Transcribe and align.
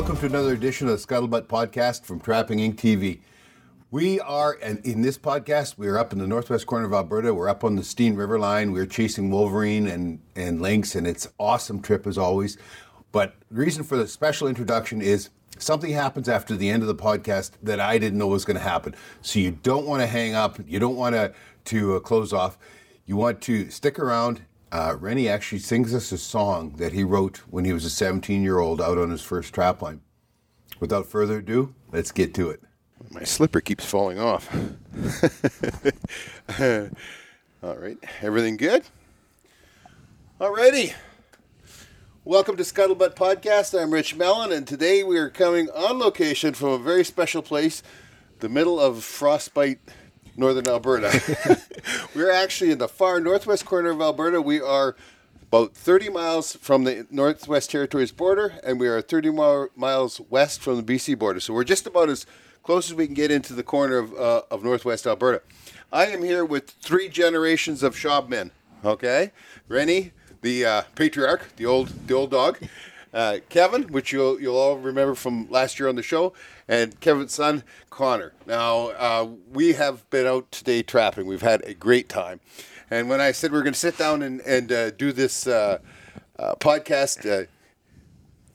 welcome 0.00 0.16
to 0.16 0.24
another 0.24 0.54
edition 0.54 0.88
of 0.88 0.98
the 0.98 1.06
Scuttlebutt 1.06 1.42
Podcast 1.42 2.06
from 2.06 2.20
Trapping 2.20 2.58
Inc. 2.58 2.76
TV. 2.76 3.20
We 3.90 4.18
are, 4.18 4.56
and 4.62 4.78
in 4.78 5.02
this 5.02 5.18
podcast, 5.18 5.76
we 5.76 5.88
are 5.88 5.98
up 5.98 6.14
in 6.14 6.18
the 6.18 6.26
northwest 6.26 6.66
corner 6.66 6.86
of 6.86 6.94
Alberta. 6.94 7.34
We're 7.34 7.50
up 7.50 7.64
on 7.64 7.76
the 7.76 7.84
Steen 7.84 8.14
River 8.14 8.38
line. 8.38 8.72
We're 8.72 8.86
chasing 8.86 9.30
wolverine 9.30 9.86
and, 9.86 10.20
and 10.34 10.62
lynx, 10.62 10.94
and 10.94 11.06
it's 11.06 11.28
awesome 11.38 11.82
trip 11.82 12.06
as 12.06 12.16
always. 12.16 12.56
But 13.12 13.34
the 13.50 13.60
reason 13.60 13.84
for 13.84 13.98
the 13.98 14.08
special 14.08 14.48
introduction 14.48 15.02
is 15.02 15.28
something 15.58 15.92
happens 15.92 16.30
after 16.30 16.56
the 16.56 16.70
end 16.70 16.82
of 16.82 16.88
the 16.88 16.94
podcast 16.94 17.50
that 17.62 17.78
I 17.78 17.98
didn't 17.98 18.18
know 18.18 18.28
was 18.28 18.46
going 18.46 18.56
to 18.56 18.62
happen. 18.62 18.94
So 19.20 19.38
you 19.38 19.50
don't 19.50 19.84
want 19.86 20.00
to 20.00 20.06
hang 20.06 20.34
up. 20.34 20.58
You 20.66 20.78
don't 20.78 20.96
want 20.96 21.14
to 21.14 21.34
to 21.66 21.96
uh, 21.96 22.00
close 22.00 22.32
off. 22.32 22.56
You 23.04 23.16
want 23.16 23.42
to 23.42 23.68
stick 23.68 23.98
around. 23.98 24.40
Uh, 24.72 24.96
Rennie 25.00 25.28
actually 25.28 25.58
sings 25.58 25.92
us 25.92 26.12
a 26.12 26.18
song 26.18 26.74
that 26.76 26.92
he 26.92 27.02
wrote 27.02 27.38
when 27.50 27.64
he 27.64 27.72
was 27.72 27.84
a 27.84 27.90
17 27.90 28.40
year 28.42 28.60
old 28.60 28.80
out 28.80 28.98
on 28.98 29.10
his 29.10 29.22
first 29.22 29.52
trap 29.52 29.82
line. 29.82 30.00
Without 30.78 31.06
further 31.06 31.38
ado, 31.38 31.74
let's 31.90 32.12
get 32.12 32.32
to 32.34 32.50
it. 32.50 32.62
My 33.10 33.24
slipper 33.24 33.60
keeps 33.60 33.84
falling 33.84 34.20
off. 34.20 34.48
All 37.62 37.76
right, 37.76 37.98
everything 38.22 38.56
good? 38.56 38.84
Alrighty. 40.40 40.94
Welcome 42.24 42.56
to 42.56 42.62
Scuttlebutt 42.62 43.16
Podcast. 43.16 43.78
I'm 43.78 43.92
Rich 43.92 44.14
Mellon, 44.14 44.52
and 44.52 44.66
today 44.68 45.02
we 45.02 45.18
are 45.18 45.30
coming 45.30 45.68
on 45.70 45.98
location 45.98 46.54
from 46.54 46.68
a 46.68 46.78
very 46.78 47.04
special 47.04 47.42
place, 47.42 47.82
the 48.38 48.48
middle 48.48 48.78
of 48.78 49.02
frostbite, 49.02 49.80
northern 50.40 50.66
Alberta. 50.66 51.60
we're 52.14 52.32
actually 52.32 52.72
in 52.72 52.78
the 52.78 52.88
far 52.88 53.20
northwest 53.20 53.64
corner 53.64 53.90
of 53.90 54.00
Alberta. 54.00 54.40
We 54.42 54.60
are 54.60 54.96
about 55.42 55.74
30 55.74 56.08
miles 56.08 56.56
from 56.56 56.84
the 56.84 57.06
Northwest 57.10 57.70
Territories 57.70 58.10
border, 58.10 58.54
and 58.64 58.80
we 58.80 58.88
are 58.88 59.00
30 59.00 59.30
miles 59.76 60.20
west 60.30 60.60
from 60.60 60.76
the 60.76 60.82
BC 60.82 61.18
border. 61.18 61.40
So 61.40 61.52
we're 61.52 61.64
just 61.64 61.86
about 61.86 62.08
as 62.08 62.24
close 62.62 62.90
as 62.90 62.94
we 62.94 63.06
can 63.06 63.14
get 63.14 63.30
into 63.30 63.52
the 63.52 63.62
corner 63.62 63.98
of, 63.98 64.14
uh, 64.14 64.42
of 64.50 64.64
Northwest 64.64 65.06
Alberta. 65.06 65.42
I 65.92 66.06
am 66.06 66.22
here 66.22 66.44
with 66.44 66.70
three 66.70 67.08
generations 67.08 67.82
of 67.82 67.96
shopmen. 67.96 68.50
Okay, 68.84 69.32
Rennie, 69.68 70.12
the 70.40 70.64
uh, 70.64 70.82
patriarch, 70.94 71.54
the 71.56 71.66
old 71.66 72.06
the 72.06 72.14
old 72.14 72.30
dog. 72.30 72.58
Uh, 73.12 73.38
Kevin, 73.48 73.84
which 73.84 74.12
you'll 74.12 74.40
you'll 74.40 74.56
all 74.56 74.78
remember 74.78 75.14
from 75.14 75.50
last 75.50 75.78
year 75.78 75.88
on 75.88 75.96
the 75.96 76.02
show, 76.02 76.32
and 76.68 76.98
Kevin's 77.00 77.34
son 77.34 77.64
Connor. 77.90 78.32
Now 78.46 78.88
uh, 78.90 79.28
we 79.52 79.72
have 79.72 80.08
been 80.10 80.26
out 80.26 80.50
today 80.52 80.82
trapping. 80.82 81.26
We've 81.26 81.42
had 81.42 81.62
a 81.64 81.74
great 81.74 82.08
time, 82.08 82.40
and 82.90 83.08
when 83.08 83.20
I 83.20 83.32
said 83.32 83.50
we 83.50 83.58
are 83.58 83.62
going 83.62 83.72
to 83.72 83.78
sit 83.78 83.98
down 83.98 84.22
and 84.22 84.40
and 84.42 84.70
uh, 84.70 84.90
do 84.90 85.12
this 85.12 85.46
uh, 85.46 85.78
uh, 86.38 86.54
podcast 86.56 87.48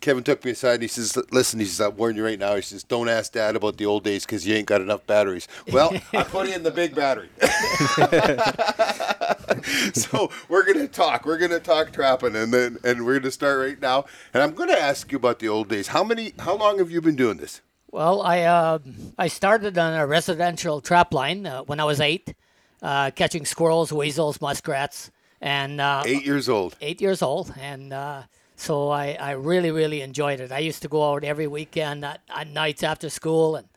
Kevin 0.06 0.24
took 0.24 0.46
me 0.46 0.52
aside 0.52 0.76
and 0.76 0.84
he 0.84 0.88
says, 0.88 1.18
"Listen," 1.32 1.60
he 1.60 1.66
says, 1.66 1.82
"I 1.82 1.88
warn 1.88 2.16
you 2.16 2.24
right 2.24 2.38
now." 2.38 2.56
He 2.56 2.62
says, 2.62 2.84
"Don't 2.84 3.10
ask 3.10 3.32
Dad 3.32 3.56
about 3.56 3.78
the 3.78 3.88
old 3.88 4.04
days 4.04 4.24
because 4.24 4.46
you 4.46 4.54
ain't 4.54 4.68
got 4.68 4.80
enough 4.80 5.08
batteries." 5.08 5.48
Well, 5.72 5.96
I 6.14 6.22
put 6.22 6.48
in 6.48 6.62
the 6.62 6.70
big 6.70 6.94
battery. 6.94 7.30
so 9.96 10.30
we're 10.48 10.72
gonna 10.72 10.88
talk. 10.88 11.26
We're 11.26 11.40
gonna 11.40 11.60
talk 11.60 11.92
trapping, 11.92 12.36
and 12.36 12.54
then 12.54 12.78
and 12.84 13.04
we're 13.04 13.18
gonna 13.18 13.32
start 13.32 13.58
right 13.58 13.82
now. 13.82 14.06
And 14.32 14.44
I'm 14.44 14.54
gonna 14.54 14.74
ask 14.74 15.12
you 15.12 15.18
about 15.18 15.40
the 15.40 15.48
old 15.48 15.70
days. 15.70 15.88
How 15.88 16.04
many? 16.04 16.34
How 16.38 16.56
long 16.56 16.78
have 16.78 16.92
you 16.92 17.02
been 17.02 17.16
doing 17.16 17.38
this? 17.38 17.62
Well, 17.90 18.22
I 18.22 18.42
uh, 18.42 18.78
I 19.18 19.28
started 19.28 19.76
on 19.76 20.00
a 20.00 20.06
residential 20.06 20.82
trap 20.82 21.16
line 21.16 21.48
uh, 21.48 21.64
when 21.64 21.80
I 21.80 21.84
was 21.84 22.00
eight, 22.00 22.36
uh, 22.84 23.10
catching 23.10 23.44
squirrels, 23.44 23.92
weasels, 23.92 24.40
muskrats, 24.40 25.10
and 25.42 25.82
uh, 25.82 26.04
eight 26.06 26.28
years 26.28 26.48
old. 26.48 26.76
Eight 26.80 27.02
years 27.02 27.24
old, 27.24 27.52
and 27.60 27.92
uh, 27.92 28.22
so 28.56 28.90
I, 28.90 29.18
I 29.20 29.32
really, 29.32 29.72
really 29.72 30.02
enjoyed 30.02 30.40
it. 30.40 30.52
I 30.52 30.60
used 30.60 30.82
to 30.84 30.88
go 30.88 31.12
out 31.12 31.24
every 31.24 31.48
weekend 31.48 32.06
at, 32.06 32.22
at 32.30 32.48
nights 32.48 32.84
after 32.84 33.10
school. 33.10 33.58
And, 33.58 33.68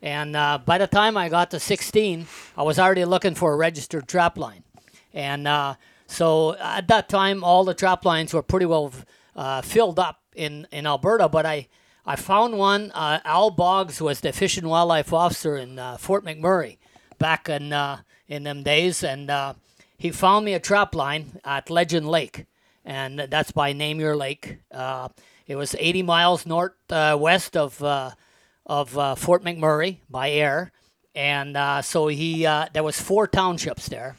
and 0.00 0.36
uh, 0.36 0.58
by 0.64 0.78
the 0.78 0.86
time 0.86 1.16
I 1.16 1.28
got 1.28 1.50
to 1.50 1.60
16, 1.60 2.26
I 2.56 2.62
was 2.62 2.78
already 2.78 3.04
looking 3.04 3.34
for 3.34 3.52
a 3.52 3.56
registered 3.56 4.08
trap 4.08 4.38
line. 4.38 4.62
And 5.12 5.48
uh, 5.48 5.74
so 6.06 6.56
at 6.56 6.86
that 6.88 7.08
time, 7.08 7.42
all 7.42 7.64
the 7.64 7.74
trap 7.74 8.04
lines 8.04 8.32
were 8.32 8.42
pretty 8.42 8.66
well 8.66 8.92
uh, 9.34 9.62
filled 9.62 9.98
up 9.98 10.20
in, 10.34 10.66
in 10.70 10.86
Alberta. 10.86 11.28
But 11.28 11.44
I, 11.44 11.66
I 12.06 12.14
found 12.16 12.56
one. 12.56 12.92
Uh, 12.92 13.18
Al 13.24 13.50
Boggs 13.50 14.00
was 14.00 14.20
the 14.20 14.32
Fish 14.32 14.56
and 14.56 14.70
Wildlife 14.70 15.12
Officer 15.12 15.56
in 15.56 15.78
uh, 15.78 15.96
Fort 15.96 16.24
McMurray 16.24 16.78
back 17.18 17.48
in, 17.48 17.72
uh, 17.72 17.98
in 18.28 18.44
them 18.44 18.62
days. 18.62 19.02
And 19.02 19.30
he 19.96 20.12
found 20.12 20.44
me 20.44 20.54
a 20.54 20.60
trap 20.60 20.94
line 20.94 21.40
at 21.44 21.70
Legend 21.70 22.08
Lake 22.08 22.46
and 22.88 23.18
that's 23.18 23.52
by 23.52 23.74
Namur 23.74 24.16
Lake. 24.16 24.60
Uh, 24.72 25.10
it 25.46 25.56
was 25.56 25.76
80 25.78 26.02
miles 26.02 26.46
north 26.46 26.72
uh, 26.88 27.16
west 27.20 27.54
of 27.54 27.82
uh, 27.84 28.12
of 28.64 28.96
uh, 28.98 29.14
Fort 29.14 29.44
McMurray 29.44 29.98
by 30.10 30.30
air, 30.30 30.72
and 31.14 31.56
uh, 31.56 31.82
so 31.82 32.08
he 32.08 32.42
there 32.42 32.82
was 32.82 33.00
four 33.00 33.26
townships 33.26 33.88
there. 33.88 34.16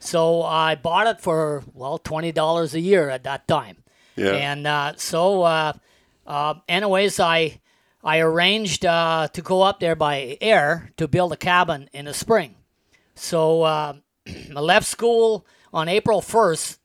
So 0.00 0.42
I 0.42 0.74
bought 0.74 1.06
it 1.06 1.20
for 1.20 1.62
well 1.74 1.98
twenty 1.98 2.32
dollars 2.32 2.74
a 2.74 2.80
year 2.80 3.10
at 3.10 3.24
that 3.24 3.46
time. 3.46 3.78
Yeah. 4.16 4.32
And 4.32 4.98
so, 4.98 5.72
anyways, 6.68 7.20
I 7.20 7.60
I 8.02 8.20
arranged 8.20 8.82
to 8.82 9.42
go 9.42 9.62
up 9.62 9.80
there 9.80 9.96
by 9.96 10.38
air 10.40 10.92
to 10.96 11.08
build 11.08 11.32
a 11.32 11.36
cabin 11.36 11.88
in 11.92 12.06
the 12.06 12.14
spring. 12.14 12.56
So 13.14 13.62
I 13.64 14.00
left 14.60 14.86
school 14.86 15.46
on 15.72 15.88
April 15.88 16.20
first 16.20 16.77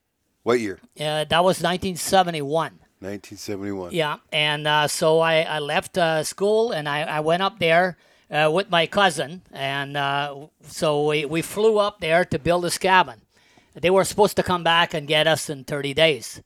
what 0.44 0.60
year? 0.60 0.80
Uh, 1.00 1.26
that 1.26 1.44
was 1.44 1.62
1971. 1.62 2.80
1971. 3.00 3.92
Yeah, 3.92 4.18
and 4.32 4.68
uh, 4.68 4.88
so 4.88 5.20
I, 5.20 5.42
I 5.42 5.60
left 5.60 5.98
uh, 5.98 6.24
school 6.24 6.72
and 6.72 6.88
I, 6.88 7.02
I 7.02 7.20
went 7.20 7.44
up 7.44 7.60
there 7.60 7.98
uh, 8.32 8.50
with 8.52 8.70
my 8.70 8.88
cousin, 8.88 9.42
and 9.52 9.98
uh, 9.98 10.48
so 10.64 11.08
we, 11.08 11.26
we 11.26 11.42
flew 11.42 11.80
up 11.80 12.00
there 12.00 12.24
to 12.26 12.40
build 12.40 12.64
this 12.64 12.78
cabin. 12.78 13.22
They 13.74 13.90
were 13.90 14.06
supposed 14.06 14.38
to 14.38 14.44
come 14.44 14.64
back 14.64 14.94
and 14.94 15.08
get 15.08 15.28
us 15.28 15.50
in 15.50 15.64
30 15.66 15.94
days. 15.94 16.42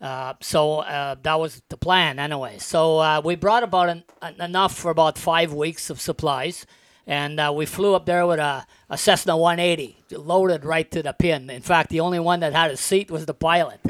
Uh, 0.00 0.34
so 0.40 0.82
that 1.22 1.38
was 1.38 1.62
the 1.68 1.76
plan 1.76 2.18
anyway. 2.18 2.58
So 2.58 3.20
we 3.20 3.36
brought 3.36 3.62
about 3.62 3.88
an, 3.88 4.04
enough 4.40 4.74
for 4.74 4.90
about 4.90 5.16
five 5.16 5.52
weeks 5.52 5.90
of 5.90 6.00
supplies 6.00 6.66
and 7.06 7.40
uh, 7.40 7.52
we 7.54 7.66
flew 7.66 7.94
up 7.94 8.06
there 8.06 8.26
with 8.26 8.38
a, 8.38 8.64
a 8.88 8.96
Cessna 8.96 9.36
180 9.36 9.96
loaded 10.12 10.64
right 10.64 10.88
to 10.90 11.02
the 11.02 11.12
pin. 11.12 11.50
In 11.50 11.62
fact, 11.62 11.90
the 11.90 12.00
only 12.00 12.20
one 12.20 12.40
that 12.40 12.52
had 12.52 12.70
a 12.70 12.76
seat 12.76 13.10
was 13.10 13.26
the 13.26 13.34
pilot. 13.34 13.80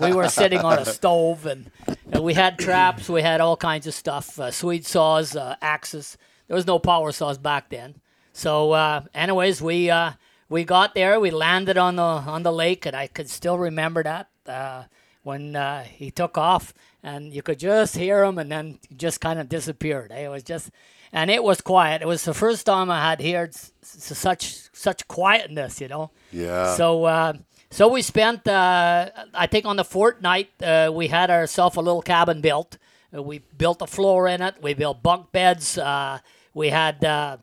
we 0.00 0.12
were 0.12 0.28
sitting 0.28 0.60
on 0.60 0.78
a 0.78 0.84
stove, 0.84 1.46
and, 1.46 1.70
and, 2.12 2.22
we 2.22 2.34
had 2.34 2.58
traps, 2.58 3.08
we 3.08 3.22
had 3.22 3.40
all 3.40 3.56
kinds 3.56 3.86
of 3.86 3.94
stuff, 3.94 4.38
uh, 4.38 4.50
Swede 4.50 4.86
saws, 4.86 5.34
uh, 5.34 5.56
axes. 5.60 6.16
There 6.46 6.54
was 6.54 6.66
no 6.66 6.78
power 6.78 7.10
saws 7.12 7.38
back 7.38 7.70
then. 7.70 7.96
So, 8.32 8.72
uh, 8.72 9.02
anyways, 9.14 9.60
we 9.60 9.90
uh, 9.90 10.12
we 10.48 10.64
got 10.64 10.94
there, 10.94 11.18
we 11.18 11.30
landed 11.30 11.76
on 11.76 11.96
the 11.96 12.02
on 12.02 12.44
the 12.44 12.52
lake, 12.52 12.86
and 12.86 12.94
I 12.94 13.08
could 13.08 13.28
still 13.28 13.58
remember 13.58 14.04
that 14.04 14.28
uh, 14.46 14.84
when 15.24 15.56
he 15.88 16.10
took 16.12 16.38
off, 16.38 16.72
and 17.02 17.32
you 17.32 17.42
could 17.42 17.58
just 17.58 17.96
hear 17.96 18.22
him, 18.22 18.38
and 18.38 18.50
then 18.50 18.78
just 18.96 19.20
kind 19.20 19.40
of 19.40 19.48
disappeared. 19.48 20.12
It 20.12 20.30
was 20.30 20.44
just 20.44 20.70
and 21.12 21.30
it 21.30 21.42
was 21.42 21.60
quiet. 21.60 22.02
It 22.02 22.08
was 22.08 22.24
the 22.24 22.34
first 22.34 22.66
time 22.66 22.90
I 22.90 23.10
had 23.10 23.20
heard 23.22 23.54
such 23.82 24.70
such 24.72 25.06
quietness, 25.08 25.80
you 25.80 25.88
know. 25.88 26.10
Yeah. 26.32 26.74
So 26.74 27.04
uh, 27.04 27.32
so 27.70 27.88
we 27.88 28.02
spent, 28.02 28.46
uh, 28.48 29.10
I 29.34 29.46
think, 29.46 29.64
on 29.64 29.76
the 29.76 29.84
fortnight 29.84 30.50
uh, 30.62 30.90
we 30.92 31.08
had 31.08 31.30
ourselves 31.30 31.76
a 31.76 31.80
little 31.80 32.02
cabin 32.02 32.40
built. 32.40 32.78
Uh, 33.14 33.22
we 33.22 33.38
built 33.56 33.82
a 33.82 33.86
floor 33.86 34.28
in 34.28 34.42
it. 34.42 34.56
We 34.62 34.74
built 34.74 35.02
bunk 35.02 35.32
beds. 35.32 35.78
Uh, 35.78 36.18
we 36.54 36.70
had 36.70 37.04
uh, 37.04 37.38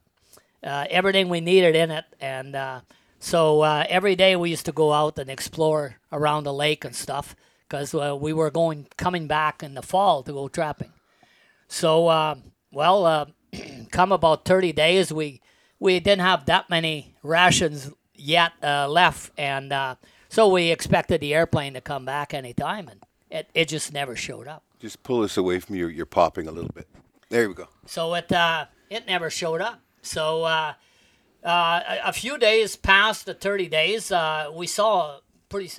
everything 0.63 1.29
we 1.29 1.41
needed 1.41 1.75
in 1.75 1.91
it, 1.91 2.05
and 2.19 2.81
so 3.19 3.63
every 3.63 4.16
day 4.16 4.35
we 4.35 4.49
used 4.49 4.66
to 4.66 4.72
go 4.72 4.94
out 4.94 5.17
and 5.17 5.29
explore 5.29 5.97
around 6.11 6.44
the 6.44 6.53
lake 6.53 6.85
and 6.85 6.95
stuff 6.95 7.35
because 7.67 7.94
we 7.94 8.34
were 8.34 8.52
going 8.52 8.87
coming 8.97 9.28
back 9.28 9.63
in 9.63 9.73
the 9.75 9.81
fall 9.81 10.23
to 10.23 10.34
go 10.34 10.47
trapping. 10.47 10.91
So 11.67 12.37
well 12.72 13.34
come 13.92 14.12
about 14.12 14.46
30 14.46 14.74
days, 14.74 15.12
we 15.12 15.42
we 15.80 16.00
didn't 16.00 16.22
have 16.22 16.46
that 16.46 16.70
many 16.70 17.16
rations 17.24 17.92
yet 18.16 18.54
uh, 18.64 18.88
left, 18.88 19.32
and 19.38 19.72
uh, 19.72 19.96
so 20.30 20.48
we 20.50 20.72
expected 20.72 21.22
the 21.22 21.34
airplane 21.34 21.74
to 21.74 21.82
come 21.82 22.06
back 22.06 22.34
anytime, 22.34 22.88
and 22.88 23.04
it, 23.30 23.50
it 23.54 23.68
just 23.68 23.94
never 23.94 24.16
showed 24.16 24.48
up. 24.48 24.64
Just 24.80 25.04
pull 25.04 25.22
this 25.22 25.38
away 25.38 25.59
from 25.59 25.76
you. 25.76 25.88
You're 25.88 26.06
popping 26.06 26.48
a 26.48 26.52
little 26.52 26.72
bit. 26.74 26.88
There 27.30 27.48
we 27.48 27.54
go. 27.54 27.68
So 27.86 28.14
it 28.14 28.32
uh, 28.32 28.66
it 28.90 29.08
never 29.08 29.30
showed 29.30 29.62
up. 29.62 29.82
So 30.02 30.44
uh, 30.44 30.74
uh, 31.44 31.82
a, 32.04 32.14
few 32.14 32.38
days 32.38 32.76
past 32.76 33.26
the 33.26 33.34
30 33.34 33.68
days, 33.68 34.12
uh, 34.12 34.50
we 34.54 34.68
saw 34.68 35.20
pretty 35.50 35.72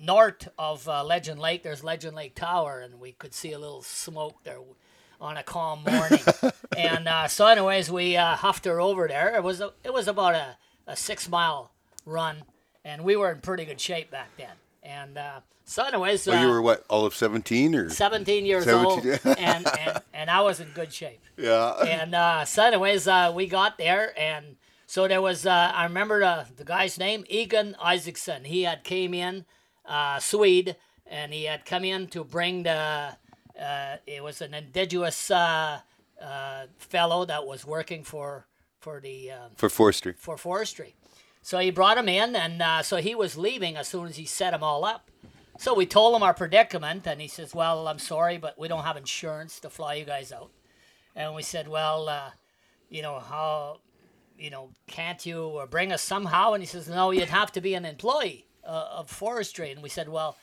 north 0.00 0.48
of 0.58 0.86
Legend 0.86 1.40
Lake. 1.40 1.62
There's 1.62 1.82
Legend 1.82 2.14
Lake 2.14 2.34
Tower, 2.34 2.80
and 2.80 3.00
we 3.00 3.12
could 3.12 3.34
see 3.34 3.52
a 3.52 3.58
little 3.58 3.82
smoke 3.82 4.44
there 4.44 4.60
on 5.24 5.36
a 5.38 5.42
calm 5.42 5.82
morning. 5.84 6.20
and 6.76 7.08
uh, 7.08 7.26
so, 7.26 7.46
anyways, 7.46 7.90
we 7.90 8.16
uh, 8.16 8.36
huffed 8.36 8.66
her 8.66 8.80
over 8.80 9.08
there. 9.08 9.34
It 9.34 9.42
was 9.42 9.60
a, 9.60 9.72
it 9.82 9.92
was 9.92 10.06
about 10.06 10.34
a, 10.34 10.56
a 10.86 10.96
six 10.96 11.28
mile 11.28 11.70
run, 12.04 12.44
and 12.84 13.02
we 13.02 13.16
were 13.16 13.32
in 13.32 13.40
pretty 13.40 13.64
good 13.64 13.80
shape 13.80 14.10
back 14.10 14.28
then. 14.36 14.52
And 14.82 15.16
uh, 15.16 15.40
so, 15.64 15.82
anyways, 15.84 16.26
Well, 16.26 16.38
uh, 16.38 16.42
you 16.42 16.48
were 16.48 16.60
what, 16.60 16.84
all 16.90 17.06
of 17.06 17.14
17 17.14 17.74
or? 17.74 17.88
17 17.88 18.44
years 18.44 18.64
17, 18.64 18.86
old, 18.86 19.06
and, 19.38 19.66
and 19.66 20.02
and 20.12 20.30
I 20.30 20.42
was 20.42 20.60
in 20.60 20.68
good 20.74 20.92
shape. 20.92 21.20
Yeah. 21.36 21.72
And 21.82 22.14
uh, 22.14 22.44
so, 22.44 22.62
anyways, 22.64 23.08
uh, 23.08 23.32
we 23.34 23.48
got 23.48 23.76
there, 23.76 24.16
and 24.16 24.54
so 24.86 25.08
there 25.08 25.20
was. 25.20 25.46
Uh, 25.46 25.72
I 25.74 25.82
remember 25.84 26.20
the, 26.20 26.46
the 26.58 26.64
guy's 26.64 26.96
name, 26.96 27.24
Egan 27.28 27.74
Isaacson. 27.82 28.44
He 28.44 28.62
had 28.62 28.84
came 28.84 29.12
in, 29.12 29.44
uh, 29.84 30.20
Swede, 30.20 30.76
and 31.04 31.32
he 31.32 31.44
had 31.44 31.64
come 31.64 31.84
in 31.84 32.06
to 32.08 32.22
bring 32.22 32.62
the. 32.62 33.16
Uh, 33.60 33.96
it 34.06 34.22
was 34.22 34.40
an 34.40 34.54
indigenous 34.54 35.30
uh, 35.30 35.80
uh, 36.20 36.66
fellow 36.78 37.24
that 37.24 37.46
was 37.46 37.64
working 37.66 38.04
for 38.04 38.46
for 38.80 39.00
the 39.00 39.30
uh, 39.30 39.48
For 39.56 39.68
forestry. 39.68 40.14
for 40.18 40.36
forestry. 40.36 40.94
So 41.42 41.58
he 41.58 41.70
brought 41.70 41.98
him 41.98 42.08
in, 42.08 42.34
and 42.36 42.60
uh, 42.62 42.82
so 42.82 42.96
he 42.96 43.14
was 43.14 43.36
leaving 43.36 43.76
as 43.76 43.88
soon 43.88 44.06
as 44.08 44.16
he 44.16 44.24
set 44.26 44.50
them 44.52 44.62
all 44.62 44.84
up. 44.84 45.10
So 45.58 45.72
we 45.74 45.86
told 45.86 46.16
him 46.16 46.22
our 46.22 46.34
predicament, 46.34 47.06
and 47.06 47.20
he 47.20 47.28
says, 47.28 47.54
"Well, 47.54 47.86
I'm 47.86 47.98
sorry, 47.98 48.38
but 48.38 48.58
we 48.58 48.66
don't 48.68 48.84
have 48.84 48.96
insurance 48.96 49.60
to 49.60 49.70
fly 49.70 49.94
you 49.94 50.04
guys 50.04 50.32
out." 50.32 50.50
And 51.14 51.34
we 51.34 51.42
said, 51.42 51.68
"Well, 51.68 52.08
uh, 52.08 52.30
you 52.90 53.02
know 53.02 53.20
how, 53.20 53.78
you 54.38 54.50
know, 54.50 54.70
can't 54.88 55.24
you 55.24 55.58
uh, 55.58 55.66
bring 55.66 55.92
us 55.92 56.02
somehow?" 56.02 56.54
And 56.54 56.62
he 56.62 56.66
says, 56.66 56.88
"No, 56.88 57.10
you'd 57.12 57.28
have 57.28 57.52
to 57.52 57.60
be 57.60 57.74
an 57.74 57.84
employee 57.84 58.46
uh, 58.66 58.88
of 58.98 59.08
forestry." 59.10 59.70
And 59.70 59.82
we 59.82 59.88
said, 59.88 60.08
"Well, 60.08 60.36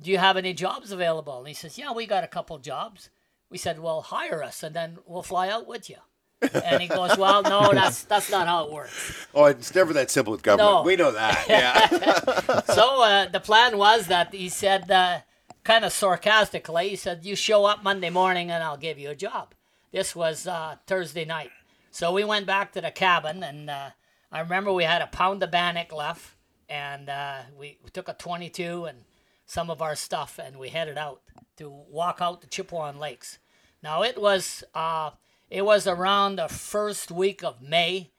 do 0.00 0.10
you 0.10 0.18
have 0.18 0.36
any 0.36 0.54
jobs 0.54 0.92
available?" 0.92 1.38
And 1.38 1.48
he 1.48 1.54
says, 1.54 1.78
"Yeah, 1.78 1.92
we 1.92 2.06
got 2.06 2.24
a 2.24 2.28
couple 2.28 2.58
jobs." 2.58 3.10
We 3.50 3.58
said, 3.58 3.80
"Well, 3.80 4.02
hire 4.02 4.42
us, 4.42 4.62
and 4.62 4.74
then 4.74 4.98
we'll 5.06 5.22
fly 5.22 5.48
out 5.48 5.66
with 5.66 5.88
you." 5.88 5.96
And 6.40 6.80
he 6.80 6.88
goes, 6.88 7.16
"Well, 7.18 7.42
no, 7.42 7.70
that's 7.72 8.04
that's 8.04 8.30
not 8.30 8.46
how 8.46 8.66
it 8.66 8.72
works." 8.72 9.26
Oh, 9.34 9.46
it's 9.46 9.74
never 9.74 9.92
that 9.94 10.10
simple 10.10 10.32
with 10.32 10.42
government. 10.42 10.70
No. 10.70 10.82
We 10.82 10.96
know 10.96 11.12
that. 11.12 11.46
Yeah. 11.48 12.60
so 12.62 13.02
uh, 13.02 13.26
the 13.28 13.40
plan 13.40 13.76
was 13.78 14.06
that 14.06 14.32
he 14.34 14.48
said, 14.48 14.90
uh, 14.90 15.20
kind 15.64 15.84
of 15.84 15.92
sarcastically, 15.92 16.90
he 16.90 16.96
said, 16.96 17.24
"You 17.24 17.34
show 17.36 17.64
up 17.64 17.82
Monday 17.82 18.10
morning, 18.10 18.50
and 18.50 18.62
I'll 18.62 18.76
give 18.76 18.98
you 18.98 19.10
a 19.10 19.16
job." 19.16 19.54
This 19.90 20.14
was 20.14 20.46
uh, 20.46 20.76
Thursday 20.86 21.24
night, 21.24 21.50
so 21.90 22.12
we 22.12 22.22
went 22.22 22.46
back 22.46 22.72
to 22.72 22.80
the 22.80 22.90
cabin, 22.90 23.42
and 23.42 23.70
uh, 23.70 23.90
I 24.30 24.40
remember 24.40 24.72
we 24.72 24.84
had 24.84 25.00
a 25.00 25.06
pound 25.06 25.42
of 25.42 25.50
bannock 25.50 25.92
left, 25.92 26.34
and 26.68 27.08
uh, 27.08 27.38
we, 27.58 27.78
we 27.82 27.88
took 27.90 28.08
a 28.08 28.12
22 28.12 28.84
and 28.84 28.98
some 29.48 29.70
of 29.70 29.80
our 29.82 29.96
stuff, 29.96 30.38
and 30.38 30.58
we 30.58 30.68
headed 30.68 30.98
out 30.98 31.22
to 31.56 31.68
walk 31.68 32.18
out 32.20 32.42
the 32.42 32.46
Chippewa 32.46 32.90
Lakes. 32.92 33.38
Now 33.82 34.02
it 34.02 34.20
was 34.20 34.62
uh, 34.74 35.10
it 35.50 35.62
was 35.64 35.86
around 35.88 36.36
the 36.36 36.48
first 36.48 37.10
week 37.10 37.42
of 37.42 37.60
May. 37.62 38.10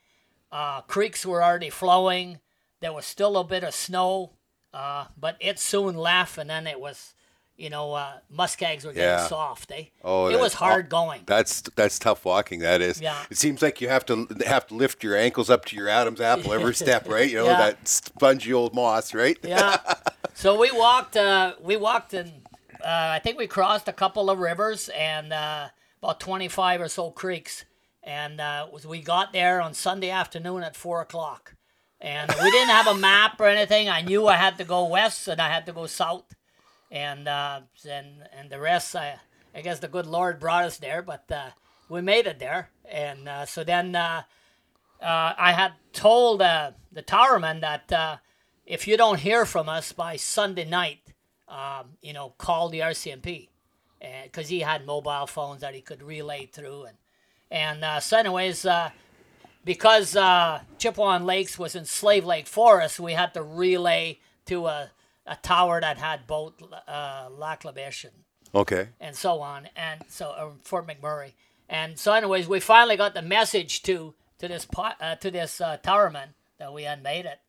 Uh, 0.51 0.81
creeks 0.81 1.25
were 1.25 1.41
already 1.43 1.69
flowing. 1.69 2.39
There 2.81 2.91
was 2.91 3.05
still 3.05 3.37
a 3.37 3.43
bit 3.43 3.63
of 3.63 3.73
snow, 3.75 4.31
uh, 4.73 5.05
but 5.17 5.37
it 5.39 5.59
soon 5.59 5.95
left, 5.95 6.37
and 6.39 6.49
then 6.49 6.65
it 6.65 6.79
was, 6.79 7.13
you 7.57 7.69
know, 7.69 7.93
uh, 7.93 8.13
muskegs 8.29 8.83
were 8.85 8.93
getting 8.93 9.09
Yeah. 9.09 9.27
soft. 9.27 9.71
Eh? 9.71 9.83
Oh, 10.03 10.27
it 10.29 10.39
was 10.39 10.55
hard 10.55 10.89
going. 10.89 11.21
That's 11.27 11.61
that's 11.75 11.99
tough 11.99 12.25
walking. 12.25 12.61
That 12.61 12.81
is. 12.81 12.99
Yeah. 12.99 13.21
It 13.29 13.37
seems 13.37 13.61
like 13.61 13.81
you 13.81 13.89
have 13.89 14.05
to 14.07 14.27
have 14.47 14.65
to 14.67 14.73
lift 14.73 15.03
your 15.03 15.15
ankles 15.15 15.51
up 15.51 15.65
to 15.65 15.75
your 15.75 15.89
Adam's 15.89 16.21
apple 16.21 16.53
every 16.53 16.73
step, 16.85 17.07
right? 17.07 17.29
You 17.29 17.37
know 17.37 17.45
Yeah. 17.45 17.57
that 17.57 17.87
spongy 17.87 18.51
old 18.53 18.73
moss, 18.73 19.13
right? 19.13 19.37
yeah. 19.43 19.77
So 20.39 20.57
we 20.57 20.71
walked. 20.71 21.18
Uh, 21.18 21.56
we 21.62 21.75
walked, 21.75 22.13
and 22.13 22.31
uh, 22.75 22.86
I 22.88 23.19
think 23.21 23.38
we 23.38 23.45
crossed 23.45 23.89
a 23.89 23.91
couple 23.91 24.30
of 24.30 24.39
rivers 24.39 24.88
and 24.88 25.33
uh, 25.33 25.68
about 26.01 26.21
twenty-five 26.21 26.80
or 26.80 26.88
so 26.88 27.12
creeks. 27.12 27.65
And 28.03 28.39
uh, 28.39 28.68
we 28.88 29.01
got 29.01 29.33
there 29.33 29.59
on 29.59 29.74
Sunday 29.74 30.09
afternoon 30.09 30.63
at 30.63 30.77
four 30.77 31.01
o'clock, 31.01 31.56
and 32.00 32.33
we 32.41 32.51
didn't 32.51 32.69
have 32.69 32.88
a 32.88 32.95
map 32.95 33.41
or 33.41 33.47
anything. 33.47 33.89
I 33.89 34.00
knew 34.00 34.27
I 34.27 34.36
had 34.36 34.57
to 34.59 34.63
go 34.63 34.86
west 34.86 35.27
and 35.27 35.41
I 35.41 35.50
had 35.50 35.65
to 35.65 35.74
go 35.74 35.88
south, 35.88 36.33
and 36.89 37.27
uh, 37.27 37.59
and 37.85 38.07
and 38.31 38.50
the 38.50 38.62
rest. 38.62 38.95
I 38.95 39.19
I 39.53 39.59
guess 39.59 39.80
the 39.80 39.89
good 39.89 40.07
Lord 40.07 40.39
brought 40.39 40.63
us 40.63 40.77
there, 40.77 41.01
but 41.01 41.30
uh, 41.30 41.50
we 41.89 42.00
made 42.00 42.27
it 42.27 42.39
there. 42.39 42.69
And 42.89 43.30
so 43.45 43.65
then 43.65 43.94
uh, 43.94 44.24
I 45.01 45.51
had 45.51 45.74
told 45.92 46.42
uh, 46.42 46.71
the 46.94 47.03
towerman 47.03 47.59
that 47.59 47.92
uh, 47.92 48.18
if 48.69 48.88
you 48.88 48.95
don't 48.95 49.19
hear 49.19 49.45
from 49.45 49.68
us 49.68 49.92
by 49.92 50.16
Sunday 50.16 50.63
night, 50.63 51.00
um, 51.50 51.98
you 52.01 52.13
know, 52.13 52.30
call 52.38 52.69
the 52.69 52.80
RCMP, 52.80 53.50
because 54.24 54.48
he 54.48 54.60
had 54.62 54.86
mobile 54.86 55.25
phones 55.27 55.62
that 55.62 55.74
he 55.74 55.81
could 55.81 56.01
relay 56.04 56.45
through, 56.45 56.86
and 56.86 56.98
and 57.51 57.83
uh, 57.83 58.00
so 58.00 58.18
anyways, 58.18 58.63
uh, 58.66 58.92
because 59.66 60.16
uh, 60.16 60.62
Chippewa 60.77 61.18
Lakes 61.18 61.57
was 61.57 61.75
in 61.75 61.86
Slave 61.86 62.24
Lake 62.25 62.48
Forest, 62.48 63.00
we 63.00 63.13
had 63.13 63.33
to 63.33 63.42
relay 63.44 64.19
to 64.45 64.68
a, 64.68 64.92
a 65.25 65.36
tower 65.38 65.81
that 65.81 65.98
had 65.98 66.27
both 66.27 66.54
uh, 66.88 67.27
Lac 67.31 67.66
La 67.66 67.71
Biche 67.71 68.06
and 68.06 68.13
Okay. 68.56 68.88
and 69.00 69.16
so 69.16 69.42
on, 69.42 69.68
and 69.75 70.01
so 70.07 70.30
uh, 70.30 70.50
Fort 70.63 70.88
McMurray, 70.88 71.33
and 71.68 71.98
so 72.00 72.13
anyways, 72.13 72.48
we 72.48 72.60
finally 72.60 72.98
got 72.98 73.13
the 73.16 73.21
message 73.24 73.81
to 73.83 74.13
to 74.38 74.48
this 74.48 74.66
po- 74.66 74.94
uh, 75.01 75.16
to 75.16 75.30
this 75.31 75.60
uh, 75.60 75.77
towerman 75.83 76.30
that 76.60 76.71
we 76.74 76.83
had 76.83 77.01
made 77.04 77.25
it, 77.25 77.39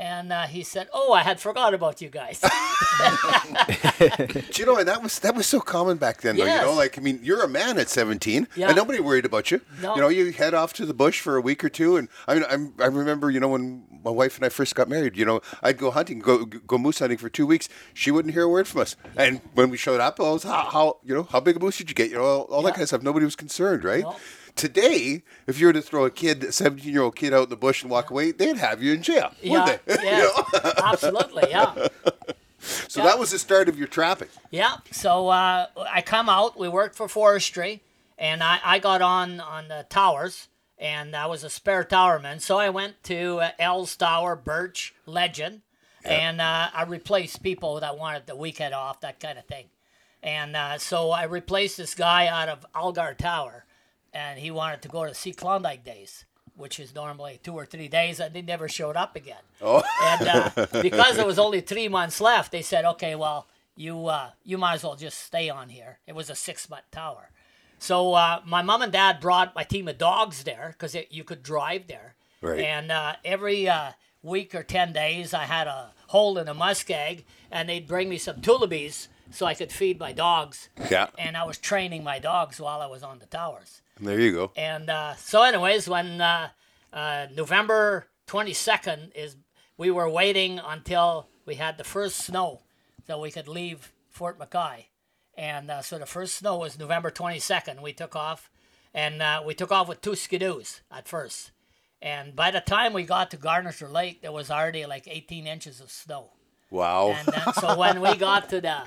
and 0.00 0.32
uh, 0.32 0.42
he 0.46 0.62
said, 0.62 0.88
"Oh, 0.94 1.12
I 1.12 1.22
had 1.22 1.38
forgot 1.40 1.74
about 1.74 2.00
you 2.00 2.08
guys." 2.08 2.40
You 4.58 4.66
know 4.66 4.76
and 4.76 4.88
that 4.88 5.02
was 5.02 5.18
that 5.20 5.34
was 5.34 5.46
so 5.46 5.60
common 5.60 5.96
back 5.96 6.20
then? 6.22 6.36
Though, 6.36 6.44
you 6.44 6.60
know, 6.62 6.74
like 6.74 6.98
I 6.98 7.00
mean, 7.00 7.20
you're 7.22 7.42
a 7.42 7.48
man 7.48 7.78
at 7.78 7.88
17, 7.88 8.48
Yeah. 8.56 8.68
and 8.68 8.76
nobody 8.76 9.00
worried 9.00 9.24
about 9.24 9.50
you. 9.50 9.60
No. 9.82 9.94
You 9.94 10.00
know, 10.00 10.08
you 10.08 10.32
head 10.32 10.54
off 10.54 10.72
to 10.74 10.86
the 10.86 10.94
bush 10.94 11.20
for 11.20 11.36
a 11.36 11.40
week 11.40 11.62
or 11.64 11.68
two, 11.68 11.96
and 11.96 12.08
I 12.26 12.34
mean, 12.34 12.44
I'm, 12.50 12.74
I 12.78 12.86
remember, 12.86 13.30
you 13.30 13.40
know, 13.40 13.48
when 13.48 13.84
my 14.04 14.10
wife 14.10 14.36
and 14.36 14.44
I 14.44 14.48
first 14.48 14.74
got 14.74 14.88
married, 14.88 15.16
you 15.16 15.24
know, 15.24 15.40
I'd 15.62 15.78
go 15.78 15.90
hunting, 15.90 16.18
go 16.18 16.44
go 16.44 16.78
moose 16.78 16.98
hunting 16.98 17.18
for 17.18 17.28
two 17.28 17.46
weeks. 17.46 17.68
She 17.94 18.10
wouldn't 18.10 18.34
hear 18.34 18.44
a 18.44 18.48
word 18.48 18.66
from 18.68 18.80
us, 18.82 18.96
and 19.16 19.40
when 19.54 19.70
we 19.70 19.76
showed 19.76 20.00
up, 20.00 20.18
I 20.20 20.24
was 20.24 20.42
how, 20.42 20.64
how 20.70 20.98
you 21.04 21.14
know 21.14 21.24
how 21.24 21.40
big 21.40 21.56
a 21.56 21.60
moose 21.60 21.78
did 21.78 21.88
you 21.90 21.94
get? 21.94 22.10
You 22.10 22.16
know, 22.16 22.24
all, 22.24 22.42
all 22.44 22.62
that 22.62 22.72
kind 22.72 22.82
of 22.82 22.88
stuff. 22.88 23.02
Nobody 23.02 23.24
was 23.24 23.36
concerned, 23.36 23.84
right? 23.84 24.04
No. 24.04 24.16
Today, 24.56 25.22
if 25.46 25.60
you 25.60 25.66
were 25.66 25.72
to 25.72 25.82
throw 25.82 26.04
a 26.04 26.10
kid, 26.10 26.44
a 26.44 26.52
17 26.52 26.92
year 26.92 27.02
old 27.02 27.16
kid 27.16 27.32
out 27.32 27.44
in 27.44 27.50
the 27.50 27.56
bush 27.56 27.82
and 27.82 27.90
walk 27.90 28.10
away, 28.10 28.32
they'd 28.32 28.56
have 28.56 28.82
you 28.82 28.92
in 28.92 29.02
jail, 29.02 29.32
yeah, 29.42 29.64
wouldn't 29.64 29.86
they? 29.86 29.94
yeah, 30.04 30.28
absolutely, 30.84 31.44
yeah. 31.50 31.88
So 32.88 33.02
that 33.02 33.18
was 33.18 33.30
the 33.30 33.38
start 33.38 33.70
of 33.70 33.78
your 33.78 33.88
trapping. 33.88 34.28
Yeah. 34.50 34.76
So 34.90 35.28
uh, 35.28 35.68
I 35.90 36.02
come 36.02 36.28
out. 36.28 36.58
We 36.58 36.68
worked 36.68 36.94
for 36.94 37.08
forestry, 37.08 37.82
and 38.18 38.42
I, 38.42 38.60
I 38.62 38.78
got 38.78 39.00
on 39.00 39.40
on 39.40 39.68
the 39.68 39.86
towers, 39.88 40.48
and 40.78 41.16
I 41.16 41.24
was 41.24 41.42
a 41.42 41.48
spare 41.48 41.84
towerman. 41.84 42.40
So 42.40 42.58
I 42.58 42.68
went 42.68 43.02
to 43.04 43.38
uh, 43.40 43.50
L's 43.58 43.96
Tower, 43.96 44.36
Birch, 44.36 44.94
Legend, 45.06 45.62
and 46.04 46.40
uh, 46.40 46.68
I 46.74 46.82
replaced 46.84 47.42
people 47.42 47.80
that 47.80 47.98
wanted 47.98 48.26
the 48.26 48.36
weekend 48.36 48.74
off, 48.74 49.00
that 49.00 49.20
kind 49.20 49.38
of 49.38 49.46
thing. 49.46 49.66
And 50.22 50.56
uh, 50.56 50.78
so 50.78 51.10
I 51.10 51.24
replaced 51.24 51.76
this 51.76 51.94
guy 51.94 52.26
out 52.26 52.48
of 52.48 52.66
Algar 52.74 53.14
Tower, 53.14 53.64
and 54.12 54.38
he 54.38 54.50
wanted 54.50 54.82
to 54.82 54.88
go 54.88 55.06
to 55.06 55.14
see 55.14 55.32
Klondike 55.32 55.84
Days, 55.84 56.24
which 56.56 56.80
is 56.80 56.94
normally 56.94 57.40
two 57.42 57.54
or 57.54 57.64
three 57.64 57.88
days, 57.88 58.20
and 58.20 58.34
he 58.34 58.42
never 58.42 58.68
showed 58.68 58.96
up 58.96 59.16
again. 59.16 59.42
Oh. 59.62 59.82
And 60.02 60.28
uh, 60.28 60.66
because 60.82 61.16
there 61.16 61.26
was 61.26 61.38
only 61.38 61.60
three 61.60 61.88
months 61.88 62.20
left, 62.20 62.52
they 62.52 62.62
said, 62.62 62.84
okay, 62.84 63.14
well, 63.14 63.46
you 63.76 64.06
uh, 64.06 64.30
you 64.44 64.58
might 64.58 64.74
as 64.74 64.84
well 64.84 64.96
just 64.96 65.18
stay 65.18 65.48
on 65.48 65.68
here. 65.68 66.00
It 66.06 66.14
was 66.14 66.28
a 66.28 66.34
six 66.34 66.68
month 66.68 66.90
tower. 66.90 67.30
So 67.78 68.12
uh, 68.12 68.42
my 68.44 68.60
mom 68.60 68.82
and 68.82 68.92
dad 68.92 69.20
brought 69.20 69.54
my 69.54 69.62
team 69.62 69.88
of 69.88 69.96
dogs 69.96 70.44
there 70.44 70.74
because 70.78 70.94
you 71.08 71.24
could 71.24 71.42
drive 71.42 71.86
there. 71.86 72.14
Right. 72.42 72.60
And 72.60 72.92
uh, 72.92 73.14
every 73.24 73.68
uh, 73.68 73.92
week 74.22 74.54
or 74.54 74.62
10 74.62 74.92
days, 74.92 75.32
I 75.32 75.44
had 75.44 75.66
a 75.66 75.92
hole 76.08 76.36
in 76.36 76.46
a 76.46 76.54
muskeg, 76.54 77.24
and 77.50 77.68
they'd 77.68 77.88
bring 77.88 78.10
me 78.10 78.18
some 78.18 78.42
tullibees 78.42 79.08
so 79.30 79.46
I 79.46 79.54
could 79.54 79.72
feed 79.72 79.98
my 79.98 80.12
dogs. 80.12 80.68
Yeah. 80.90 81.08
And 81.16 81.36
I 81.36 81.44
was 81.44 81.56
training 81.56 82.04
my 82.04 82.18
dogs 82.18 82.60
while 82.60 82.82
I 82.82 82.86
was 82.86 83.02
on 83.02 83.18
the 83.18 83.26
towers. 83.26 83.80
There 84.00 84.18
you 84.18 84.32
go. 84.32 84.52
And 84.56 84.88
uh, 84.88 85.14
so, 85.16 85.42
anyways, 85.42 85.88
when 85.88 86.20
uh, 86.20 86.48
uh, 86.92 87.26
November 87.36 88.06
22nd 88.26 89.14
is, 89.14 89.36
we 89.76 89.90
were 89.90 90.08
waiting 90.08 90.58
until 90.58 91.28
we 91.46 91.56
had 91.56 91.78
the 91.78 91.84
first 91.84 92.18
snow 92.18 92.62
so 93.06 93.20
we 93.20 93.30
could 93.30 93.48
leave 93.48 93.92
Fort 94.08 94.38
McKay. 94.38 94.86
And 95.36 95.70
uh, 95.70 95.82
so 95.82 95.98
the 95.98 96.06
first 96.06 96.36
snow 96.36 96.58
was 96.58 96.78
November 96.78 97.10
22nd. 97.10 97.82
We 97.82 97.92
took 97.92 98.14
off, 98.16 98.50
and 98.94 99.22
uh, 99.22 99.42
we 99.44 99.54
took 99.54 99.72
off 99.72 99.88
with 99.88 100.00
two 100.00 100.12
skidoos 100.12 100.80
at 100.90 101.08
first. 101.08 101.50
And 102.02 102.34
by 102.34 102.50
the 102.50 102.60
time 102.60 102.92
we 102.92 103.02
got 103.04 103.30
to 103.30 103.36
Garnisher 103.36 103.90
Lake, 103.90 104.22
there 104.22 104.32
was 104.32 104.50
already 104.50 104.86
like 104.86 105.06
18 105.06 105.46
inches 105.46 105.80
of 105.80 105.90
snow. 105.90 106.30
Wow. 106.70 107.10
And 107.10 107.28
then, 107.28 107.54
so 107.54 107.76
when 107.76 108.00
we 108.00 108.16
got 108.16 108.48
to 108.50 108.60
the 108.60 108.82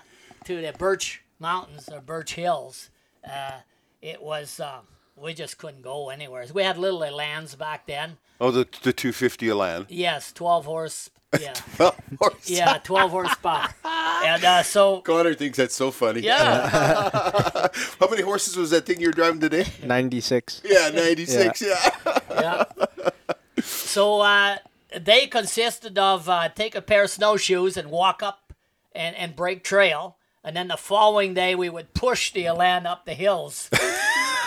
to 0.46 0.62
the 0.62 0.74
Birch 0.74 1.22
Mountains 1.39 1.89
or 1.89 2.01
Birch 2.01 2.34
Hills, 2.34 2.89
uh, 3.29 3.60
it 4.01 4.22
was 4.22 4.60
um, 4.60 4.88
we 5.24 5.34
just 5.34 5.58
couldn't 5.58 5.82
go 5.82 6.10
anywhere. 6.10 6.46
We 6.53 6.63
had 6.63 6.77
little 6.77 7.00
Elans 7.01 7.58
back 7.58 7.88
then. 7.88 8.18
oh, 8.42 8.51
the 8.51 8.68
the 8.84 8.94
250 8.94 9.48
Elan. 9.50 9.86
Yes, 9.89 10.32
12 10.34 10.65
horse. 10.65 11.10
Yeah, 11.39 11.53
Of 11.80 11.96
course. 12.20 12.48
yeah, 12.50 12.77
12 12.84 13.12
horsepower. 13.12 13.70
And 14.25 14.46
uh, 14.46 14.63
so 14.63 15.01
Connor 15.01 15.34
thinks 15.34 15.58
that's 15.58 15.75
so 15.75 15.92
funny. 15.92 16.22
yeah, 16.22 16.70
How 18.00 18.08
many 18.10 18.22
horses 18.22 18.56
was 18.56 18.70
that 18.70 18.86
thing 18.86 19.01
you 19.01 19.08
were 19.08 19.13
driving 19.13 19.42
today? 19.42 19.65
96. 19.84 20.62
Yeah, 20.63 20.89
96. 20.92 21.62
Yeah. 21.62 21.89
yeah. 22.30 22.63
So 23.62 24.22
uh, 24.22 24.58
they 24.98 25.27
consisted 25.27 25.98
of 25.98 26.30
uh, 26.30 26.48
take 26.50 26.74
a 26.75 26.82
pair 26.82 27.03
of 27.03 27.10
snowshoes 27.10 27.75
and 27.75 27.89
walk 27.92 28.24
up 28.24 28.53
and, 28.96 29.13
and 29.18 29.36
break 29.36 29.62
trail. 29.63 30.15
And 30.42 30.56
then 30.56 30.70
the 30.70 30.77
following 30.77 31.34
day, 31.34 31.53
we 31.56 31.70
would 31.70 31.94
push 31.94 32.32
the 32.32 32.46
Elan 32.46 32.86
up 32.86 33.06
the 33.06 33.13
hills. 33.13 33.70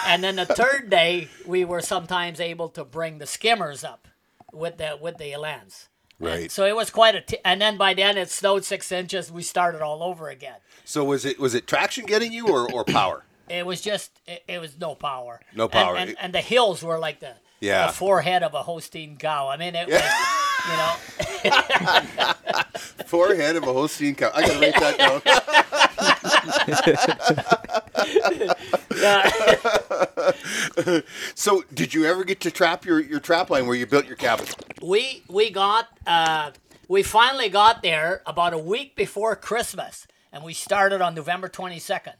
And 0.06 0.22
then 0.24 0.36
the 0.36 0.46
third 0.46 0.88
day, 0.90 1.28
we 1.46 1.64
were 1.64 1.80
sometimes 1.80 2.40
able 2.40 2.68
to 2.70 2.84
bring 2.84 3.18
the 3.18 3.26
skimmers 3.26 3.84
up 3.84 4.08
with 4.52 4.78
the 4.78 4.98
with 5.00 5.18
the 5.18 5.32
Elans. 5.32 5.88
Right. 6.18 6.50
So 6.50 6.64
it 6.64 6.74
was 6.74 6.88
quite 6.90 7.14
a. 7.14 7.20
T- 7.20 7.38
and 7.44 7.60
then 7.60 7.76
by 7.76 7.92
then 7.92 8.16
it 8.16 8.30
snowed 8.30 8.64
six 8.64 8.90
inches. 8.90 9.30
We 9.30 9.42
started 9.42 9.82
all 9.82 10.02
over 10.02 10.28
again. 10.28 10.56
So 10.84 11.04
was 11.04 11.24
it 11.26 11.38
was 11.38 11.54
it 11.54 11.66
traction 11.66 12.06
getting 12.06 12.32
you 12.32 12.48
or, 12.48 12.72
or 12.72 12.84
power? 12.84 13.24
It 13.50 13.66
was 13.66 13.80
just 13.82 14.18
it, 14.26 14.42
it 14.48 14.58
was 14.60 14.78
no 14.80 14.94
power. 14.94 15.40
No 15.54 15.64
And- 15.64 15.72
power. 15.72 15.96
And, 15.96 16.16
and, 16.20 16.32
the 16.32 16.40
hills 16.40 16.82
were 16.82 16.98
like 16.98 17.20
the 17.20 17.34
Yeah. 17.60 17.88
the 17.88 17.92
forehead 17.92 18.42
of 18.42 18.54
a 18.54 18.62
Holstein 18.62 19.18
cow. 19.18 19.48
I 19.48 19.56
mean 19.58 19.74
it 19.74 19.88
was 19.88 20.02
you 20.70 20.76
know 20.76 22.32
Forehead 23.06 23.56
of 23.56 23.62
a 23.64 23.72
Holstein 23.72 24.14
cow. 24.14 24.30
I 24.34 24.40
gotta 24.40 24.58
write 24.58 24.74
that 24.80 24.98
down. 24.98 25.22
So 31.34 31.64
did 31.72 31.94
you 31.94 32.04
ever 32.06 32.24
get 32.24 32.40
to 32.40 32.50
trap 32.50 32.84
your, 32.84 33.00
your 33.00 33.20
trap 33.20 33.50
line 33.50 33.66
where 33.66 33.76
you 33.76 33.86
built 33.86 34.06
your 34.06 34.16
cabin? 34.16 34.46
we 34.82 35.22
we 35.28 35.50
got 35.50 35.88
uh, 36.06 36.50
we 36.88 37.02
finally 37.02 37.48
got 37.48 37.82
there 37.82 38.22
about 38.26 38.52
a 38.52 38.58
week 38.58 38.96
before 38.96 39.34
Christmas, 39.36 40.06
and 40.32 40.44
we 40.44 40.52
started 40.52 41.00
on 41.00 41.14
November 41.14 41.48
twenty 41.48 41.78
second. 41.78 42.14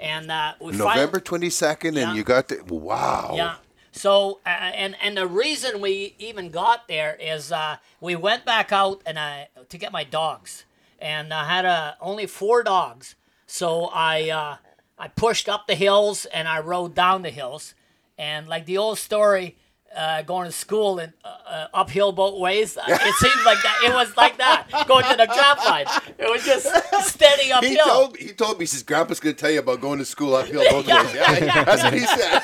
And 0.00 0.30
uh, 0.30 0.54
we 0.60 0.72
November 0.72 1.20
twenty 1.20 1.50
second, 1.50 1.94
Yeah. 1.94 2.08
and 2.08 2.16
you 2.16 2.24
got 2.24 2.48
the 2.48 2.62
wow. 2.64 3.34
Yeah. 3.36 3.56
So 3.92 4.40
uh, 4.44 4.48
and 4.48 4.96
and 5.02 5.16
the 5.16 5.26
reason 5.26 5.80
we 5.80 6.14
even 6.18 6.50
got 6.50 6.88
there 6.88 7.16
is 7.20 7.52
uh, 7.52 7.76
we 8.00 8.16
went 8.16 8.44
back 8.44 8.72
out 8.72 9.02
and 9.06 9.18
I 9.18 9.48
to 9.68 9.78
get 9.78 9.92
my 9.92 10.04
dogs, 10.04 10.64
and 11.00 11.32
I 11.32 11.44
had 11.44 11.64
uh, 11.64 11.94
only 12.00 12.26
four 12.26 12.62
dogs. 12.62 13.14
So 13.46 13.86
I 13.92 14.30
uh, 14.30 14.56
I 14.98 15.08
pushed 15.08 15.48
up 15.48 15.66
the 15.66 15.74
hills 15.74 16.24
and 16.26 16.48
I 16.48 16.60
rode 16.60 16.94
down 16.94 17.22
the 17.22 17.30
hills, 17.30 17.74
and 18.18 18.48
like 18.48 18.66
the 18.66 18.78
old 18.78 18.98
story. 18.98 19.56
Uh, 19.96 20.22
going 20.22 20.44
to 20.44 20.50
school 20.50 20.98
and 20.98 21.12
uh, 21.24 21.28
uh, 21.48 21.66
uphill 21.72 22.10
both 22.10 22.40
ways. 22.40 22.76
Uh, 22.76 22.82
It 22.88 23.14
seems 23.20 23.44
like 23.46 23.62
that. 23.62 23.78
It 23.84 23.94
was 23.94 24.16
like 24.16 24.38
that 24.38 24.66
going 24.88 25.04
to 25.04 25.16
the 25.16 25.26
trap 25.26 25.64
line. 25.64 25.86
It 26.18 26.28
was 26.28 26.44
just 26.44 26.66
steady 27.06 27.52
uphill. 27.52 27.70
He 27.70 27.76
told 27.76 28.12
me. 28.14 28.18
He 28.20 28.32
told 28.32 28.58
me. 28.58 28.62
He 28.64 28.66
says, 28.66 28.82
"Grandpa's 28.82 29.20
going 29.20 29.36
to 29.36 29.40
tell 29.40 29.52
you 29.52 29.60
about 29.60 29.80
going 29.80 30.00
to 30.00 30.04
school 30.04 30.34
uphill 30.34 30.64
both 30.68 30.88
Yeah. 30.88 31.02
ways." 31.04 31.14
Yeah, 31.14 31.62
that's 31.64 31.84
what 31.84 31.92
he 31.92 32.00
said. 32.00 32.42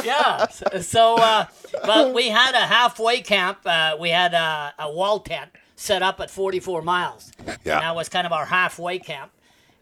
yeah. 0.04 0.46
So, 0.48 0.66
so 0.80 1.16
uh, 1.16 1.46
but 1.84 2.14
we 2.14 2.28
had 2.28 2.54
a 2.54 2.66
halfway 2.66 3.20
camp. 3.20 3.58
Uh, 3.64 3.96
we 3.98 4.10
had 4.10 4.32
a, 4.32 4.74
a 4.78 4.92
wall 4.92 5.18
tent 5.20 5.50
set 5.76 6.02
up 6.02 6.18
at 6.20 6.30
44 6.30 6.82
miles. 6.82 7.30
Yeah. 7.64 7.74
And 7.74 7.82
that 7.82 7.94
was 7.94 8.08
kind 8.08 8.26
of 8.26 8.32
our 8.32 8.46
halfway 8.46 8.98
camp. 8.98 9.30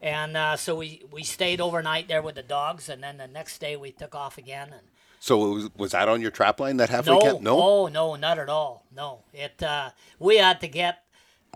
And 0.01 0.37
uh, 0.37 0.55
so 0.57 0.75
we, 0.75 1.01
we 1.11 1.23
stayed 1.23 1.59
overnight 1.59 2.07
there 2.07 2.21
with 2.21 2.35
the 2.35 2.43
dogs, 2.43 2.89
and 2.89 3.01
then 3.01 3.17
the 3.17 3.27
next 3.27 3.57
day 3.57 3.75
we 3.75 3.91
took 3.91 4.13
off 4.13 4.37
again. 4.37 4.67
And 4.71 4.81
So 5.19 5.37
was, 5.37 5.69
was 5.75 5.91
that 5.91 6.07
on 6.07 6.21
your 6.21 6.31
trap 6.31 6.59
line? 6.59 6.77
That 6.77 6.89
halfway 6.89 7.15
no, 7.15 7.21
camp? 7.21 7.41
No. 7.41 7.57
oh 7.59 7.87
no, 7.87 8.15
not 8.15 8.37
at 8.37 8.49
all. 8.49 8.85
No, 8.95 9.23
it. 9.33 9.63
Uh, 9.63 9.89
we 10.19 10.37
had 10.37 10.61
to 10.61 10.67
get 10.67 11.03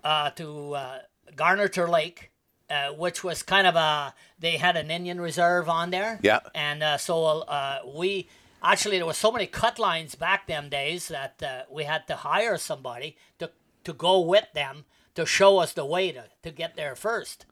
uh, 0.03 0.31
to 0.31 0.73
uh, 0.73 0.99
Garnerter 1.35 1.87
Lake, 1.87 2.31
uh, 2.69 2.89
which 2.89 3.23
was 3.23 3.43
kind 3.43 3.67
of 3.67 3.75
a. 3.75 4.15
They 4.39 4.57
had 4.57 4.77
an 4.77 4.89
Indian 4.89 5.21
reserve 5.21 5.69
on 5.69 5.91
there. 5.91 6.19
Yeah. 6.23 6.39
And 6.55 6.81
uh, 6.81 6.97
so 6.97 7.25
uh, 7.25 7.79
we 7.93 8.29
actually 8.63 8.97
there 8.97 9.05
was 9.05 9.17
so 9.17 9.31
many 9.31 9.45
cut 9.47 9.77
lines 9.79 10.15
back 10.15 10.47
them 10.47 10.69
days 10.69 11.07
that 11.09 11.43
uh, 11.43 11.63
we 11.69 11.83
had 11.83 12.07
to 12.07 12.15
hire 12.15 12.57
somebody 12.57 13.15
to 13.37 13.51
to 13.89 13.93
go 13.93 14.19
with 14.19 14.45
them 14.53 14.85
to 15.15 15.25
show 15.25 15.57
us 15.57 15.73
the 15.73 15.85
way 15.85 16.11
to 16.11 16.25
to 16.43 16.51
get 16.51 16.75
there 16.75 16.95
first. 16.95 17.45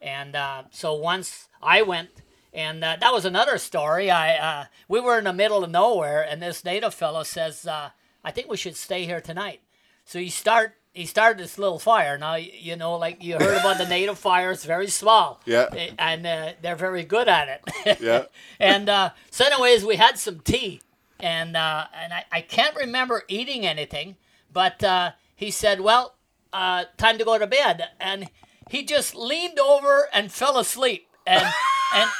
And 0.00 0.34
uh, 0.34 0.64
so 0.70 0.94
once 0.94 1.48
I 1.62 1.82
went, 1.82 2.10
and 2.52 2.82
uh, 2.82 2.96
that 3.00 3.12
was 3.12 3.24
another 3.24 3.58
story. 3.58 4.10
I 4.10 4.36
uh, 4.36 4.64
we 4.88 5.00
were 5.00 5.18
in 5.18 5.24
the 5.24 5.32
middle 5.32 5.62
of 5.62 5.70
nowhere, 5.70 6.22
and 6.28 6.42
this 6.42 6.64
native 6.64 6.94
fellow 6.94 7.22
says, 7.22 7.66
uh, 7.66 7.90
"I 8.24 8.30
think 8.32 8.50
we 8.50 8.56
should 8.56 8.76
stay 8.76 9.04
here 9.04 9.20
tonight." 9.20 9.60
So 10.04 10.18
he 10.18 10.28
start 10.30 10.74
he 10.92 11.06
started 11.06 11.38
this 11.42 11.58
little 11.58 11.78
fire. 11.78 12.18
Now 12.18 12.34
you 12.34 12.76
know, 12.76 12.96
like 12.96 13.22
you 13.22 13.34
heard 13.38 13.58
about 13.60 13.78
the 13.78 13.88
native 13.88 14.18
fires, 14.18 14.64
very 14.64 14.88
small. 14.88 15.40
Yeah. 15.46 15.68
Eh, 15.72 15.90
And 15.98 16.26
uh, 16.26 16.52
they're 16.60 16.76
very 16.76 17.04
good 17.04 17.28
at 17.28 17.48
it. 17.48 18.00
Yeah. 18.00 18.24
and 18.58 18.88
uh, 18.88 19.10
so, 19.30 19.44
anyways, 19.46 19.84
we 19.84 19.96
had 19.96 20.18
some 20.18 20.40
tea, 20.40 20.80
and 21.20 21.56
uh, 21.56 21.86
and 21.94 22.12
I, 22.12 22.24
I 22.32 22.40
can't 22.40 22.76
remember 22.76 23.22
eating 23.28 23.64
anything, 23.64 24.16
but 24.52 24.82
uh, 24.82 25.12
he 25.42 25.50
said, 25.50 25.80
"Well, 25.80 26.14
uh, 26.52 26.84
time 26.96 27.18
to 27.18 27.24
go 27.24 27.38
to 27.38 27.46
bed," 27.46 27.88
and 28.00 28.28
he 28.70 28.84
just 28.84 29.14
leaned 29.14 29.58
over 29.58 30.08
and 30.12 30.30
fell 30.32 30.58
asleep, 30.58 31.08
and 31.26 31.44
and. 31.94 32.10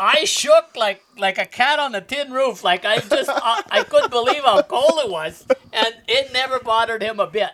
I 0.00 0.26
shook 0.26 0.76
like 0.76 1.02
like 1.16 1.38
a 1.38 1.44
cat 1.44 1.80
on 1.80 1.92
a 1.92 2.00
tin 2.00 2.30
roof. 2.30 2.62
Like 2.62 2.84
I 2.84 2.98
just 2.98 3.28
I, 3.28 3.64
I 3.68 3.82
couldn't 3.82 4.12
believe 4.12 4.44
how 4.44 4.62
cold 4.62 5.00
it 5.04 5.10
was, 5.10 5.44
and 5.72 5.92
it 6.06 6.32
never 6.32 6.60
bothered 6.60 7.02
him 7.02 7.18
a 7.18 7.26
bit. 7.26 7.50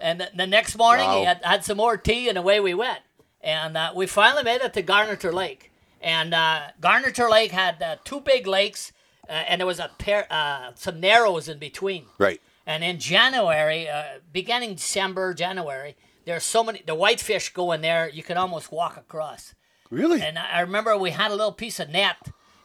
And 0.00 0.20
the, 0.20 0.30
the 0.36 0.46
next 0.46 0.76
morning, 0.76 1.08
he 1.10 1.24
had, 1.24 1.40
had 1.42 1.64
some 1.64 1.76
more 1.76 1.96
tea, 1.96 2.28
and 2.28 2.38
away 2.38 2.60
we 2.60 2.74
went. 2.74 3.00
And 3.40 3.76
uh, 3.76 3.92
we 3.94 4.06
finally 4.06 4.42
made 4.42 4.60
it 4.60 4.74
to 4.74 4.82
Garneter 4.82 5.32
Lake. 5.32 5.72
And 6.00 6.34
uh, 6.34 6.68
Garneter 6.80 7.28
Lake 7.28 7.52
had 7.52 7.82
uh, 7.82 7.96
two 8.04 8.20
big 8.20 8.46
lakes, 8.46 8.92
uh, 9.28 9.32
and 9.32 9.60
there 9.60 9.66
was 9.66 9.80
a 9.80 9.90
pair, 9.98 10.26
uh, 10.30 10.72
some 10.74 11.00
narrows 11.00 11.48
in 11.48 11.58
between. 11.58 12.06
Right. 12.18 12.40
And 12.68 12.84
in 12.84 12.98
January, 12.98 13.88
uh, 13.88 14.20
beginning 14.30 14.74
December, 14.74 15.32
January, 15.32 15.96
there's 16.26 16.44
so 16.44 16.62
many 16.62 16.82
the 16.86 16.94
whitefish 16.94 17.48
go 17.54 17.72
in 17.72 17.80
there. 17.80 18.10
You 18.10 18.22
can 18.22 18.36
almost 18.36 18.70
walk 18.70 18.98
across. 18.98 19.54
Really? 19.90 20.20
And 20.20 20.38
I 20.38 20.60
remember 20.60 20.96
we 20.98 21.12
had 21.12 21.30
a 21.30 21.34
little 21.34 21.52
piece 21.52 21.80
of 21.80 21.88
net, 21.88 22.16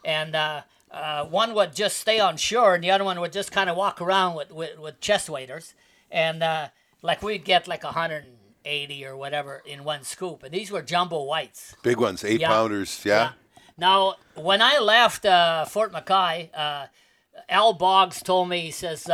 and 0.04 0.36
uh, 0.36 0.60
uh, 0.90 1.24
one 1.24 1.54
would 1.54 1.74
just 1.74 1.96
stay 1.96 2.20
on 2.20 2.36
shore, 2.36 2.74
and 2.74 2.84
the 2.84 2.90
other 2.90 3.02
one 3.04 3.18
would 3.18 3.32
just 3.32 3.50
kind 3.50 3.70
of 3.70 3.76
walk 3.78 4.02
around 4.02 4.34
with, 4.36 4.50
with, 4.52 4.78
with 4.78 5.00
chest 5.00 5.30
waders. 5.30 5.72
And 6.10 6.42
uh, 6.42 6.68
like 7.00 7.22
we'd 7.22 7.44
get 7.46 7.66
like 7.66 7.82
180 7.82 9.06
or 9.06 9.16
whatever 9.16 9.62
in 9.64 9.84
one 9.84 10.02
scoop. 10.04 10.42
And 10.42 10.52
these 10.52 10.70
were 10.70 10.82
jumbo 10.82 11.22
whites. 11.22 11.74
Big 11.82 11.96
ones, 11.96 12.24
eight 12.24 12.40
Yeah. 12.42 12.48
pounders. 12.50 13.00
Yeah. 13.06 13.32
Now, 13.78 14.16
when 14.34 14.60
I 14.60 14.78
left 14.78 15.24
uh, 15.24 15.64
Fort 15.64 15.92
McKay, 15.94 16.50
uh, 16.54 16.86
Al 17.48 17.72
Boggs 17.72 18.22
told 18.22 18.50
me, 18.50 18.60
he 18.60 18.70
says, 18.70 19.08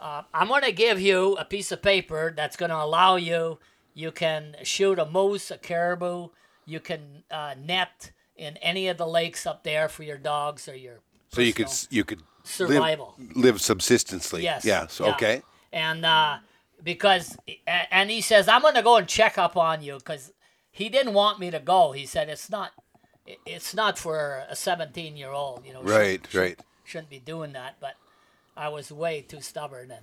uh, 0.00 0.22
I'm 0.32 0.48
going 0.48 0.62
to 0.62 0.72
give 0.72 1.00
you 1.00 1.36
a 1.36 1.44
piece 1.44 1.70
of 1.72 1.82
paper 1.82 2.32
that's 2.34 2.56
going 2.56 2.70
to 2.70 2.82
allow 2.82 3.16
you, 3.16 3.58
you 3.94 4.10
can 4.10 4.56
shoot 4.62 4.98
a 4.98 5.04
moose, 5.06 5.50
a 5.50 5.58
caribou, 5.58 6.28
you 6.64 6.80
can 6.80 7.22
uh, 7.30 7.54
net 7.62 8.10
in 8.36 8.56
any 8.58 8.88
of 8.88 8.96
the 8.96 9.06
lakes 9.06 9.46
up 9.46 9.62
there 9.64 9.88
for 9.88 10.02
your 10.02 10.16
dogs 10.16 10.68
or 10.68 10.74
your 10.74 11.00
So 11.28 11.42
you 11.42 11.52
could 11.52 11.68
you 11.90 12.04
could 12.04 12.22
Survival. 12.42 13.14
live, 13.18 13.36
live 13.36 13.60
subsistently. 13.60 14.42
Yes. 14.42 14.64
Yes. 14.64 14.98
Yeah. 15.00 15.10
okay. 15.10 15.42
And 15.72 16.06
uh, 16.06 16.38
because, 16.82 17.36
and 17.66 18.10
he 18.10 18.20
says, 18.22 18.48
I'm 18.48 18.62
going 18.62 18.74
to 18.74 18.82
go 18.82 18.96
and 18.96 19.06
check 19.06 19.36
up 19.36 19.56
on 19.56 19.82
you 19.82 19.94
because 19.96 20.32
he 20.70 20.88
didn't 20.88 21.12
want 21.12 21.38
me 21.38 21.50
to 21.50 21.58
go. 21.60 21.92
He 21.92 22.06
said, 22.06 22.28
it's 22.28 22.50
not, 22.50 22.72
it's 23.44 23.74
not 23.74 23.98
for 23.98 24.44
a 24.48 24.56
17 24.56 25.16
year 25.16 25.30
old, 25.30 25.64
you 25.66 25.72
know. 25.72 25.82
Right. 25.82 26.20
shouldn't- 26.26 26.34
Right. 26.34 26.60
Shouldn't 26.84 27.10
be 27.10 27.20
doing 27.20 27.52
that, 27.52 27.76
but 27.78 27.94
I 28.60 28.68
was 28.68 28.92
way 28.92 29.22
too 29.22 29.40
stubborn. 29.40 29.92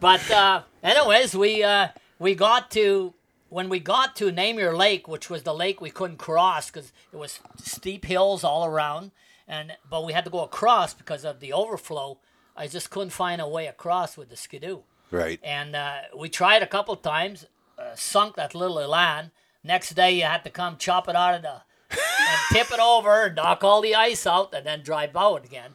But 0.00 0.28
uh, 0.30 0.62
anyways, 0.82 1.36
we 1.36 1.62
uh, 1.62 1.88
we 2.18 2.34
got 2.34 2.70
to 2.72 3.14
when 3.50 3.68
we 3.68 3.78
got 3.78 4.16
to 4.16 4.32
Namur 4.32 4.74
Lake, 4.74 5.06
which 5.06 5.30
was 5.30 5.42
the 5.44 5.54
lake 5.54 5.80
we 5.80 5.90
couldn't 5.90 6.16
cross 6.16 6.70
because 6.70 6.92
it 7.12 7.16
was 7.16 7.38
steep 7.62 8.04
hills 8.06 8.42
all 8.42 8.64
around, 8.64 9.12
and 9.46 9.76
but 9.88 10.04
we 10.04 10.12
had 10.12 10.24
to 10.24 10.30
go 10.30 10.42
across 10.42 10.92
because 10.94 11.24
of 11.24 11.38
the 11.38 11.52
overflow. 11.52 12.18
I 12.56 12.66
just 12.66 12.90
couldn't 12.90 13.10
find 13.10 13.40
a 13.40 13.46
way 13.46 13.66
across 13.68 14.16
with 14.16 14.28
the 14.30 14.36
skidoo, 14.36 14.80
Right. 15.12 15.38
and 15.44 15.76
uh, 15.76 15.98
we 16.18 16.28
tried 16.28 16.62
a 16.62 16.66
couple 16.66 16.96
times, 16.96 17.46
uh, 17.78 17.94
sunk 17.94 18.34
that 18.36 18.54
little 18.54 18.80
elan. 18.80 19.30
Next 19.62 19.90
day, 19.94 20.10
you 20.16 20.22
had 20.24 20.42
to 20.44 20.50
come 20.50 20.78
chop 20.78 21.08
it 21.08 21.14
out 21.14 21.36
of 21.36 21.42
the 21.42 21.60
and 21.92 22.40
tip 22.50 22.72
it 22.72 22.80
over, 22.80 23.32
knock 23.32 23.62
all 23.62 23.80
the 23.80 23.94
ice 23.94 24.26
out, 24.26 24.52
and 24.52 24.66
then 24.66 24.82
drive 24.82 25.14
out 25.16 25.44
again 25.44 25.74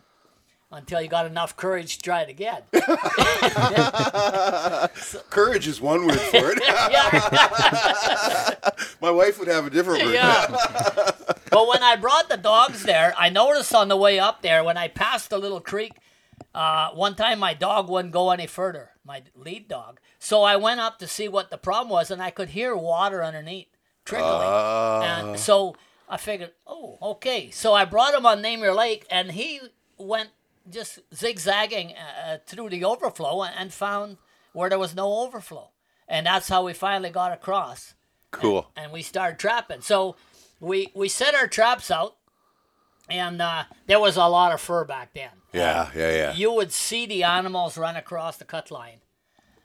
until 0.72 1.02
you 1.02 1.08
got 1.08 1.26
enough 1.26 1.56
courage 1.56 1.98
to 1.98 2.04
try 2.04 2.22
it 2.22 2.30
again. 2.30 2.62
Courage 5.30 5.68
is 5.68 5.80
one 5.80 6.06
word 6.06 6.20
for 6.20 6.52
it. 6.54 6.60
My 9.02 9.12
wife 9.12 9.40
would 9.40 9.48
have 9.48 9.66
a 9.66 9.70
different 9.70 10.04
word. 10.04 10.14
Yeah. 10.14 10.48
but 11.50 11.68
when 11.68 11.84
I 11.84 11.96
brought 11.96 12.30
the 12.30 12.38
dogs 12.38 12.84
there, 12.84 13.14
I 13.18 13.30
noticed 13.30 13.74
on 13.74 13.88
the 13.88 13.96
way 13.96 14.20
up 14.20 14.42
there 14.42 14.64
when 14.64 14.78
I 14.78 14.90
passed 14.90 15.30
the 15.30 15.38
little 15.38 15.62
creek, 15.62 15.94
uh, 16.54 16.90
one 16.92 17.16
time 17.16 17.40
my 17.40 17.54
dog 17.54 17.90
wouldn't 17.90 18.14
go 18.14 18.32
any 18.32 18.48
further, 18.48 18.92
my 19.06 19.24
lead 19.36 19.68
dog. 19.68 20.00
So 20.20 20.44
I 20.44 20.58
went 20.58 20.82
up 20.82 21.00
to 21.00 21.08
see 21.08 21.28
what 21.28 21.50
the 21.50 21.58
problem 21.58 21.90
was, 21.90 22.12
and 22.12 22.22
I 22.22 22.32
could 22.32 22.50
hear 22.50 22.76
water 22.76 23.24
underneath 23.24 23.68
trickling. 24.06 24.32
Ah. 24.32 25.02
and 25.02 25.40
so 25.40 25.76
I 26.10 26.18
figured, 26.18 26.52
oh, 26.66 26.98
okay. 27.02 27.52
So 27.52 27.74
I 27.74 27.86
brought 27.86 28.14
him 28.14 28.26
on 28.26 28.42
Namur 28.42 28.74
Lake, 28.74 29.06
and 29.10 29.32
he 29.32 29.62
went 29.98 30.30
just 30.70 31.00
zigzagging 31.14 31.94
uh, 31.96 32.38
through 32.46 32.70
the 32.70 32.84
overflow 32.84 33.44
and 33.44 33.74
found 33.74 34.18
where 34.54 34.70
there 34.70 34.80
was 34.80 34.96
no 34.96 35.20
overflow, 35.22 35.70
and 36.08 36.26
that's 36.26 36.50
how 36.50 36.64
we 36.64 36.74
finally 36.74 37.10
got 37.10 37.32
across. 37.32 37.94
Cool. 38.32 38.70
and 38.76 38.92
we 38.92 39.02
started 39.02 39.40
trapping. 39.40 39.82
So 39.82 40.16
we 40.60 40.92
we 40.94 41.08
set 41.08 41.34
our 41.34 41.48
traps 41.48 41.90
out, 41.90 42.18
and 43.10 43.42
uh, 43.42 43.64
there 43.88 44.00
was 44.00 44.18
a 44.18 44.26
lot 44.28 44.52
of 44.54 44.60
fur 44.62 44.84
back 44.86 45.14
then. 45.14 45.30
Yeah, 45.54 45.90
yeah, 45.96 46.12
yeah. 46.12 46.34
You 46.34 46.52
would 46.54 46.72
see 46.74 47.06
the 47.06 47.24
animals 47.24 47.78
run 47.78 47.96
across 47.96 48.38
the 48.38 48.46
cut 48.46 48.70
line. 48.70 49.00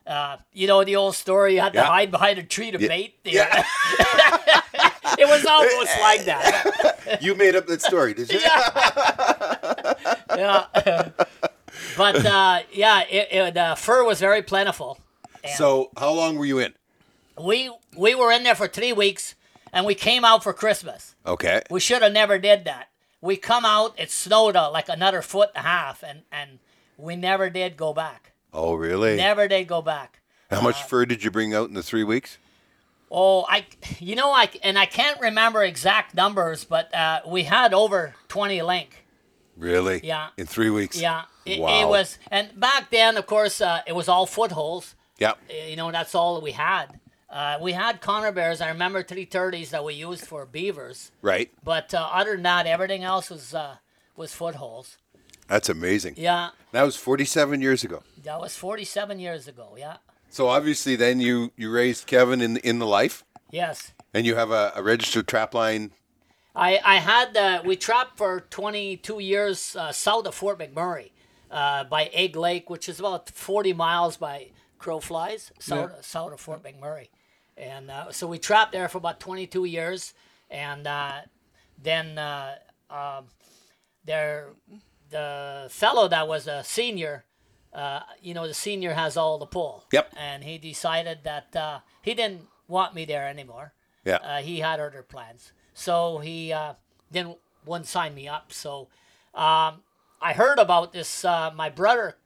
Uh, 0.06 0.36
you 0.52 0.66
know 0.66 0.84
the 0.84 0.96
old 0.96 1.14
story. 1.16 1.54
You 1.54 1.60
had 1.60 1.72
to 1.74 1.80
Yeah. 1.80 1.86
hide 1.86 2.10
behind 2.10 2.38
a 2.38 2.42
tree 2.44 2.70
to 2.70 2.78
Yeah. 2.80 2.88
bait. 2.88 3.18
Yeah. 3.24 3.64
it 5.22 5.28
was 5.28 5.46
almost 5.46 6.00
like 6.00 6.24
that. 6.24 7.18
you 7.22 7.34
made 7.34 7.54
up 7.54 7.66
that 7.66 7.82
story, 7.82 8.14
did 8.14 8.30
you? 8.30 8.40
yeah. 10.36 10.66
but 11.96 12.26
uh, 12.26 12.60
yeah, 12.72 13.02
it, 13.08 13.28
it, 13.30 13.56
uh, 13.56 13.74
fur 13.74 14.04
was 14.04 14.20
very 14.20 14.42
plentiful. 14.42 14.98
So, 15.56 15.90
how 15.96 16.12
long 16.12 16.36
were 16.36 16.44
you 16.44 16.58
in? 16.58 16.74
we 17.40 17.70
we 17.96 18.14
were 18.14 18.32
in 18.32 18.42
there 18.42 18.54
for 18.54 18.68
three 18.68 18.92
weeks, 18.92 19.34
and 19.72 19.86
we 19.86 19.94
came 19.94 20.24
out 20.24 20.42
for 20.42 20.52
Christmas. 20.52 21.14
Okay. 21.26 21.62
We 21.70 21.80
should 21.80 22.02
have 22.02 22.12
never 22.12 22.38
did 22.38 22.64
that. 22.64 22.88
We 23.20 23.36
come 23.36 23.64
out, 23.64 23.94
it 23.98 24.10
snowed 24.10 24.56
uh, 24.56 24.70
like 24.70 24.88
another 24.88 25.22
foot 25.22 25.50
and 25.54 25.64
a 25.64 25.68
half, 25.68 26.02
and 26.02 26.22
and 26.30 26.58
we 26.96 27.16
never 27.16 27.50
did 27.50 27.76
go 27.76 27.92
back. 27.92 28.32
Oh, 28.52 28.74
really? 28.74 29.16
Never 29.16 29.48
did 29.48 29.66
go 29.66 29.80
back. 29.80 30.20
How 30.50 30.60
much 30.60 30.82
fur 30.82 31.06
did 31.06 31.24
you 31.24 31.30
bring 31.30 31.54
out 31.54 31.68
in 31.68 31.74
the 31.74 31.82
three 31.82 32.04
weeks? 32.04 32.36
Oh, 33.14 33.44
I, 33.46 33.66
you 33.98 34.16
know, 34.16 34.32
I 34.32 34.48
and 34.64 34.78
I 34.78 34.86
can't 34.86 35.20
remember 35.20 35.62
exact 35.62 36.14
numbers, 36.14 36.64
but 36.64 36.92
uh, 36.94 37.20
we 37.26 37.42
had 37.44 37.74
over 37.74 38.14
twenty 38.28 38.62
lynx. 38.62 38.96
Really? 39.56 40.00
Yeah. 40.02 40.28
In 40.38 40.46
three 40.46 40.70
weeks? 40.70 40.98
Yeah, 40.98 41.24
it, 41.44 41.60
Wow. 41.60 41.82
it 41.82 41.88
was, 41.88 42.18
and 42.30 42.58
back 42.58 42.90
then, 42.90 43.18
of 43.18 43.26
course, 43.26 43.60
uh, 43.60 43.82
it 43.86 43.92
was 43.94 44.08
all 44.08 44.24
footholds. 44.26 44.94
Yeah. 45.18 45.32
Uh, 45.32 45.68
You 45.68 45.76
know, 45.76 45.92
that's 45.92 46.14
all 46.14 46.40
we 46.40 46.52
had. 46.52 46.86
Uh, 47.28 47.58
we 47.60 47.72
had 47.72 48.00
Conibears. 48.00 48.60
I 48.62 48.68
remember 48.68 49.02
330s 49.02 49.70
that 49.70 49.84
we 49.84 49.92
used 49.94 50.24
for 50.26 50.46
beavers, 50.46 51.12
Right. 51.22 51.50
but 51.62 51.92
uh, 51.94 52.08
other 52.12 52.32
than 52.32 52.42
that, 52.44 52.66
everything 52.66 53.04
else 53.04 53.28
was 53.30 53.54
uh, 53.54 53.76
was 54.16 54.32
footholds. 54.34 54.96
That's 55.48 55.68
amazing. 55.68 56.14
Yeah, 56.16 56.50
That 56.72 56.82
was 56.84 56.96
47 56.96 57.60
years 57.60 57.84
ago. 57.84 58.02
that 58.24 58.40
was 58.40 58.56
47 58.56 59.18
years 59.18 59.48
ago. 59.48 59.76
Yeah. 59.76 59.96
So 60.32 60.48
obviously, 60.48 60.96
then 60.96 61.20
you 61.20 61.52
you 61.58 61.70
raised 61.70 62.06
Kevin 62.06 62.40
in 62.40 62.56
in 62.58 62.78
the 62.78 62.86
life, 62.86 63.22
Yes. 63.50 63.92
and 64.14 64.24
you 64.24 64.34
have 64.34 64.50
a, 64.50 64.72
a 64.74 64.82
registered 64.82 65.28
trap 65.28 65.52
line. 65.52 65.90
I, 66.56 66.80
I 66.84 66.96
had 66.96 67.36
uh, 67.36 67.62
we 67.64 67.76
trapped 67.76 68.16
for 68.16 68.40
22 68.40 69.18
years 69.20 69.76
uh, 69.76 69.92
south 69.92 70.26
of 70.26 70.34
Fort 70.34 70.58
McMurray 70.58 71.10
uh, 71.50 71.84
by 71.84 72.04
Egg 72.14 72.34
Lake, 72.34 72.70
which 72.70 72.88
is 72.88 72.98
about 72.98 73.28
40 73.28 73.74
miles 73.74 74.16
by 74.16 74.48
crow 74.78 75.00
flies 75.00 75.52
south, 75.58 76.02
south 76.04 76.32
of 76.32 76.40
Fort 76.40 76.62
McMurray, 76.62 77.08
and 77.56 77.90
uh, 77.90 78.10
so 78.10 78.26
we 78.26 78.38
trapped 78.38 78.72
there 78.72 78.88
for 78.88 78.98
about 78.98 79.20
22 79.20 79.66
years, 79.66 80.14
and 80.50 80.86
uh, 80.86 81.20
then 81.82 82.16
uh, 82.18 82.54
um, 82.90 83.26
there 84.06 84.48
the 85.10 85.66
fellow 85.68 86.08
that 86.08 86.26
was 86.26 86.46
a 86.46 86.64
senior. 86.64 87.24
Uh, 87.72 88.00
you 88.20 88.34
know, 88.34 88.46
the 88.46 88.54
senior 88.54 88.92
has 88.94 89.16
all 89.16 89.38
the 89.38 89.46
pull. 89.46 89.84
Yep. 89.92 90.12
And 90.16 90.44
he 90.44 90.58
decided 90.58 91.20
that 91.24 91.56
uh, 91.56 91.78
he 92.02 92.14
didn't 92.14 92.42
want 92.68 92.94
me 92.94 93.04
there 93.04 93.26
anymore 93.26 93.72
Yeah. 94.04 94.16
uh, 94.16 94.38
he 94.42 94.60
had 94.60 94.78
other 94.80 95.02
plans. 95.02 95.52
So 95.74 96.18
he 96.18 96.52
uh, 96.52 96.74
didn't 97.10 97.38
wouldn't 97.64 97.86
sign 97.88 98.14
me 98.14 98.28
up. 98.28 98.52
So 98.52 98.88
um, 99.34 99.82
I 100.20 100.32
heard 100.34 100.58
about 100.58 100.92
this. 100.92 101.24
Uh, 101.24 101.50
my 101.54 101.70
brother 101.70 102.16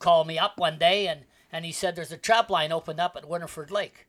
called 0.00 0.26
me 0.26 0.38
up 0.38 0.58
one 0.58 0.78
day 0.78 1.06
and, 1.06 1.20
and 1.52 1.64
he 1.64 1.70
said 1.72 1.94
there's 1.94 2.10
a 2.12 2.16
trap 2.16 2.50
line 2.50 2.72
opened 2.72 2.98
up 3.00 3.16
at 3.16 3.28
Winterford 3.28 3.70
Lake. 3.70 4.06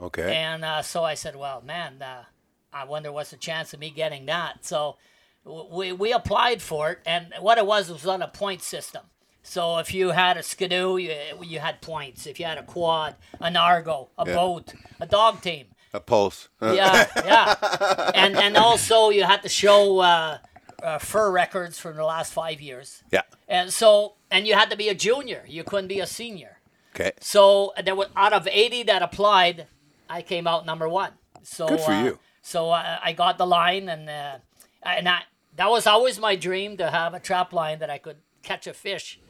okay. 0.00 0.34
And 0.34 0.64
uh, 0.64 0.82
so 0.82 1.04
I 1.04 1.14
said, 1.14 1.36
well, 1.36 1.60
man, 1.60 2.00
uh, 2.00 2.24
I 2.72 2.84
wonder 2.84 3.12
what's 3.12 3.30
the 3.30 3.36
chance 3.36 3.74
of 3.74 3.80
me 3.80 3.90
getting 3.90 4.24
that. 4.26 4.64
So 4.64 4.96
we, 5.44 5.92
we 5.92 6.12
applied 6.12 6.62
for 6.62 6.90
it, 6.92 6.98
and 7.04 7.34
what 7.40 7.58
it 7.58 7.66
was 7.66 7.90
was 7.90 8.06
on 8.06 8.22
a 8.22 8.28
point 8.28 8.62
system. 8.62 9.02
So 9.42 9.78
if 9.78 9.92
you 9.92 10.10
had 10.10 10.36
a 10.36 10.42
skidoo, 10.42 10.96
you, 10.96 11.14
you 11.42 11.58
had 11.58 11.80
points. 11.80 12.26
If 12.26 12.38
you 12.38 12.46
had 12.46 12.58
a 12.58 12.62
quad, 12.62 13.16
an 13.40 13.56
argo, 13.56 14.10
a 14.16 14.26
Yeah. 14.26 14.34
boat, 14.34 14.74
a 15.00 15.06
dog 15.06 15.42
team, 15.42 15.66
a 15.92 16.00
pulse. 16.00 16.48
Uh, 16.60 16.72
yeah, 16.72 17.06
yeah. 17.24 18.10
And 18.14 18.36
and 18.36 18.56
also 18.56 19.10
you 19.10 19.24
had 19.24 19.42
to 19.42 19.48
show 19.48 19.98
uh, 20.00 20.38
uh, 20.82 20.98
fur 20.98 21.30
records 21.30 21.78
from 21.78 21.96
the 21.96 22.04
last 22.04 22.32
five 22.32 22.60
years. 22.60 23.02
Yeah. 23.10 23.22
And 23.48 23.72
so 23.72 24.14
and 24.30 24.46
you 24.46 24.54
had 24.54 24.70
to 24.70 24.76
be 24.76 24.88
a 24.88 24.94
junior. 24.94 25.44
You 25.46 25.64
couldn't 25.64 25.88
be 25.88 26.00
a 26.00 26.06
senior. 26.06 26.58
Okay. 26.94 27.12
So 27.20 27.72
there 27.82 27.94
was 27.94 28.08
out 28.16 28.32
of 28.32 28.46
80 28.50 28.84
that 28.84 29.02
applied, 29.02 29.66
I 30.08 30.20
came 30.22 30.46
out 30.46 30.66
number 30.66 30.88
one. 30.88 31.12
So 31.42 31.66
Good 31.66 31.80
for 31.80 31.92
uh, 31.92 32.04
you. 32.04 32.18
So 32.42 32.70
I, 32.70 32.98
I 33.02 33.12
got 33.12 33.38
the 33.38 33.46
line, 33.46 33.88
and 33.88 34.08
uh, 34.08 34.38
and 34.82 35.08
I, 35.08 35.22
that 35.56 35.70
was 35.70 35.86
always 35.86 36.18
my 36.18 36.36
dream 36.36 36.76
to 36.78 36.90
have 36.90 37.14
a 37.14 37.20
trap 37.20 37.52
line 37.52 37.78
that 37.78 37.90
I 37.90 37.98
could 37.98 38.16
catch 38.42 38.66
a 38.66 38.74
fish 38.74 39.20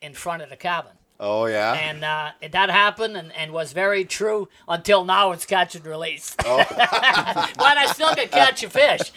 in, 0.00 0.14
front 0.14 0.42
of 0.42 0.50
the 0.50 0.56
cabin. 0.56 0.92
Oh 1.18 1.46
yeah. 1.46 1.74
And 1.74 2.02
uh, 2.04 2.30
that 2.50 2.70
happened 2.70 3.16
and, 3.16 3.32
and 3.36 3.52
was 3.52 3.72
very 3.72 4.04
true 4.04 4.48
until 4.66 5.04
now 5.04 5.32
it's 5.32 5.44
catch 5.44 5.74
and 5.74 5.84
release. 5.84 6.34
Oh. 6.44 6.64
but 6.68 7.76
I 7.78 7.86
still 7.92 8.14
can 8.14 8.28
catch 8.28 8.62
a 8.62 8.70
fish. 8.70 9.12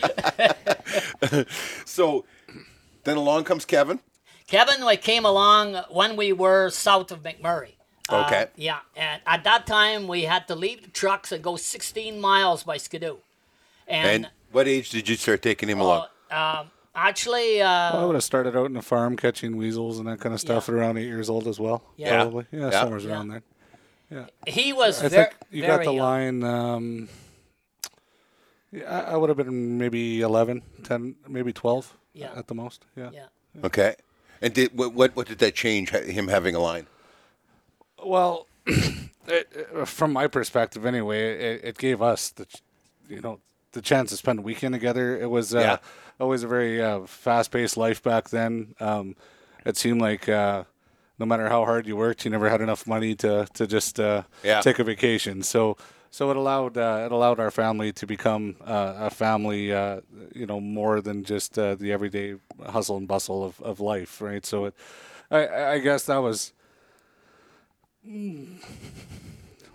so 1.86 2.26
then 3.04 3.18
along 3.18 3.46
comes 3.46 3.66
Kevin. 3.66 4.00
Kevin 4.48 4.82
like, 4.82 5.02
came 5.02 5.26
along 5.26 5.76
when 5.90 6.16
we 6.16 6.34
were 6.34 6.70
south 6.70 7.12
of 7.12 7.24
McMurray. 7.24 7.74
Uh, 8.10 8.26
Okay. 8.28 8.48
yeah, 8.58 8.80
and 8.98 9.22
at 9.26 9.46
that 9.46 9.66
time 9.66 10.08
we 10.10 10.24
had 10.24 10.46
to 10.50 10.56
leave 10.56 10.82
the 10.84 10.90
trucks 10.90 11.32
and 11.32 11.42
go 11.42 11.56
16 11.56 12.20
miles 12.20 12.64
by 12.64 12.76
Skidoo. 12.76 13.18
And 13.88 14.30
what 14.52 14.68
age 14.68 14.90
did 14.90 15.08
you 15.08 15.16
start 15.16 15.42
taking 15.42 15.70
him 15.70 15.80
along? 15.80 16.08
uh, 16.30 16.58
um, 16.60 16.72
actually, 16.96 17.62
uh, 17.62 17.68
I 18.02 18.06
would 18.06 18.16
have 18.16 18.24
started 18.24 18.56
out 18.56 18.66
in 18.68 18.74
the 18.74 18.82
farm 18.82 19.16
catching 19.18 19.58
weasels 19.58 20.00
and 20.00 20.08
that 20.08 20.20
kind 20.20 20.34
of 20.34 20.40
stuff 20.42 20.70
at 20.70 20.76
around 20.76 20.98
eight 20.98 21.06
years 21.08 21.30
old 21.30 21.48
as 21.48 21.60
well. 21.60 21.84
Yeah. 21.98 22.16
Probably. 22.24 22.46
Yeah, 22.52 22.60
Yeah. 22.70 22.70
somewhere 22.72 23.00
Yeah. 23.00 23.10
around 23.12 23.28
there. 23.30 23.44
Yeah, 24.12 24.26
he 24.46 24.74
was 24.74 25.00
I 25.04 25.08
ver- 25.08 25.10
think 25.10 25.36
you 25.50 25.66
got 25.66 25.80
the 25.84 25.94
young. 25.94 25.98
line. 25.98 26.44
Um, 26.44 27.10
yeah, 28.72 28.84
I, 29.08 29.14
I 29.14 29.16
would 29.18 29.30
have 29.30 29.38
been 29.38 29.78
maybe 29.78 30.22
11, 30.22 30.62
10, 30.84 31.16
maybe 31.28 31.52
12 31.54 31.94
Yeah. 32.14 32.32
at 32.36 32.48
the 32.48 32.54
most. 32.56 32.86
Yeah. 32.96 33.10
Yeah. 33.14 33.26
Okay. 33.64 33.96
And 34.42 34.54
did 34.54 34.78
what, 34.78 34.94
what 34.94 35.16
what 35.16 35.28
did 35.28 35.40
that 35.40 35.56
change? 35.56 35.92
Him 35.92 36.28
having 36.28 36.54
a 36.54 36.60
line. 36.60 36.88
Well, 38.04 38.48
it, 38.68 39.00
it- 39.28 39.88
from 39.88 40.12
my 40.14 40.28
perspective, 40.28 40.86
anyway, 40.86 41.34
it, 41.56 41.62
it 41.64 41.78
gave 41.78 42.02
us 42.02 42.30
the, 42.30 42.46
you 43.10 43.22
know, 43.22 43.40
the 43.72 43.82
chance 43.82 44.10
to 44.12 44.18
spend 44.18 44.40
a 44.40 44.42
weekend 44.42 44.74
together. 44.74 45.18
It 45.20 45.30
was 45.30 45.56
uh, 45.56 45.60
Yeah. 45.60 45.78
Always 46.20 46.44
a 46.44 46.48
very 46.48 46.82
uh, 46.82 47.06
fast-paced 47.06 47.78
life 47.78 48.02
back 48.02 48.30
then. 48.30 48.76
Um, 48.80 49.16
it 49.66 49.78
seemed 49.78 50.02
like 50.02 50.28
uh, 50.30 50.64
no 51.20 51.26
matter 51.26 51.50
how 51.50 51.66
hard 51.66 51.88
you 51.88 51.96
worked, 51.96 52.26
you 52.26 52.32
never 52.32 52.50
had 52.50 52.62
enough 52.62 52.86
money 52.88 53.16
to 53.16 53.48
to 53.54 53.68
just 53.68 54.00
uh, 54.00 54.24
Yeah. 54.44 54.62
take 54.62 54.80
a 54.80 54.84
vacation. 54.84 55.44
So. 55.44 55.78
So 56.16 56.30
it 56.30 56.38
allowed 56.38 56.78
uh, 56.78 57.06
it 57.08 57.12
allowed 57.12 57.40
our 57.40 57.50
family 57.50 57.92
to 57.94 58.06
become 58.06 58.56
uh, 58.64 58.94
a 58.98 59.10
family, 59.10 59.74
uh, 59.74 60.02
you 60.36 60.46
know, 60.46 60.60
more 60.62 61.02
than 61.02 61.24
just 61.24 61.58
uh, 61.58 61.74
the 61.74 61.92
everyday 61.92 62.36
hustle 62.70 62.98
and 62.98 63.08
bustle 63.08 63.44
of, 63.44 63.60
of 63.62 63.80
life, 63.80 64.22
right? 64.22 64.46
So 64.46 64.66
it, 64.66 64.76
I, 65.32 65.48
I 65.74 65.80
guess 65.80 66.06
that 66.06 66.18
was 66.22 66.54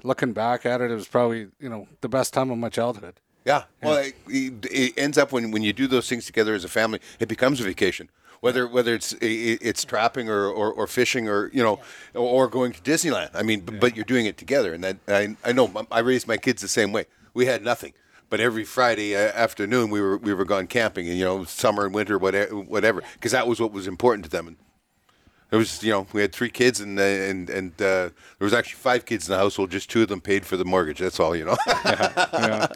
looking 0.05 0.33
back 0.33 0.65
at 0.65 0.81
it, 0.81 0.91
it 0.93 0.95
was 0.95 1.09
probably 1.09 1.49
you 1.59 1.69
know 1.69 1.89
the 2.03 2.09
best 2.09 2.33
time 2.33 2.51
of 2.53 2.59
my 2.59 2.69
childhood. 2.69 3.15
Yeah. 3.49 3.63
Well, 3.83 3.97
it, 3.97 4.15
it 4.27 4.93
ends 4.99 5.17
up 5.17 5.33
when, 5.33 5.51
when 5.51 5.63
you 5.63 5.73
do 5.73 5.87
those 5.87 6.07
things 6.07 6.27
together 6.27 6.55
as 6.55 6.65
a 6.65 6.69
family, 6.69 7.01
it 7.19 7.29
becomes 7.29 7.61
a 7.61 7.65
vacation. 7.65 8.11
Whether 8.41 8.69
whether 8.69 8.95
it's 8.95 9.17
it's 9.21 9.85
trapping 9.85 10.29
or, 10.29 10.47
or, 10.47 10.71
or 10.71 10.87
fishing 10.87 11.29
or 11.29 11.51
you 11.53 11.63
know 11.63 11.81
or, 12.15 12.45
or 12.45 12.49
going 12.49 12.73
to 12.73 12.81
Disneyland. 12.83 13.31
I 13.35 13.43
mean, 13.43 13.61
b 13.61 13.77
but 13.81 13.97
you're 13.97 14.05
doing 14.05 14.27
it 14.27 14.37
together, 14.37 14.75
and 14.75 14.85
that, 14.85 14.97
I 15.09 15.37
I 15.45 15.51
know 15.51 15.67
I 15.91 16.01
raised 16.01 16.29
my 16.29 16.37
kids 16.37 16.63
the 16.63 16.69
same 16.69 16.93
way. 16.93 17.07
We 17.35 17.47
had 17.47 17.65
nothing, 17.65 17.95
but 18.31 18.39
every 18.39 18.65
Friday 18.65 19.17
uh, 19.17 19.33
afternoon 19.47 19.91
we 19.91 20.01
were 20.01 20.19
we 20.19 20.33
were 20.35 20.45
gone 20.45 20.69
camping, 20.69 21.09
and 21.09 21.19
you 21.19 21.25
know 21.25 21.43
summer 21.45 21.87
and 21.87 21.93
winter 21.93 22.17
whatever 22.17 22.55
whatever 22.55 23.03
because 23.15 23.33
that 23.33 23.49
was 23.49 23.59
what 23.59 23.73
was 23.73 23.89
important 23.89 24.25
to 24.27 24.31
them. 24.31 24.57
And 25.51 25.57
there 25.57 25.59
was 25.59 25.83
you 25.83 25.93
know 25.93 26.07
we 26.13 26.21
had 26.21 26.33
three 26.33 26.51
kids 26.51 26.81
and 26.81 26.99
uh, 26.99 27.03
and 27.03 27.49
and 27.51 27.73
uh, 27.81 28.11
there 28.11 28.13
was 28.41 28.53
actually 28.55 28.79
five 28.81 29.05
kids 29.07 29.29
in 29.29 29.33
the 29.33 29.39
household. 29.39 29.71
Just 29.71 29.89
two 29.91 30.03
of 30.03 30.09
them 30.09 30.21
paid 30.21 30.45
for 30.47 30.57
the 30.57 30.65
mortgage. 30.65 30.99
That's 30.99 31.19
all 31.21 31.35
you 31.35 31.45
know. 31.45 31.57
yeah. 31.67 32.67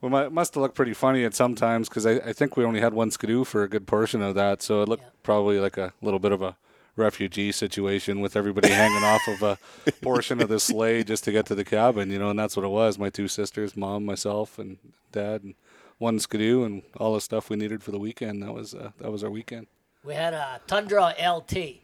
Well, 0.00 0.10
my, 0.10 0.26
it 0.26 0.32
must 0.32 0.54
have 0.54 0.62
looked 0.62 0.74
pretty 0.76 0.94
funny 0.94 1.24
at 1.24 1.34
some 1.34 1.54
times 1.54 1.88
because 1.88 2.06
I, 2.06 2.12
I 2.16 2.32
think 2.32 2.56
we 2.56 2.64
only 2.64 2.80
had 2.80 2.94
one 2.94 3.10
skidoo 3.10 3.44
for 3.44 3.62
a 3.62 3.68
good 3.68 3.86
portion 3.86 4.22
of 4.22 4.34
that, 4.36 4.62
so 4.62 4.82
it 4.82 4.88
looked 4.88 5.02
Yeah. 5.02 5.08
probably 5.22 5.58
like 5.60 5.76
a 5.76 5.92
little 6.02 6.20
bit 6.20 6.30
of 6.32 6.40
a 6.42 6.56
refugee 6.94 7.52
situation 7.52 8.20
with 8.20 8.36
everybody 8.36 8.68
hanging 8.68 9.02
off 9.04 9.22
of 9.28 9.42
a 9.42 9.58
portion 10.02 10.40
of 10.42 10.48
the 10.48 10.60
sleigh 10.60 11.02
just 11.04 11.24
to 11.24 11.32
get 11.32 11.46
to 11.46 11.54
the 11.54 11.64
cabin, 11.64 12.10
you 12.10 12.18
know, 12.18 12.30
and 12.30 12.38
that's 12.38 12.56
what 12.56 12.64
it 12.64 12.68
was. 12.70 12.98
My 12.98 13.08
two 13.10 13.28
sisters, 13.28 13.76
mom, 13.76 14.04
myself, 14.04 14.58
and 14.58 14.78
dad, 15.10 15.42
and 15.42 15.54
one 15.98 16.18
skidoo, 16.20 16.64
and 16.64 16.82
all 16.96 17.14
the 17.14 17.20
stuff 17.20 17.50
we 17.50 17.56
needed 17.56 17.82
for 17.82 17.90
the 17.92 17.98
weekend. 17.98 18.42
That 18.42 18.52
was 18.52 18.74
uh, 18.74 18.90
that 19.00 19.10
was 19.10 19.24
our 19.24 19.30
weekend. 19.30 19.66
We 20.08 20.14
had 20.14 20.32
a 20.32 20.58
Tundra 20.66 21.14
LT, 21.22 21.82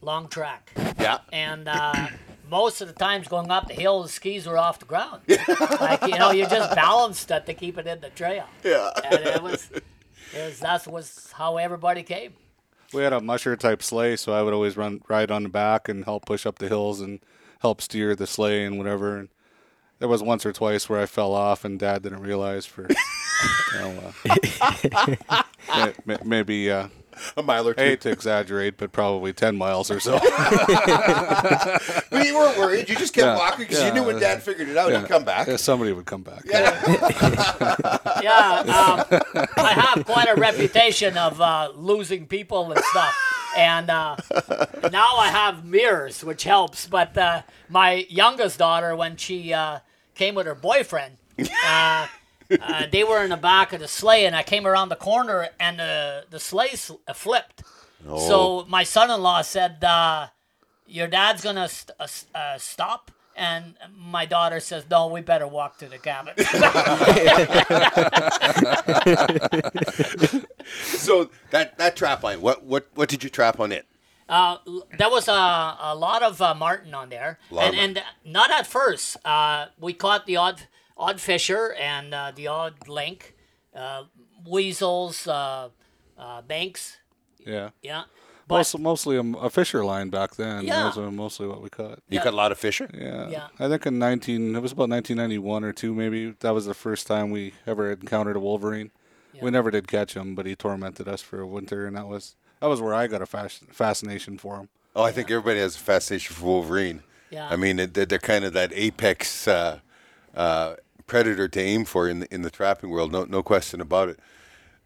long 0.00 0.28
track. 0.28 0.70
yeah. 0.96 1.18
and 1.32 1.66
uh, 1.66 2.06
most 2.48 2.80
of 2.80 2.86
the 2.86 2.94
times 2.94 3.26
going 3.26 3.50
up 3.50 3.66
the 3.66 3.74
hill, 3.74 4.04
the 4.04 4.08
skis 4.08 4.46
were 4.46 4.56
off 4.56 4.78
the 4.78 4.84
ground. 4.84 5.22
like 5.80 6.00
you 6.06 6.16
know, 6.16 6.30
you 6.30 6.46
just 6.46 6.72
balanced 6.76 7.32
it 7.32 7.46
to 7.46 7.52
keep 7.52 7.76
it 7.76 7.88
in 7.88 7.98
the 7.98 8.10
trail. 8.10 8.44
Yeah. 8.62 8.90
and 9.04 9.26
it 9.26 9.42
was, 9.42 9.72
it 9.72 9.82
was 10.36 10.60
that 10.60 10.86
was 10.86 11.32
how 11.32 11.56
everybody 11.56 12.04
came. 12.04 12.34
We 12.92 13.02
had 13.02 13.12
a 13.12 13.20
musher 13.20 13.56
type 13.56 13.82
sleigh, 13.82 14.14
so 14.14 14.32
I 14.32 14.42
would 14.42 14.54
always 14.54 14.76
run 14.76 15.00
ride 15.08 15.32
on 15.32 15.42
the 15.42 15.48
back 15.48 15.88
and 15.88 16.04
help 16.04 16.26
push 16.26 16.46
up 16.46 16.60
the 16.60 16.68
hills 16.68 17.00
and 17.00 17.18
help 17.58 17.80
steer 17.82 18.14
the 18.14 18.28
sleigh 18.28 18.64
and 18.64 18.78
whatever. 18.78 19.16
And 19.16 19.30
there 19.98 20.06
was 20.06 20.22
once 20.22 20.46
or 20.46 20.52
twice 20.52 20.88
where 20.88 21.00
I 21.00 21.06
fell 21.06 21.34
off 21.34 21.64
and 21.64 21.76
Dad 21.80 22.04
didn't 22.04 22.20
realize 22.20 22.66
for 22.66 22.86
you 23.72 23.78
know, 23.80 24.12
uh, 24.30 25.42
may- 25.76 25.94
may- 26.06 26.22
maybe 26.24 26.70
uh, 26.70 26.86
A 27.36 27.42
mile 27.42 27.68
or 27.68 27.72
I 27.72 27.74
two. 27.74 27.82
hate 27.82 28.00
to 28.02 28.10
exaggerate, 28.10 28.76
but 28.76 28.92
probably 28.92 29.32
ten 29.32 29.56
miles 29.56 29.90
or 29.90 30.00
so. 30.00 30.18
But 32.10 32.26
you 32.26 32.36
weren't 32.36 32.58
worried. 32.58 32.88
You 32.88 32.96
just 32.96 33.12
kept 33.14 33.24
Yeah. 33.26 33.36
walking 33.36 33.66
because 33.66 33.82
you 33.84 33.92
knew 33.92 34.04
when 34.04 34.18
Dad 34.20 34.42
figured 34.42 34.68
it 34.68 34.76
out, 34.76 34.92
he'd 34.92 35.06
come 35.08 35.24
back. 35.24 35.46
Yeah, 35.48 35.56
somebody 35.56 35.92
would 35.92 36.06
come 36.06 36.22
back. 36.22 36.44
Yeah, 38.22 38.60
um, 38.60 39.44
I 39.56 39.72
have 39.94 40.06
quite 40.06 40.28
a 40.28 40.34
reputation 40.40 41.18
of 41.18 41.40
uh, 41.40 41.70
losing 41.74 42.26
people 42.26 42.72
and 42.72 42.82
stuff. 42.84 43.14
And 43.56 43.90
uh, 43.90 44.16
now 44.90 45.16
I 45.16 45.28
have 45.28 45.64
mirrors, 45.64 46.24
which 46.24 46.44
helps. 46.44 46.86
But 46.86 47.16
uh, 47.18 47.42
my 47.68 48.06
youngest 48.08 48.58
daughter, 48.58 48.96
when 48.96 49.16
she 49.16 49.52
uh, 49.52 49.80
came 50.14 50.34
with 50.34 50.46
her 50.46 50.54
boyfriend, 50.54 51.16
uh, 52.50 52.56
uh, 52.60 52.86
they 52.90 53.04
were 53.04 53.22
in 53.22 53.30
the 53.30 53.36
back 53.36 53.72
of 53.72 53.80
the 53.80 53.88
sleigh, 53.88 54.26
and 54.26 54.36
I 54.36 54.42
came 54.42 54.66
around 54.66 54.88
the 54.88 54.96
corner, 54.96 55.48
and 55.58 55.78
the 55.78 56.24
the 56.30 56.40
sleigh 56.40 56.74
sl- 56.76 56.96
uh, 57.08 57.12
flipped. 57.12 57.62
So 58.06 58.66
my 58.68 58.84
son-in-law 58.84 59.42
said, 59.42 59.82
uh, 59.82 60.28
"Your 60.86 61.08
dad's 61.08 61.42
gonna 61.42 61.68
st- 61.68 61.96
uh, 61.98 62.06
uh, 62.38 62.58
stop." 62.58 63.10
And 63.36 63.74
my 63.96 64.26
daughter 64.26 64.60
says, 64.60 64.84
"No, 64.90 65.08
we 65.08 65.20
better 65.20 65.46
walk 65.48 65.78
to 65.78 65.86
the 65.88 65.98
cabin." 65.98 66.34
So 70.98 71.30
that 71.50 71.78
that 71.78 71.96
trap 71.96 72.22
line, 72.22 72.40
what 72.40 72.64
what 72.64 72.88
what 72.94 73.08
did 73.08 73.22
you 73.24 73.30
trap 73.30 73.60
on 73.60 73.72
it? 73.72 73.86
Uh, 74.28 74.56
there 74.98 75.10
was 75.10 75.28
a, 75.28 75.32
a 75.80 75.94
lot 75.94 76.22
of 76.22 76.40
uh, 76.40 76.54
marten 76.54 76.94
on 76.94 77.10
there, 77.10 77.38
Lot 77.50 77.68
of 77.68 77.74
and, 77.74 77.98
and 77.98 78.02
not 78.24 78.50
at 78.50 78.66
first. 78.66 79.16
Uh, 79.24 79.66
we 79.78 79.92
caught 79.92 80.26
the 80.26 80.36
odd 80.36 80.62
odd 80.96 81.20
fisher 81.20 81.74
and 81.80 82.14
uh, 82.14 82.32
the 82.34 82.46
odd 82.46 82.88
lynx, 82.88 83.26
uh, 83.74 84.04
weasels, 84.46 85.26
uh, 85.26 85.68
uh, 86.18 86.42
banks. 86.42 86.98
Yeah. 87.44 87.70
Yeah, 87.82 88.04
but 88.48 88.56
Most, 88.58 88.78
mostly 88.78 89.16
a, 89.16 89.20
a 89.38 89.50
fisher 89.50 89.84
line 89.84 90.08
back 90.10 90.36
then. 90.36 90.64
Yeah. 90.64 90.84
Those 90.84 90.98
are 90.98 91.10
mostly 91.10 91.46
what 91.46 91.60
we 91.62 91.68
caught. 91.68 91.98
You 92.08 92.16
Yeah. 92.18 92.22
caught 92.22 92.32
a 92.32 92.36
lot 92.36 92.52
of 92.52 92.58
fisher. 92.58 92.88
Yeah. 92.94 93.28
Yeah. 93.28 93.46
I 93.58 93.68
think 93.68 93.84
in 93.86 93.98
19, 93.98 94.54
it 94.54 94.60
was 94.62 94.72
about 94.72 94.88
1991 94.88 95.64
or 95.64 95.72
two, 95.72 95.94
maybe. 95.94 96.30
That 96.40 96.50
was 96.54 96.66
the 96.66 96.74
first 96.74 97.06
time 97.06 97.30
we 97.30 97.54
ever 97.66 97.90
encountered 97.92 98.36
a 98.36 98.40
wolverine. 98.40 98.90
Yeah. 99.32 99.42
We 99.44 99.50
never 99.50 99.70
did 99.70 99.88
catch 99.88 100.14
him, 100.14 100.34
but 100.34 100.46
he 100.46 100.54
tormented 100.54 101.08
us 101.08 101.20
for 101.20 101.40
a 101.40 101.46
winter, 101.46 101.86
and 101.86 101.96
that 101.96 102.06
was 102.06 102.36
that 102.60 102.68
was 102.68 102.80
where 102.80 102.94
I 102.94 103.08
got 103.08 103.20
a 103.20 103.26
fasc- 103.26 103.74
fascination 103.74 104.38
for 104.38 104.56
him. 104.58 104.68
Oh, 104.96 105.02
I 105.02 105.10
think 105.10 105.28
everybody 105.30 105.58
has 105.58 105.74
a 105.74 105.78
fascination 105.80 106.34
for 106.36 106.44
Wolverine. 106.44 107.02
Yeah. 107.30 107.48
I 107.50 107.56
mean, 107.56 107.76
they're, 107.76 108.06
they're 108.06 108.18
kind 108.20 108.44
of 108.44 108.52
that 108.52 108.70
apex 108.72 109.48
uh, 109.48 109.80
uh, 110.36 110.76
predator 111.06 111.48
to 111.48 111.60
aim 111.60 111.84
for 111.84 112.08
in 112.08 112.20
the, 112.20 112.34
in 112.34 112.42
the 112.42 112.50
trapping 112.50 112.90
world. 112.90 113.12
No, 113.12 113.24
no 113.24 113.42
question 113.42 113.80
about 113.80 114.08
it. 114.08 114.18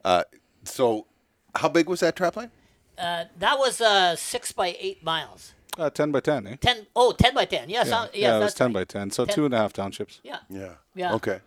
Uh, 0.04 0.24
so, 0.64 1.06
how 1.56 1.68
big 1.68 1.88
was 1.88 2.00
that 2.00 2.16
trap 2.16 2.36
line? 2.36 2.50
uh, 2.98 3.24
that 3.38 3.58
was 3.58 3.80
uh, 3.80 4.16
six 4.16 4.50
by 4.52 4.76
eight 4.80 5.04
miles. 5.04 5.52
Uh, 5.78 5.88
10 5.88 6.10
by 6.10 6.18
10, 6.18 6.46
eh? 6.48 6.56
Ten, 6.60 6.86
oh, 6.96 7.12
10 7.12 7.34
by 7.34 7.44
10. 7.44 7.68
Yes, 7.70 7.86
Yeah, 7.88 8.02
yeah, 8.02 8.08
yeah, 8.12 8.36
it 8.36 8.38
was 8.40 8.46
that's 8.46 8.54
10 8.54 8.66
right. 8.68 8.74
by 8.74 8.84
10, 8.84 9.10
so 9.12 9.24
two 9.24 9.44
and 9.44 9.54
a 9.54 9.58
half 9.58 9.72
townships. 9.72 10.20
Yeah. 10.24 10.38
Yeah. 10.50 10.72
Yeah. 10.96 11.14
Okay. 11.14 11.38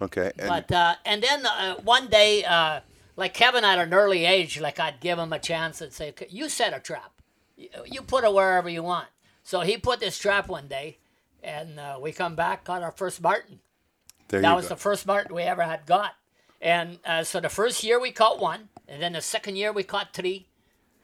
Okay. 0.00 0.32
And 0.38 0.48
But 0.48 0.72
uh, 0.72 0.94
and 1.04 1.22
then 1.22 1.44
uh, 1.46 1.74
one 1.82 2.08
day, 2.08 2.42
uh, 2.44 2.80
like 3.16 3.34
Kevin 3.34 3.62
at 3.64 3.78
an 3.78 3.92
early 3.92 4.24
age, 4.24 4.58
like 4.58 4.80
I'd 4.80 5.00
give 5.00 5.18
him 5.18 5.32
a 5.32 5.38
chance 5.38 5.80
and 5.82 5.92
say, 5.92 6.08
"Okay, 6.08 6.26
"You 6.30 6.48
set 6.48 6.74
a 6.74 6.80
trap. 6.80 7.12
You, 7.56 7.68
you 7.86 8.02
put 8.02 8.24
it 8.24 8.32
wherever 8.32 8.68
you 8.68 8.82
want." 8.82 9.08
So 9.44 9.60
he 9.60 9.76
put 9.76 10.00
this 10.00 10.18
trap 10.18 10.48
one 10.48 10.66
day, 10.66 10.98
and 11.42 11.78
uh, 11.78 11.98
we 12.00 12.10
come 12.10 12.34
back, 12.34 12.64
got 12.64 12.82
our 12.82 12.90
first 12.90 13.20
marten. 13.20 13.60
There 14.32 14.40
That 14.40 14.56
was 14.56 14.64
go. 14.64 14.70
the 14.70 14.76
first 14.80 15.06
marten 15.06 15.34
we 15.36 15.42
ever 15.42 15.62
had 15.62 15.86
got. 15.86 16.12
And 16.60 16.98
uh, 17.04 17.22
so 17.22 17.38
the 17.38 17.48
first 17.48 17.84
year 17.84 18.00
we 18.00 18.10
caught 18.12 18.40
one, 18.40 18.68
and 18.88 19.00
then 19.02 19.12
the 19.12 19.20
second 19.20 19.56
year 19.56 19.72
we 19.72 19.82
caught 19.84 20.12
three. 20.14 20.46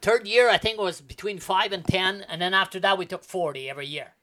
Third 0.01 0.27
year 0.27 0.49
I 0.49 0.57
think 0.57 0.79
it 0.79 0.83
was 0.83 1.01
between 1.01 1.39
five 1.39 1.73
and 1.73 1.85
ten, 1.85 2.25
and 2.29 2.41
then 2.41 2.55
after 2.55 2.81
that 2.81 2.97
we 2.99 3.05
took 3.07 3.23
forty 3.25 3.69
every 3.69 3.87
year. 3.87 4.15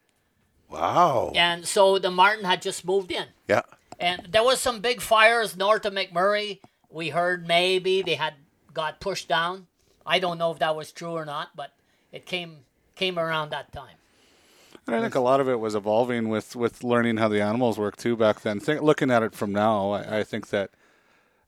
wow. 0.68 1.30
And 1.34 1.66
so 1.66 1.98
the 1.98 2.10
marten 2.10 2.44
had 2.44 2.62
just 2.62 2.84
moved 2.84 3.12
in. 3.12 3.26
Yeah. 3.48 3.62
And 4.00 4.28
there 4.30 4.42
was 4.42 4.60
some 4.60 4.80
big 4.80 5.00
fires 5.00 5.56
north 5.56 5.84
of 5.86 5.92
McMurray. 5.94 6.60
We 6.90 7.10
heard 7.10 7.46
maybe 7.46 8.02
they 8.02 8.14
had 8.16 8.34
got 8.74 9.00
pushed 9.00 9.28
down. 9.28 9.66
I 10.04 10.18
don't 10.18 10.38
know 10.38 10.50
if 10.52 10.58
that 10.58 10.74
was 10.76 10.92
true 10.92 11.12
or 11.12 11.24
not, 11.24 11.50
but 11.54 11.72
it 12.12 12.26
came 12.26 12.64
came 12.94 13.18
around 13.18 13.50
that 13.50 13.72
time. 13.72 13.96
And 14.86 14.94
I 14.94 15.00
think 15.00 15.14
a 15.16 15.20
lot 15.20 15.40
of 15.40 15.48
it 15.48 15.58
was 15.58 15.74
evolving 15.74 16.28
with, 16.28 16.54
with 16.54 16.84
learning 16.84 17.16
how 17.16 17.28
the 17.28 17.40
animals 17.40 17.76
work 17.78 17.96
too 17.96 18.16
back 18.16 18.42
then. 18.42 18.60
Think, 18.60 18.82
looking 18.82 19.10
at 19.10 19.22
it 19.24 19.34
from 19.34 19.52
now, 19.52 19.90
I, 19.90 20.18
I 20.18 20.24
think 20.24 20.50
that 20.50 20.70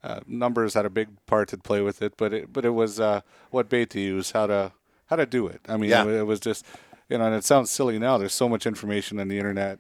uh, 0.03 0.21
numbers 0.27 0.75
had 0.75 0.85
a 0.85 0.91
big 0.91 1.09
part 1.27 1.49
to 1.51 1.59
play 1.59 1.81
with 1.81 2.03
it, 2.03 2.15
but 2.17 2.33
it 2.33 2.53
but 2.53 2.65
it 2.65 2.71
was 2.71 2.99
uh, 2.99 3.21
what 3.51 3.69
bait 3.69 3.91
to 3.91 4.01
use, 4.01 4.33
how 4.33 4.47
to 4.49 4.73
how 5.07 5.17
to 5.17 5.27
do 5.27 5.47
it. 5.47 5.61
I 5.69 5.77
mean, 5.77 5.91
Yeah. 5.91 6.05
it, 6.05 6.09
it 6.21 6.23
was 6.27 6.41
just 6.41 6.65
you 7.09 7.19
know, 7.19 7.25
and 7.27 7.35
it 7.35 7.45
sounds 7.45 7.71
silly 7.71 7.99
now. 7.99 8.19
There's 8.19 8.35
so 8.35 8.49
much 8.49 8.67
information 8.67 9.19
on 9.21 9.29
the 9.29 9.39
internet, 9.39 9.79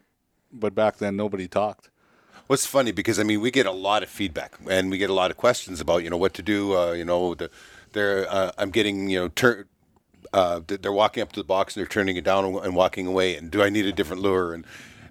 but 0.53 0.75
back 0.75 0.99
then 0.99 1.17
nobody 1.17 1.47
talked. 1.49 1.91
What's 2.47 2.65
funny 2.67 2.93
because 2.93 3.19
I 3.19 3.25
mean 3.25 3.41
we 3.41 3.51
get 3.51 3.67
a 3.67 3.73
lot 3.73 4.03
of 4.03 4.09
feedback 4.09 4.55
and 4.71 4.91
we 4.91 4.99
get 4.99 5.11
a 5.11 5.15
lot 5.15 5.31
of 5.31 5.37
questions 5.37 5.81
about 5.81 6.03
you 6.05 6.11
know 6.11 6.17
what 6.17 6.33
to 6.35 6.43
do. 6.43 6.77
Uh, 6.77 6.93
you 6.93 7.05
know, 7.05 7.35
the, 7.35 7.51
they're 7.93 8.27
uh, 8.33 8.53
I'm 8.57 8.71
getting 8.71 9.11
you 9.11 9.19
know 9.21 9.29
turn. 9.29 9.67
Uh, 10.33 10.61
they're 10.67 10.93
walking 10.93 11.23
up 11.23 11.33
to 11.33 11.41
the 11.41 11.45
box 11.45 11.77
and 11.77 11.81
they're 11.81 11.89
turning 11.89 12.17
it 12.17 12.25
down 12.25 12.45
and, 12.45 12.75
walking 12.75 13.07
away. 13.07 13.37
And 13.37 13.51
do 13.51 13.63
I 13.63 13.71
need 13.71 13.87
a 13.87 13.93
different 13.93 14.23
lure? 14.23 14.53
And 14.53 14.65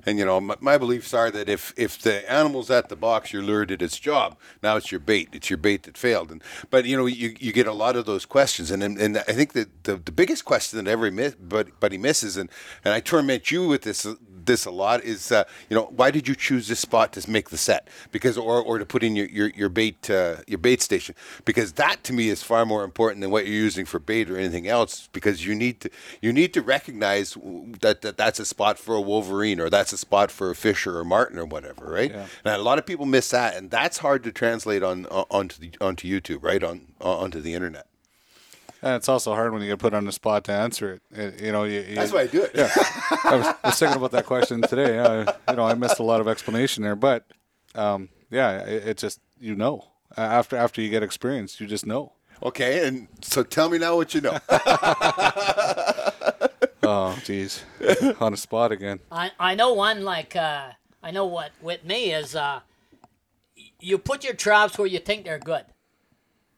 and 0.07 0.17
you 0.17 0.25
know 0.25 0.39
my, 0.39 0.55
my 0.61 0.77
beliefs 0.77 1.13
are 1.13 1.29
that 1.29 1.49
if 1.49 1.73
if 1.75 1.99
the 1.99 2.29
animal's 2.31 2.71
at 2.71 2.87
the 2.87 2.95
box, 2.95 3.33
your 3.33 3.43
lure 3.43 3.65
did 3.65 3.81
its 3.81 3.99
job. 3.99 4.37
Now 4.63 4.77
it's 4.77 4.89
your 4.89 5.01
bait. 5.01 5.29
It's 5.33 5.49
your 5.49 5.57
bait 5.57 5.83
that 5.83 5.97
failed. 5.97 6.31
And 6.31 6.41
but 6.71 6.85
you 6.85 6.95
know 6.95 7.05
you, 7.05 7.35
you 7.39 7.51
get 7.51 7.67
a 7.67 7.73
lot 7.73 7.97
of 7.97 8.05
those 8.05 8.25
questions. 8.25 8.71
And 8.71 8.81
and, 8.81 8.97
and 8.97 9.17
I 9.17 9.33
think 9.33 9.51
that 9.53 9.83
the, 9.83 9.97
the 9.97 10.13
biggest 10.13 10.45
question 10.45 10.83
that 10.83 10.89
every 10.89 11.11
miss, 11.11 11.35
but 11.35 11.67
but 11.81 11.91
he 11.91 11.97
misses 11.97 12.37
and 12.37 12.49
and 12.85 12.93
I 12.93 13.01
torment 13.01 13.51
you 13.51 13.67
with 13.67 13.81
this 13.81 14.07
this 14.47 14.65
a 14.65 14.71
lot 14.71 15.03
is 15.03 15.31
uh, 15.31 15.43
you 15.69 15.75
know 15.75 15.83
why 15.95 16.09
did 16.09 16.27
you 16.27 16.33
choose 16.33 16.67
this 16.67 16.79
spot 16.79 17.13
to 17.13 17.29
make 17.29 17.49
the 17.49 17.57
set 17.57 17.87
because 18.11 18.37
or, 18.37 18.61
or 18.61 18.79
to 18.79 18.85
put 18.85 19.03
in 19.03 19.15
your 19.15 19.27
your, 19.27 19.49
your 19.49 19.69
bait 19.69 20.09
uh, 20.09 20.37
your 20.47 20.57
bait 20.57 20.81
station 20.81 21.13
because 21.45 21.73
that 21.73 22.03
to 22.03 22.13
me 22.13 22.29
is 22.29 22.41
far 22.41 22.65
more 22.65 22.83
important 22.83 23.21
than 23.21 23.29
what 23.29 23.45
you're 23.45 23.55
using 23.55 23.85
for 23.85 23.99
bait 23.99 24.29
or 24.31 24.37
anything 24.37 24.67
else 24.67 25.09
because 25.13 25.45
you 25.45 25.53
need 25.53 25.79
to 25.81 25.89
you 26.21 26.33
need 26.33 26.53
to 26.53 26.61
recognize 26.61 27.37
that, 27.81 28.01
that 28.01 28.17
that's 28.17 28.39
a 28.39 28.45
spot 28.45 28.79
for 28.79 28.95
a 28.95 29.01
wolverine 29.01 29.59
or 29.59 29.69
that's 29.69 29.93
a 29.93 29.96
spot 29.97 30.31
for 30.31 30.49
a 30.51 30.55
fisher 30.55 30.97
or 30.97 31.03
marten 31.03 31.37
or 31.39 31.45
whatever 31.45 31.85
right 31.91 32.11
Yeah. 32.11 32.25
and 32.45 32.53
a 32.55 32.63
lot 32.63 32.77
of 32.79 32.85
people 32.85 33.05
miss 33.05 33.29
that 33.31 33.55
and 33.57 33.69
that's 33.71 33.97
hard 33.99 34.23
to 34.23 34.31
translate 34.31 34.83
on 34.83 35.05
on- 35.07 35.25
onto 35.29 35.59
the 35.59 35.71
onto 35.81 36.07
YouTube 36.07 36.43
right 36.43 36.63
on 36.63 36.93
onto 37.01 37.41
the 37.41 37.53
internet 37.53 37.85
And 38.81 38.93
it's 38.95 39.09
also 39.09 39.33
hard 39.33 39.51
when 39.53 39.61
you 39.63 39.67
get 39.69 39.79
put 39.79 39.93
on 39.95 40.05
the 40.05 40.11
spot 40.11 40.43
to 40.45 40.51
answer 40.51 40.93
it. 40.93 41.01
It- 41.11 41.41
you 41.41 41.51
know, 41.51 41.63
you, 41.63 41.79
you, 41.81 41.95
that's 41.95 42.13
why 42.13 42.21
I 42.21 42.27
do 42.27 42.43
it 42.43 42.51
Yeah, 42.53 42.69
I 43.23 43.35
was, 43.35 43.47
I 43.63 43.67
was 43.69 43.79
thinking 43.79 43.97
about 43.97 44.11
that 44.11 44.25
question 44.27 44.61
today. 44.61 44.99
I, 44.99 45.21
you 45.49 45.55
know, 45.57 45.65
I 45.65 45.73
missed 45.73 45.97
a 45.99 46.03
lot 46.03 46.21
of 46.21 46.27
explanation 46.27 46.83
there, 46.83 46.95
but 46.95 47.25
um, 47.73 48.09
yeah, 48.29 48.59
it, 48.61 48.87
it 48.89 48.97
just 48.97 49.19
you 49.39 49.55
know 49.55 49.75
A- 50.15 50.21
after 50.39 50.55
after 50.55 50.79
you 50.81 50.89
get 50.89 51.01
experience, 51.03 51.59
you 51.59 51.65
just 51.67 51.85
know. 51.87 52.13
okay 52.43 52.87
and 52.87 53.07
so 53.23 53.41
tell 53.43 53.67
me 53.67 53.77
now 53.79 53.95
what 53.95 54.13
you 54.13 54.21
know 54.21 54.37
Oh, 56.89 57.19
geez, 57.25 57.63
on 58.21 58.31
the 58.31 58.37
spot 58.37 58.71
again. 58.71 58.99
I, 59.11 59.31
I 59.39 59.55
know 59.55 59.73
one 59.73 60.03
like 60.05 60.35
uh, 60.35 60.69
I 61.03 61.11
know 61.11 61.25
what 61.25 61.51
with 61.61 61.83
me 61.83 62.13
is 62.13 62.33
uh, 62.35 62.61
you 63.79 63.97
put 63.97 64.23
your 64.23 64.33
traps 64.33 64.77
where 64.77 64.87
you 64.87 64.99
think 64.99 65.25
they're 65.25 65.39
good, 65.39 65.65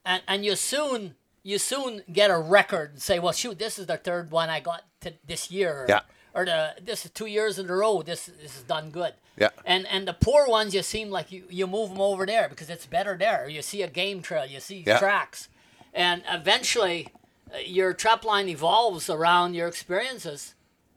and 0.06 0.22
and 0.28 0.46
you 0.46 0.56
soon 0.56 1.16
you 1.42 1.58
soon 1.58 2.04
get 2.12 2.30
a 2.30 2.38
record 2.38 2.92
and 2.92 3.02
say, 3.02 3.18
well, 3.18 3.32
shoot, 3.32 3.58
this 3.58 3.80
is 3.80 3.88
the 3.88 3.98
third 3.98 4.30
one 4.30 4.50
I 4.50 4.60
got 4.60 4.84
to 5.02 5.14
this 5.26 5.50
year. 5.50 5.72
Or, 5.84 5.86
Yeah. 5.90 6.02
Or 6.36 6.46
the 6.46 6.76
this 6.80 7.06
is 7.06 7.12
two 7.12 7.26
years 7.26 7.58
in 7.58 7.68
a 7.70 7.74
row. 7.74 8.04
This 8.04 8.28
this 8.28 8.56
is 8.58 8.64
done 8.64 8.92
good. 8.92 9.14
Yeah. 9.36 9.50
And 9.66 9.88
and 9.88 10.08
the 10.08 10.14
poor 10.14 10.48
ones, 10.48 10.76
you 10.76 10.84
seem 10.84 11.10
like 11.10 11.32
you 11.32 11.46
you 11.50 11.66
move 11.66 11.90
them 11.90 12.02
over 12.02 12.26
there 12.28 12.48
because 12.50 12.70
it's 12.70 12.86
better 12.86 13.18
there. 13.18 13.50
You 13.50 13.64
see 13.64 13.82
a 13.82 13.88
game 13.90 14.22
trail. 14.22 14.46
You 14.46 14.60
see 14.60 14.84
Yeah. 14.86 15.00
tracks, 15.00 15.50
and 15.92 16.22
eventually, 16.30 17.08
Uh, 17.54 17.58
your 17.66 17.94
trap 17.94 18.24
line 18.24 18.50
evolves 18.50 19.10
around 19.10 19.54
your 19.54 19.68
experiences. 19.68 20.56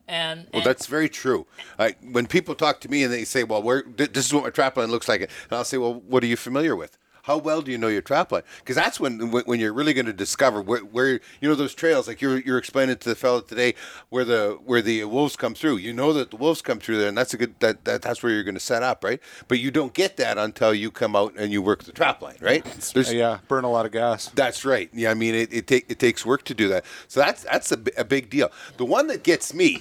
And, 0.08 0.48
Well, 0.52 0.62
that's 0.62 0.86
very 0.86 1.08
true. 1.08 1.46
I, 1.78 1.94
when 2.02 2.26
people 2.26 2.54
talk 2.54 2.80
to 2.80 2.90
me 2.90 3.04
and 3.04 3.12
they 3.12 3.24
say, 3.24 3.44
"Well, 3.44 3.62
where 3.62 3.84
this 3.96 4.26
is 4.26 4.34
what 4.34 4.42
my 4.42 4.50
trap 4.50 4.76
line 4.76 4.90
looks 4.90 5.08
like," 5.08 5.20
and 5.22 5.30
I'll 5.50 5.64
say, 5.64 5.78
"Well, 5.78 5.94
what 5.94 6.22
are 6.22 6.26
you 6.26 6.36
familiar 6.36 6.74
with?" 6.74 6.98
How 7.22 7.38
well 7.38 7.62
do 7.62 7.70
you 7.70 7.78
know 7.78 7.88
your 7.88 8.02
trap 8.02 8.32
line? 8.32 8.42
Because 8.58 8.74
that's 8.74 8.98
when 8.98 9.30
when 9.30 9.60
you're 9.60 9.72
really 9.72 9.94
going 9.94 10.06
to 10.06 10.12
discover 10.12 10.60
where, 10.60 10.80
where 10.80 11.20
you 11.40 11.48
know 11.48 11.54
those 11.54 11.72
trails. 11.72 12.08
Like 12.08 12.20
you're 12.20 12.40
you're 12.40 12.58
explaining 12.58 12.96
to 12.96 13.08
the 13.08 13.14
fellow 13.14 13.40
today 13.40 13.74
where 14.08 14.24
the 14.24 14.58
where 14.64 14.82
the 14.82 15.04
wolves 15.04 15.36
come 15.36 15.54
through. 15.54 15.76
You 15.76 15.92
know 15.92 16.12
that 16.12 16.30
the 16.32 16.36
wolves 16.36 16.62
come 16.62 16.80
through 16.80 16.98
there, 16.98 17.08
and 17.08 17.16
that's 17.16 17.32
a 17.32 17.36
good 17.36 17.54
that, 17.60 17.84
that 17.84 18.02
that's 18.02 18.24
where 18.24 18.32
you're 18.32 18.42
going 18.42 18.54
to 18.54 18.60
set 18.60 18.82
up, 18.82 19.04
right? 19.04 19.20
But 19.46 19.60
you 19.60 19.70
don't 19.70 19.94
get 19.94 20.16
that 20.16 20.36
until 20.36 20.74
you 20.74 20.90
come 20.90 21.14
out 21.14 21.34
and 21.36 21.52
you 21.52 21.62
work 21.62 21.84
the 21.84 21.92
trap 21.92 22.22
line, 22.22 22.38
right? 22.40 22.64
There's, 22.92 23.12
yeah, 23.12 23.38
burn 23.46 23.62
a 23.62 23.70
lot 23.70 23.86
of 23.86 23.92
gas. 23.92 24.26
that's 24.34 24.64
right. 24.64 24.90
Yeah, 24.92 25.12
I 25.12 25.14
mean, 25.14 25.36
it 25.36 25.52
it, 25.52 25.66
take, 25.68 25.88
it 25.88 26.00
takes 26.00 26.26
work 26.26 26.42
to 26.44 26.54
do 26.54 26.68
that. 26.70 26.84
So 27.06 27.20
that's 27.20 27.44
that's 27.44 27.70
a, 27.70 27.78
a 27.96 28.04
big 28.04 28.30
deal. 28.30 28.50
The 28.78 28.84
one 28.84 29.06
that 29.06 29.22
gets 29.22 29.54
me 29.54 29.78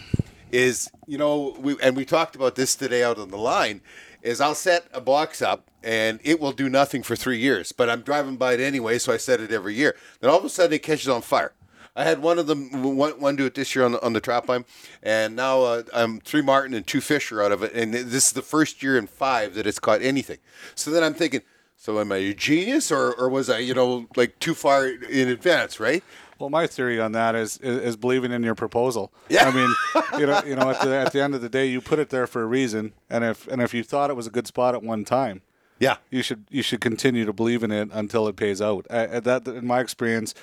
is, 0.51 0.91
you 1.07 1.17
know, 1.17 1.55
we 1.59 1.75
and 1.81 1.95
we 1.95 2.05
talked 2.05 2.35
about 2.35 2.55
this 2.55 2.75
today 2.75 3.03
out 3.03 3.17
on 3.17 3.29
the 3.29 3.37
line, 3.37 3.81
is 4.21 4.41
I'll 4.41 4.55
set 4.55 4.85
a 4.93 5.01
box 5.01 5.41
up 5.41 5.69
and 5.83 6.19
it 6.23 6.39
will 6.39 6.51
do 6.51 6.69
nothing 6.69 7.03
for 7.03 7.15
three 7.15 7.39
years, 7.39 7.71
but 7.71 7.89
I'm 7.89 8.01
driving 8.01 8.37
by 8.37 8.53
it 8.53 8.59
anyway, 8.59 8.99
so 8.99 9.11
I 9.11 9.17
set 9.17 9.39
it 9.39 9.51
every 9.51 9.73
year. 9.73 9.95
Then 10.19 10.29
all 10.29 10.37
of 10.37 10.45
a 10.45 10.49
sudden 10.49 10.73
it 10.73 10.83
catches 10.83 11.09
on 11.09 11.21
fire. 11.21 11.53
I 11.95 12.03
had 12.03 12.21
one 12.21 12.39
of 12.39 12.47
them, 12.47 12.95
one, 12.95 13.19
one 13.19 13.35
do 13.35 13.45
it 13.45 13.55
this 13.55 13.75
year 13.75 13.83
on 13.83 13.93
the, 13.93 14.05
on 14.05 14.13
the 14.13 14.21
trap 14.21 14.47
line, 14.47 14.63
and 15.03 15.35
now 15.35 15.61
uh, 15.61 15.83
I'm 15.93 16.21
three 16.21 16.41
marten 16.41 16.73
and 16.73 16.87
two 16.87 17.01
fisher 17.01 17.41
out 17.41 17.51
of 17.51 17.63
it, 17.63 17.73
and 17.73 17.93
this 17.93 18.27
is 18.27 18.31
the 18.31 18.41
first 18.41 18.81
year 18.81 18.97
in 18.97 19.07
five 19.07 19.55
that 19.55 19.67
it's 19.67 19.79
caught 19.79 20.01
anything. 20.01 20.37
So 20.73 20.89
then 20.89 21.03
I'm 21.03 21.13
thinking, 21.13 21.41
so 21.75 21.99
am 21.99 22.11
I 22.11 22.17
a 22.17 22.33
genius, 22.33 22.91
or, 22.91 23.13
or 23.13 23.27
was 23.27 23.49
I, 23.49 23.57
you 23.57 23.73
know, 23.73 24.07
like 24.15 24.39
too 24.39 24.53
far 24.53 24.87
in 24.87 25.27
advance, 25.27 25.79
right? 25.79 26.03
Well, 26.41 26.49
my 26.49 26.67
theory 26.67 26.99
on 26.99 27.11
that 27.13 27.35
is, 27.35 27.57
is 27.57 27.77
is 27.81 27.95
believing 27.97 28.31
in 28.31 28.43
your 28.43 28.55
proposal. 28.55 29.13
Yeah. 29.29 29.47
I 29.47 29.51
mean, 29.55 29.73
you 30.19 30.25
know, 30.27 30.41
you 30.45 30.55
know, 30.55 30.69
at 30.71 30.81
the 30.81 30.93
at 30.95 31.11
the 31.13 31.21
end 31.21 31.35
of 31.35 31.41
the 31.41 31.49
day, 31.49 31.67
you 31.67 31.79
put 31.81 31.99
it 31.99 32.09
there 32.09 32.27
for 32.27 32.41
a 32.41 32.45
reason, 32.45 32.93
and 33.09 33.23
if 33.23 33.47
and 33.47 33.61
if 33.61 33.73
you 33.73 33.83
thought 33.83 34.09
it 34.09 34.15
was 34.15 34.27
a 34.27 34.31
good 34.31 34.47
spot 34.47 34.73
at 34.75 34.81
one 34.83 35.05
time, 35.05 35.41
Yeah. 35.79 35.97
you 36.09 36.21
should 36.23 36.45
you 36.49 36.61
should 36.63 36.81
continue 36.81 37.25
to 37.25 37.33
believe 37.33 37.63
in 37.63 37.71
it 37.71 37.89
until 37.93 38.27
it 38.27 38.35
pays 38.35 38.61
out. 38.61 38.85
Uh, 38.89 39.19
that, 39.19 39.47
in 39.47 39.65
my 39.67 39.79
experience, 39.79 40.33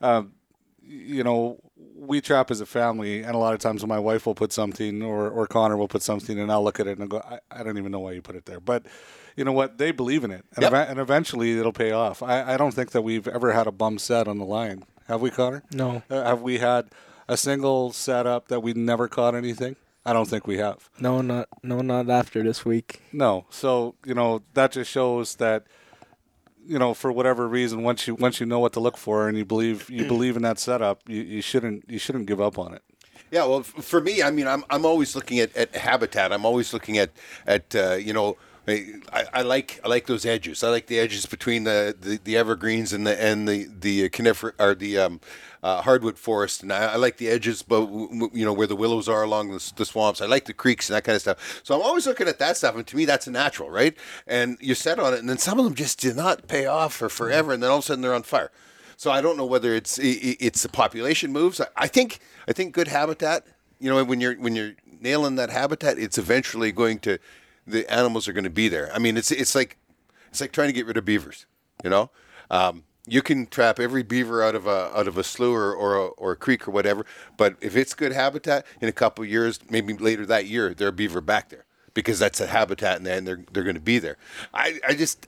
um, 0.00 0.32
you 0.82 1.22
know, 1.24 1.58
we 1.96 2.20
trap 2.20 2.50
as 2.50 2.60
a 2.60 2.66
family, 2.66 3.22
and 3.22 3.34
a 3.34 3.38
lot 3.38 3.54
of 3.54 3.60
times 3.60 3.80
when 3.82 3.88
my 3.88 3.98
wife 3.98 4.26
will 4.26 4.34
put 4.34 4.52
something, 4.52 5.02
or 5.02 5.30
or 5.30 5.46
Connor 5.46 5.76
will 5.76 5.88
put 5.88 6.02
something, 6.02 6.38
and 6.38 6.50
I'll 6.52 6.64
look 6.64 6.80
at 6.80 6.86
it 6.88 6.98
and 6.98 7.02
I'll 7.02 7.08
go, 7.08 7.18
I, 7.18 7.38
I 7.50 7.62
don't 7.62 7.78
even 7.78 7.92
know 7.92 8.00
why 8.00 8.12
you 8.12 8.22
put 8.22 8.34
it 8.36 8.44
there, 8.46 8.60
but. 8.60 8.84
You 9.36 9.44
know 9.44 9.50
what? 9.50 9.78
They 9.78 9.90
believe 9.90 10.22
in 10.22 10.30
it, 10.30 10.44
and, 10.54 10.62
Yep. 10.62 10.72
eve- 10.72 10.88
and 10.90 10.98
eventually 11.00 11.58
it'll 11.58 11.72
pay 11.72 11.90
off. 11.90 12.22
I, 12.22 12.54
I 12.54 12.56
don't 12.56 12.70
think 12.72 12.92
that 12.92 13.02
we've 13.02 13.26
ever 13.26 13.50
had 13.50 13.66
a 13.66 13.72
bum 13.72 13.98
set 13.98 14.28
on 14.28 14.38
the 14.38 14.44
line, 14.44 14.84
have 15.08 15.20
we, 15.20 15.30
Connor? 15.30 15.62
No. 15.72 16.02
Uh, 16.10 16.24
have 16.24 16.42
we 16.42 16.58
had 16.58 16.88
a 17.28 17.36
single 17.36 17.92
setup 17.92 18.48
that 18.48 18.60
we 18.60 18.72
never 18.72 19.08
caught 19.08 19.34
anything? 19.34 19.76
I 20.06 20.12
don't 20.12 20.28
think 20.28 20.46
we 20.46 20.58
have. 20.58 20.90
No, 21.00 21.22
not 21.22 21.48
no, 21.62 21.80
not 21.80 22.10
after 22.10 22.42
this 22.42 22.64
week. 22.64 23.00
No. 23.12 23.46
So 23.50 23.94
you 24.04 24.14
know 24.14 24.42
that 24.52 24.72
just 24.72 24.90
shows 24.90 25.36
that 25.36 25.66
you 26.66 26.78
know 26.78 26.92
for 26.92 27.10
whatever 27.10 27.48
reason 27.48 27.82
once 27.82 28.06
you 28.06 28.14
once 28.14 28.38
you 28.38 28.44
know 28.46 28.58
what 28.58 28.74
to 28.74 28.80
look 28.80 28.98
for 28.98 29.28
and 29.28 29.38
you 29.38 29.44
believe 29.46 29.88
you 29.88 30.04
believe 30.14 30.36
in 30.36 30.42
that 30.42 30.58
setup 30.58 31.00
you, 31.08 31.22
you 31.22 31.40
shouldn't 31.42 31.84
you 31.88 31.98
shouldn't 31.98 32.26
give 32.26 32.40
up 32.40 32.58
on 32.58 32.74
it. 32.74 32.82
Yeah, 33.30 33.46
well, 33.46 33.60
f- 33.60 33.66
for 33.84 34.00
me, 34.00 34.22
I 34.22 34.30
mean, 34.30 34.46
I'm, 34.46 34.62
I'm 34.70 34.84
always 34.84 35.16
looking 35.16 35.40
at, 35.40 35.56
at 35.56 35.74
habitat. 35.74 36.32
I'm 36.32 36.44
always 36.44 36.72
looking 36.72 36.98
at 36.98 37.10
at 37.46 37.74
uh, 37.74 37.94
you 37.94 38.12
know, 38.12 38.36
I, 38.66 39.24
I 39.32 39.42
like 39.42 39.80
I 39.84 39.88
like 39.88 40.06
those 40.06 40.24
edges. 40.24 40.64
I 40.64 40.70
like 40.70 40.86
the 40.86 40.98
edges 40.98 41.26
between 41.26 41.64
the, 41.64 41.94
the, 41.98 42.18
the 42.22 42.36
evergreens 42.36 42.92
and 42.92 43.06
the 43.06 43.22
and 43.22 43.46
the 43.46 43.68
the 43.78 44.08
conifer 44.08 44.54
or 44.58 44.74
the 44.74 44.98
um, 44.98 45.20
uh, 45.62 45.82
hardwood 45.82 46.18
forest, 46.18 46.62
and 46.62 46.72
I, 46.72 46.92
I 46.92 46.96
like 46.96 47.18
the 47.18 47.28
edges, 47.28 47.62
but 47.62 47.90
you 48.32 48.44
know 48.44 48.54
where 48.54 48.66
the 48.66 48.76
willows 48.76 49.08
are 49.08 49.22
along 49.22 49.50
the, 49.50 49.72
the 49.76 49.84
swamps. 49.84 50.22
I 50.22 50.26
like 50.26 50.46
the 50.46 50.54
creeks 50.54 50.88
and 50.88 50.96
that 50.96 51.04
kind 51.04 51.14
of 51.14 51.22
stuff. 51.22 51.60
So 51.62 51.74
I'm 51.74 51.82
always 51.82 52.06
looking 52.06 52.26
at 52.26 52.38
that 52.38 52.56
stuff, 52.56 52.74
and 52.74 52.86
to 52.86 52.96
me, 52.96 53.04
that's 53.04 53.26
a 53.26 53.30
natural, 53.30 53.70
right? 53.70 53.94
And 54.26 54.56
you 54.60 54.74
set 54.74 54.98
on 54.98 55.12
it, 55.12 55.20
and 55.20 55.28
then 55.28 55.38
some 55.38 55.58
of 55.58 55.64
them 55.66 55.74
just 55.74 56.00
do 56.00 56.14
not 56.14 56.48
pay 56.48 56.64
off 56.64 56.94
for 56.94 57.10
forever, 57.10 57.52
and 57.52 57.62
then 57.62 57.70
all 57.70 57.78
of 57.78 57.84
a 57.84 57.86
sudden 57.86 58.00
they're 58.00 58.14
on 58.14 58.22
fire. 58.22 58.50
So 58.96 59.10
I 59.10 59.20
don't 59.20 59.36
know 59.36 59.46
whether 59.46 59.74
it's 59.74 59.98
it's 60.00 60.62
the 60.62 60.68
population 60.70 61.32
moves. 61.32 61.60
I 61.76 61.86
think 61.86 62.20
I 62.48 62.52
think 62.52 62.72
good 62.72 62.88
habitat. 62.88 63.46
You 63.78 63.90
know, 63.90 64.02
when 64.04 64.20
you're 64.22 64.36
when 64.36 64.56
you're 64.56 64.72
nailing 65.00 65.36
that 65.36 65.50
habitat, 65.50 65.98
it's 65.98 66.16
eventually 66.16 66.72
going 66.72 66.98
to 67.00 67.18
the 67.66 67.90
animals 67.92 68.28
are 68.28 68.32
going 68.32 68.44
to 68.44 68.50
be 68.50 68.68
there. 68.68 68.90
I 68.92 68.98
mean, 68.98 69.16
it's 69.16 69.30
it's 69.30 69.54
like 69.54 69.78
it's 70.30 70.40
like 70.40 70.52
trying 70.52 70.68
to 70.68 70.72
get 70.72 70.86
rid 70.86 70.96
of 70.96 71.04
beavers. 71.04 71.46
You 71.82 71.90
know, 71.90 72.10
um, 72.50 72.84
you 73.06 73.22
can 73.22 73.46
trap 73.46 73.78
every 73.78 74.02
beaver 74.02 74.42
out 74.42 74.54
of 74.54 74.66
a 74.66 74.90
out 74.96 75.08
of 75.08 75.18
a 75.18 75.24
slough 75.24 75.54
or 75.54 75.74
or 75.74 75.96
a, 75.96 76.06
or 76.06 76.32
a 76.32 76.36
creek 76.36 76.66
or 76.66 76.70
whatever, 76.70 77.04
but 77.36 77.56
if 77.60 77.76
it's 77.76 77.94
good 77.94 78.12
habitat, 78.12 78.66
in 78.80 78.88
a 78.88 78.92
couple 78.92 79.24
years, 79.24 79.60
maybe 79.70 79.94
later 79.94 80.26
that 80.26 80.46
year, 80.46 80.74
there 80.74 80.88
are 80.88 80.92
beaver 80.92 81.20
back 81.20 81.50
there 81.50 81.64
because 81.94 82.18
that's 82.18 82.40
a 82.40 82.46
habitat 82.46 82.96
and 82.98 83.26
they're 83.26 83.44
they're 83.52 83.62
going 83.62 83.74
to 83.74 83.80
be 83.80 83.98
there. 83.98 84.16
I 84.52 84.80
I 84.86 84.94
just 84.94 85.26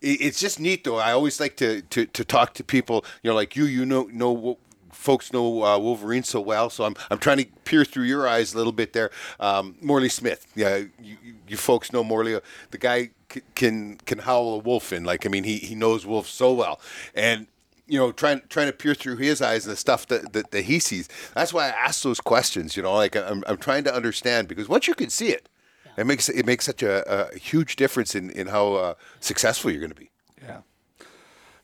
it's 0.00 0.40
just 0.40 0.60
neat 0.60 0.84
though. 0.84 0.96
I 0.96 1.12
always 1.12 1.40
like 1.40 1.56
to, 1.56 1.82
to, 1.82 2.06
to 2.06 2.24
talk 2.24 2.54
to 2.54 2.64
people, 2.64 3.04
you 3.22 3.30
know, 3.30 3.34
like 3.34 3.56
you, 3.56 3.64
you 3.64 3.84
know, 3.84 4.08
know 4.12 4.58
folks 4.98 5.32
know 5.32 5.62
uh, 5.64 5.78
Wolverine 5.78 6.24
so 6.24 6.40
well. 6.40 6.68
So 6.70 6.84
I'm, 6.84 6.94
I'm 7.10 7.18
trying 7.18 7.38
to 7.38 7.46
peer 7.64 7.84
through 7.84 8.04
your 8.04 8.26
eyes 8.28 8.52
a 8.54 8.56
little 8.56 8.72
bit 8.72 8.92
there. 8.92 9.10
Um, 9.38 9.76
Morley 9.80 10.08
Smith, 10.08 10.46
yeah, 10.54 10.76
you, 10.76 11.16
you- 11.22 11.34
you 11.48 11.56
folks 11.56 11.92
know 11.92 12.04
Morley. 12.04 12.38
The 12.72 12.78
guy 12.78 13.08
c- 13.32 13.40
can 13.54 13.96
can 14.04 14.18
howl 14.18 14.54
a 14.54 14.58
wolf 14.58 14.92
in. 14.92 15.04
Like 15.04 15.24
I 15.24 15.30
mean, 15.30 15.44
he, 15.44 15.56
he 15.58 15.74
knows 15.74 16.04
wolves 16.04 16.28
so 16.28 16.52
well, 16.52 16.78
and 17.14 17.46
you 17.86 17.98
know, 17.98 18.12
trying 18.12 18.42
trying 18.50 18.66
to 18.66 18.72
peer 18.74 18.94
through 18.94 19.16
his 19.16 19.40
eyes 19.40 19.64
and 19.64 19.72
the 19.72 19.76
stuff 19.78 20.06
that, 20.08 20.34
that, 20.34 20.50
that 20.50 20.64
he 20.64 20.78
sees. 20.78 21.08
That's 21.34 21.54
why 21.54 21.66
I 21.68 21.70
ask 21.70 22.02
those 22.02 22.20
questions. 22.20 22.76
You 22.76 22.82
know, 22.82 22.92
like 22.92 23.16
I'm, 23.16 23.42
I'm 23.46 23.56
trying 23.56 23.84
to 23.84 23.94
understand 23.94 24.46
because 24.46 24.68
once 24.68 24.86
you 24.86 24.94
can 24.94 25.08
see 25.08 25.28
it, 25.30 25.48
it 25.96 26.06
makes 26.06 26.28
it 26.28 26.44
makes 26.44 26.66
such 26.66 26.82
a, 26.82 27.02
a 27.32 27.38
huge 27.38 27.76
difference 27.76 28.14
in 28.14 28.28
in 28.32 28.48
how 28.48 28.74
uh, 28.74 28.94
successful 29.20 29.70
you're 29.70 29.80
going 29.80 29.94
to 29.96 29.96
be. 30.00 30.10
Yeah. 30.42 30.60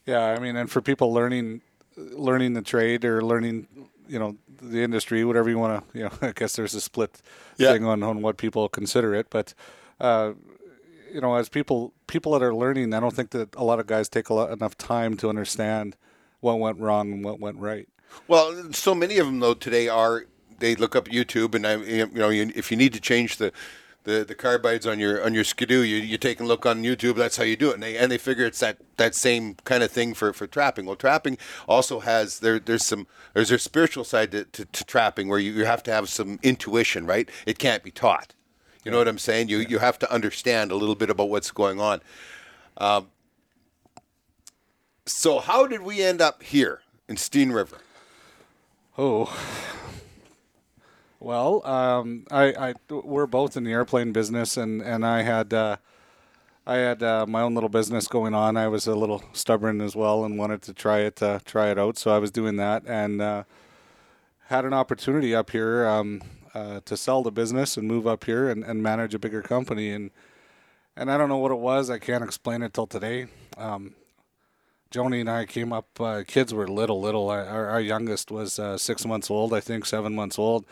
Yeah, 0.07 0.21
I 0.21 0.39
mean, 0.39 0.55
and 0.55 0.69
for 0.71 0.81
people 0.81 1.13
learning 1.13 1.61
learning 1.97 2.53
the 2.53 2.61
trade 2.61 3.05
or 3.05 3.21
learning, 3.21 3.67
you 4.07 4.19
know, 4.19 4.37
the 4.61 4.81
industry, 4.83 5.23
whatever 5.25 5.49
you 5.49 5.57
want 5.57 5.91
to, 5.93 5.97
you 5.97 6.03
know, 6.05 6.11
I 6.21 6.31
guess 6.33 6.55
there's 6.55 6.73
a 6.75 6.81
split 6.81 7.21
Yeah. 7.57 7.71
thing 7.73 7.85
on, 7.85 8.03
on 8.03 8.21
what 8.21 8.37
people 8.37 8.67
consider 8.69 9.13
it, 9.15 9.27
but 9.29 9.53
uh, 9.99 10.33
you 11.13 11.21
know, 11.21 11.35
as 11.35 11.47
people 11.49 11.93
people 12.07 12.33
that 12.33 12.43
are 12.43 12.53
learning, 12.53 12.93
I 12.93 12.99
don't 12.99 13.15
think 13.15 13.29
that 13.31 13.55
a 13.55 13.63
lot 13.63 13.79
of 13.79 13.87
guys 13.87 14.09
take 14.09 14.27
a 14.29 14.33
lot, 14.33 14.51
enough 14.51 14.77
time 14.77 15.15
to 15.17 15.29
understand 15.29 15.95
what 16.41 16.59
went 16.59 16.77
wrong 16.79 17.11
and 17.13 17.23
what 17.23 17.39
went 17.39 17.57
right. 17.57 17.87
Well, 18.27 18.71
so 18.73 18.93
many 18.93 19.17
of 19.17 19.25
them 19.25 19.39
though 19.39 19.53
today 19.53 19.87
are 19.87 20.25
they 20.59 20.75
look 20.75 20.95
up 20.95 21.05
YouTube 21.07 21.55
and 21.55 21.65
I, 21.65 21.75
you 21.77 22.07
know 22.07 22.29
you, 22.29 22.51
if 22.55 22.71
you 22.71 22.77
need 22.77 22.93
to 22.93 22.99
change 22.99 23.37
the, 23.37 23.51
the, 24.05 24.23
the 24.23 24.35
carbides 24.35 24.89
on 24.89 24.99
your 24.99 25.23
on 25.23 25.33
your 25.33 25.43
skidoo, 25.43 25.81
you, 25.81 25.97
you 25.97 26.17
take 26.17 26.39
a 26.39 26.45
look 26.45 26.65
on 26.65 26.83
YouTube. 26.83 27.15
That's 27.15 27.37
how 27.37 27.43
you 27.43 27.55
do 27.55 27.71
it, 27.71 27.73
and 27.73 27.83
they 27.83 27.97
and 27.97 28.11
they 28.11 28.17
figure 28.17 28.45
it's 28.45 28.59
that, 28.59 28.77
that 28.97 29.13
same 29.13 29.55
kind 29.65 29.83
of 29.83 29.91
thing 29.91 30.13
for, 30.13 30.31
for 30.31 30.47
trapping. 30.47 30.85
Well, 30.85 30.95
trapping 30.95 31.37
also 31.67 31.99
has 31.99 32.39
there 32.39 32.59
there's 32.59 32.85
some 32.85 33.07
there's 33.33 33.51
a 33.51 33.59
spiritual 33.59 34.03
side 34.03 34.31
to, 34.31 34.45
to, 34.45 34.65
to 34.65 34.85
trapping 34.85 35.27
where 35.27 35.39
you, 35.39 35.51
you 35.51 35.65
have 35.65 35.83
to 35.83 35.91
have 35.91 36.07
some 36.07 36.39
intuition, 36.43 37.05
right? 37.05 37.29
It 37.45 37.59
can't 37.59 37.83
be 37.83 37.91
taught. 37.91 38.33
You 38.83 38.91
know 38.91 38.99
what 38.99 39.07
I'm 39.07 39.17
saying? 39.17 39.49
You 39.49 39.57
you 39.57 39.79
have 39.79 39.97
to 39.99 40.11
understand 40.11 40.71
a 40.71 40.75
little 40.75 40.95
bit 40.95 41.09
about 41.09 41.29
what's 41.29 41.51
going 41.51 41.81
on. 41.81 42.01
Um, 42.77 43.07
so 45.05 45.39
how 45.39 45.65
did 45.65 45.81
we 45.81 46.01
end 46.01 46.21
up 46.21 46.43
here 46.43 46.81
in 47.07 47.17
Steen 47.17 47.51
River? 47.51 47.79
Oh. 48.97 49.35
Well, 51.25 51.65
um, 51.65 52.27
I, 52.29 52.53
I, 52.69 52.73
we're 52.87 53.25
both 53.25 53.57
in 53.57 53.63
the 53.63 53.71
airplane 53.71 54.11
business, 54.11 54.57
and 54.57 54.79
and 54.79 55.03
I 55.03 55.23
had, 55.23 55.55
uh, 55.55 55.77
I 56.67 56.75
had 56.75 57.01
uh, 57.01 57.25
my 57.27 57.41
own 57.41 57.55
little 57.55 57.67
business 57.67 58.07
going 58.07 58.35
on. 58.35 58.57
I 58.57 58.67
was 58.67 58.85
a 58.85 58.93
little 58.93 59.23
stubborn 59.33 59.81
as 59.81 59.95
well, 59.95 60.23
and 60.23 60.37
wanted 60.37 60.61
to 60.61 60.71
try 60.71 60.99
it, 60.99 61.23
uh, 61.23 61.39
try 61.43 61.71
it 61.71 61.79
out. 61.79 61.97
So 61.97 62.15
I 62.15 62.19
was 62.19 62.29
doing 62.29 62.57
that, 62.57 62.83
and 62.85 63.23
uh, 63.23 63.43
had 64.49 64.65
an 64.65 64.73
opportunity 64.73 65.33
up 65.33 65.49
here 65.49 65.87
um, 65.87 66.21
uh, 66.53 66.81
to 66.85 66.95
sell 66.95 67.23
the 67.23 67.31
business 67.31 67.75
and 67.75 67.87
move 67.87 68.05
up 68.05 68.25
here 68.25 68.47
and, 68.47 68.63
and 68.63 68.83
manage 68.83 69.15
a 69.15 69.19
bigger 69.19 69.41
company. 69.41 69.89
And 69.89 70.11
and 70.95 71.09
I 71.09 71.17
don't 71.17 71.29
know 71.29 71.39
what 71.39 71.51
it 71.51 71.57
was. 71.57 71.89
I 71.89 71.97
can't 71.97 72.23
explain 72.23 72.61
it 72.61 72.75
till 72.75 72.85
today. 72.85 73.25
Um, 73.57 73.95
Joni 74.91 75.21
and 75.21 75.29
I 75.31 75.45
came 75.47 75.73
up. 75.73 75.99
Uh, 75.99 76.21
kids 76.27 76.53
were 76.53 76.67
little, 76.67 77.01
little. 77.01 77.31
Our, 77.31 77.65
our 77.67 77.81
youngest 77.81 78.29
was 78.29 78.59
six 78.77 79.07
months 79.07 79.31
old, 79.31 79.55
I 79.55 79.59
think, 79.59 79.87
seven 79.87 80.13
months 80.13 80.37
old. 80.37 80.65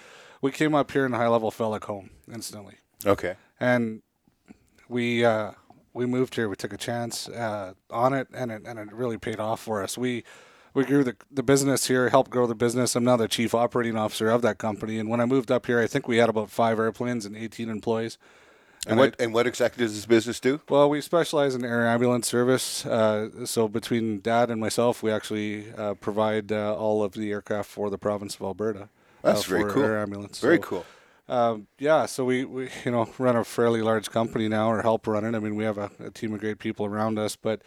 We 0.43 0.51
came 0.51 0.75
up 0.75 0.91
here 0.91 1.05
and 1.05 1.15
High 1.15 1.29
Level 1.29 1.51
felt 1.51 1.71
like 1.71 1.85
home 1.85 2.09
instantly, 2.31 2.75
Okay. 3.05 3.35
and 3.61 4.01
we 4.89 5.23
uh, 5.23 5.51
we 5.93 6.05
moved 6.05 6.35
here. 6.35 6.49
We 6.49 6.57
took 6.57 6.73
a 6.73 6.77
chance 6.77 7.29
uh, 7.29 7.75
on 7.89 8.11
it, 8.13 8.27
and 8.33 8.51
it 8.51 8.63
and 8.65 8.77
it 8.77 8.91
really 8.91 9.17
paid 9.17 9.39
off 9.39 9.61
for 9.61 9.81
us. 9.81 9.97
We 9.97 10.25
we 10.73 10.83
grew 10.83 11.05
the 11.05 11.15
the 11.31 11.43
business 11.43 11.87
here, 11.87 12.09
helped 12.09 12.29
grow 12.29 12.45
the 12.45 12.55
business. 12.55 12.93
I'm 12.93 13.05
now 13.05 13.15
the 13.15 13.29
chief 13.29 13.55
operating 13.55 13.95
officer 13.95 14.29
of 14.29 14.41
that 14.41 14.57
company. 14.57 14.99
And 14.99 15.07
when 15.07 15.21
I 15.21 15.25
moved 15.25 15.49
up 15.49 15.65
here, 15.65 15.79
I 15.79 15.87
think 15.87 16.09
we 16.09 16.17
had 16.17 16.27
about 16.27 16.49
five 16.49 16.77
airplanes 16.77 17.25
and 17.25 17.37
18 17.37 17.69
employees. 17.69 18.17
And 18.85 18.99
what 18.99 19.15
and 19.21 19.33
what 19.33 19.47
exactly 19.47 19.85
does 19.85 19.95
this 19.95 20.05
business 20.05 20.41
do? 20.41 20.59
Well, 20.67 20.89
we 20.89 20.99
specialize 20.99 21.55
in 21.55 21.63
air 21.63 21.87
ambulance 21.87 22.27
service. 22.27 22.85
Uh, 22.85 23.45
so 23.45 23.69
between 23.69 24.19
Dad 24.19 24.51
and 24.51 24.59
myself, 24.59 25.01
we 25.01 25.09
actually 25.09 25.71
uh, 25.71 25.93
provide 25.93 26.51
uh, 26.51 26.75
all 26.75 27.01
of 27.01 27.13
the 27.13 27.31
aircraft 27.31 27.69
for 27.69 27.89
the 27.89 27.97
province 27.97 28.35
of 28.35 28.41
Alberta. 28.41 28.89
That's 29.23 29.45
uh, 29.45 29.49
very 29.49 29.71
cool. 29.71 29.83
Air 29.83 29.99
ambulance. 29.99 30.39
Very 30.39 30.57
So, 30.57 30.61
cool. 30.61 30.85
Um, 31.29 31.67
yeah, 31.79 32.05
so 32.05 32.25
we, 32.25 32.45
we 32.45 32.69
you 32.85 32.91
know 32.91 33.09
run 33.17 33.35
a 33.35 33.43
fairly 33.43 33.81
large 33.81 34.11
company 34.11 34.47
now, 34.47 34.69
or 34.71 34.81
help 34.81 35.07
run 35.07 35.25
it. 35.25 35.35
I 35.35 35.39
mean, 35.39 35.55
we 35.55 35.63
have 35.63 35.77
a, 35.77 35.91
a 35.99 36.11
team 36.11 36.33
of 36.33 36.41
great 36.41 36.59
people 36.59 36.85
around 36.85 37.19
us, 37.19 37.35
but 37.35 37.61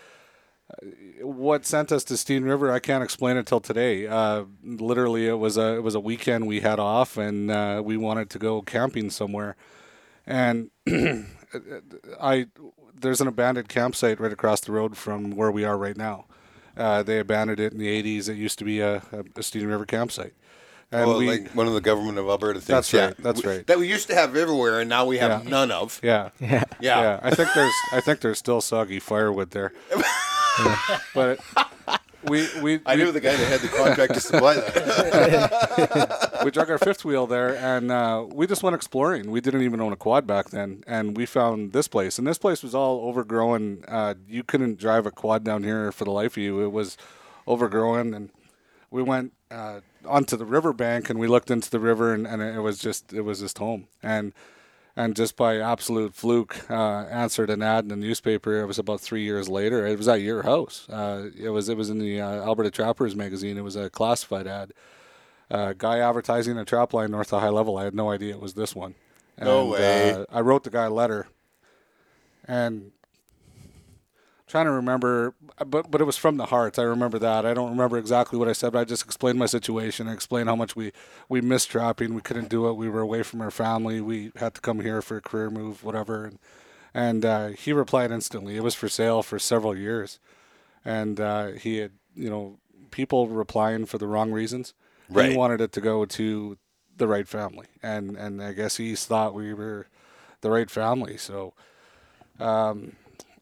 what 1.20 1.64
sent 1.66 1.92
us 1.92 2.04
to 2.04 2.16
Steen 2.16 2.44
River, 2.44 2.70
I 2.72 2.78
can't 2.80 3.04
explain 3.04 3.36
it 3.36 3.46
till 3.46 3.60
today. 3.60 4.06
Uh, 4.06 4.44
literally, 4.62 5.26
it 5.26 5.34
was 5.38 5.56
a 5.56 5.76
it 5.76 5.82
was 5.82 5.94
a 5.94 6.00
weekend 6.00 6.46
we 6.46 6.60
had 6.60 6.78
off, 6.78 7.16
and 7.16 7.50
uh, 7.50 7.82
we 7.84 7.96
wanted 7.96 8.30
to 8.30 8.38
go 8.38 8.62
camping 8.62 9.10
somewhere. 9.10 9.56
And 10.26 10.70
I 12.20 12.46
there's 12.94 13.20
an 13.20 13.28
abandoned 13.28 13.68
campsite 13.68 14.20
right 14.20 14.32
across 14.32 14.60
the 14.60 14.72
road 14.72 14.96
from 14.96 15.32
where 15.32 15.50
we 15.50 15.64
are 15.64 15.78
right 15.78 15.96
now. 15.96 16.26
Uh, 16.76 17.02
they 17.02 17.18
abandoned 17.18 17.60
it 17.60 17.72
in 17.72 17.78
the 17.78 18.02
80s. 18.02 18.28
It 18.28 18.36
used 18.36 18.58
to 18.58 18.64
be 18.64 18.80
a, 18.80 19.02
a 19.36 19.42
Steen 19.42 19.66
River 19.66 19.86
campsite. 19.86 20.34
And 20.92 21.08
well, 21.08 21.18
we, 21.18 21.28
like 21.28 21.50
one 21.50 21.66
of 21.66 21.74
the 21.74 21.80
government 21.80 22.16
of 22.18 22.28
Alberta 22.28 22.60
things. 22.60 22.66
That's 22.68 22.92
yeah. 22.92 23.06
right, 23.06 23.16
that's 23.18 23.42
We- 23.42 23.50
right. 23.50 23.66
That 23.66 23.78
we 23.78 23.88
used 23.88 24.06
to 24.08 24.14
have 24.14 24.36
everywhere, 24.36 24.80
and 24.80 24.88
now 24.88 25.04
we 25.04 25.18
have 25.18 25.42
Yeah. 25.44 25.50
none 25.50 25.70
of. 25.72 26.00
yeah, 26.02 26.30
Yeah. 26.40 26.64
Yeah. 26.80 27.00
yeah. 27.00 27.20
I 27.22 27.34
think 27.34 27.48
there's 27.54 27.74
I 27.92 28.00
think 28.00 28.20
there's 28.20 28.38
still 28.38 28.60
soggy 28.60 29.00
firewood 29.00 29.50
there. 29.50 29.72
But 31.14 31.38
we 32.24 32.48
we 32.62 32.80
I 32.86 32.94
we- 32.96 33.02
knew 33.04 33.12
the 33.12 33.20
guy 33.20 33.36
that 33.36 33.46
had 33.46 33.60
the 33.60 33.68
contract 33.68 34.14
to 34.14 34.20
supply 34.20 34.54
that. 34.54 36.40
we 36.44 36.50
drug 36.50 36.70
our 36.70 36.78
fifth 36.78 37.04
wheel 37.04 37.26
there 37.26 37.54
and 37.56 37.90
uh, 37.90 38.24
we 38.32 38.46
just 38.46 38.62
went 38.62 38.74
exploring. 38.74 39.30
We 39.30 39.40
didn't 39.40 39.62
even 39.62 39.80
own 39.80 39.92
a 39.92 39.96
quad 39.96 40.26
back 40.26 40.50
then, 40.50 40.82
and 40.86 41.16
we 41.16 41.26
found 41.26 41.72
this 41.72 41.88
place. 41.88 42.18
And 42.18 42.26
this 42.26 42.38
place 42.38 42.62
was 42.62 42.74
all 42.74 43.00
overgrown. 43.08 43.84
Uh, 43.88 44.14
you 44.28 44.42
couldn't 44.42 44.78
drive 44.78 45.04
a 45.06 45.10
quad 45.10 45.44
down 45.44 45.62
here 45.64 45.92
for 45.92 46.04
the 46.04 46.10
life 46.10 46.36
of 46.36 46.42
you. 46.42 46.62
It 46.64 46.72
was 46.72 46.96
overgrown, 47.46 48.14
and 48.14 48.30
we 48.90 49.02
went 49.02 49.32
uh, 49.50 49.80
onto 50.06 50.36
the 50.36 50.44
riverbank 50.46 51.10
and 51.10 51.18
we 51.18 51.26
looked 51.28 51.50
into 51.50 51.70
the 51.70 51.80
river, 51.80 52.12
and, 52.14 52.26
and 52.26 52.42
it 52.42 52.60
was 52.60 52.78
just 52.78 53.12
it 53.12 53.22
was 53.22 53.40
just 53.40 53.58
home. 53.58 53.88
And 54.02 54.32
and 54.98 55.14
just 55.14 55.36
by 55.36 55.58
absolute 55.58 56.14
fluke, 56.14 56.70
uh, 56.70 57.04
answered 57.10 57.50
an 57.50 57.62
ad 57.62 57.84
in 57.84 57.88
the 57.88 57.96
newspaper. 57.96 58.60
It 58.62 58.66
was 58.66 58.78
about 58.78 59.00
three 59.00 59.22
years 59.22 59.46
later. 59.48 59.86
It 59.86 59.98
was 59.98 60.08
at 60.08 60.22
your 60.22 60.42
house. 60.42 60.88
Uh, 60.88 61.30
it 61.38 61.50
was 61.50 61.68
it 61.68 61.76
was 61.76 61.90
in 61.90 61.98
the 61.98 62.20
uh, 62.20 62.46
Alberta 62.46 62.70
Trappers 62.70 63.14
magazine. 63.14 63.58
It 63.58 63.64
was 63.64 63.76
a 63.76 63.90
classified 63.90 64.46
ad 64.46 64.72
uh, 65.50 65.74
guy 65.76 65.98
advertising 65.98 66.56
a 66.58 66.64
trap 66.64 66.92
line 66.94 67.10
north 67.10 67.32
of 67.32 67.40
High 67.42 67.50
Level. 67.50 67.76
I 67.76 67.84
had 67.84 67.94
no 67.94 68.10
idea 68.10 68.34
it 68.34 68.40
was 68.40 68.54
this 68.54 68.74
one. 68.74 68.94
No 69.38 69.60
And, 69.62 69.70
way. 69.70 70.12
Uh, 70.12 70.24
I 70.32 70.40
wrote 70.40 70.64
the 70.64 70.70
guy 70.70 70.84
a 70.84 70.90
letter, 70.90 71.26
and 72.48 72.92
trying 74.46 74.66
to 74.66 74.72
remember, 74.72 75.34
but 75.66 75.90
but 75.90 76.00
it 76.00 76.04
was 76.04 76.16
from 76.16 76.36
the 76.36 76.46
heart. 76.46 76.78
I 76.78 76.82
remember 76.82 77.18
that. 77.18 77.44
I 77.44 77.54
don't 77.54 77.70
remember 77.70 77.98
exactly 77.98 78.38
what 78.38 78.48
I 78.48 78.52
said, 78.52 78.72
but 78.72 78.80
I 78.80 78.84
just 78.84 79.04
explained 79.04 79.38
my 79.38 79.46
situation. 79.46 80.08
I 80.08 80.12
explained 80.12 80.48
how 80.48 80.56
much 80.56 80.76
we 80.76 80.92
we 81.28 81.40
missed 81.40 81.70
trapping. 81.70 82.14
We 82.14 82.20
couldn't 82.20 82.48
do 82.48 82.68
it. 82.68 82.74
We 82.74 82.88
were 82.88 83.00
away 83.00 83.22
from 83.22 83.40
our 83.40 83.50
family. 83.50 84.00
We 84.00 84.32
had 84.36 84.54
to 84.54 84.60
come 84.60 84.80
here 84.80 85.02
for 85.02 85.16
a 85.16 85.22
career 85.22 85.50
move, 85.50 85.84
whatever. 85.84 86.24
And 86.24 86.38
and 86.94 87.24
uh, 87.24 87.48
he 87.48 87.72
replied 87.72 88.10
instantly. 88.10 88.56
It 88.56 88.62
was 88.62 88.74
for 88.74 88.88
sale 88.88 89.22
for 89.22 89.38
several 89.38 89.76
years, 89.76 90.18
and 90.84 91.20
uh, 91.20 91.48
he 91.48 91.78
had 91.78 91.92
you 92.14 92.30
know 92.30 92.58
people 92.90 93.28
replying 93.28 93.86
for 93.86 93.98
the 93.98 94.06
wrong 94.06 94.32
reasons. 94.32 94.74
Right. 95.08 95.30
He 95.30 95.36
wanted 95.36 95.60
it 95.60 95.72
to 95.72 95.80
go 95.80 96.04
to 96.04 96.56
the 96.96 97.08
right 97.08 97.28
family, 97.28 97.66
and 97.82 98.16
and 98.16 98.42
I 98.42 98.52
guess 98.52 98.76
he 98.76 98.94
thought 98.94 99.34
we 99.34 99.52
were 99.52 99.88
the 100.40 100.50
right 100.50 100.70
family. 100.70 101.16
So 101.16 101.52
um, 102.38 102.96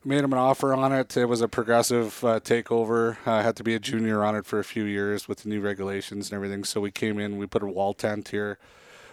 made 0.04 0.22
him 0.24 0.32
an 0.32 0.38
offer 0.38 0.74
on 0.74 0.92
it. 0.92 1.16
It 1.16 1.26
was 1.26 1.40
a 1.40 1.48
progressive 1.48 2.22
uh, 2.24 2.40
takeover. 2.40 3.16
I 3.26 3.42
had 3.42 3.56
to 3.56 3.64
be 3.64 3.74
a 3.74 3.78
junior 3.78 4.22
on 4.24 4.36
it 4.36 4.44
for 4.46 4.58
a 4.58 4.64
few 4.64 4.84
years 4.84 5.26
with 5.28 5.38
the 5.42 5.48
new 5.48 5.60
regulations 5.60 6.30
and 6.30 6.36
everything. 6.36 6.64
So 6.64 6.80
we 6.80 6.90
came 6.90 7.18
in, 7.18 7.38
we 7.38 7.46
put 7.46 7.62
a 7.62 7.66
wall 7.66 7.94
tent 7.94 8.28
here. 8.28 8.58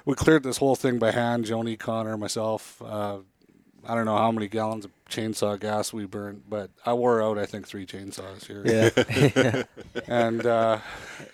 We 0.06 0.16
cleared 0.16 0.44
this 0.44 0.58
whole 0.58 0.76
thing 0.76 0.98
by 1.00 1.12
hand. 1.12 1.46
Joni, 1.46 1.78
Connor, 1.78 2.18
myself. 2.18 2.82
Uh, 2.82 3.18
I 3.88 3.96
don't 3.96 4.06
know 4.06 4.18
how 4.18 4.32
many 4.32 4.48
gallons 4.48 4.86
of 4.86 4.92
chainsaw 5.10 5.60
gas 5.60 5.92
we 5.92 6.06
burned, 6.06 6.44
but 6.48 6.70
I 6.86 6.94
wore 6.94 7.22
out 7.22 7.38
I 7.40 7.46
think 7.48 7.68
three 7.68 7.86
chainsaws 7.86 8.46
here. 8.46 8.64
Yeah. 8.66 9.64
And 10.08 10.46
uh, 10.46 10.80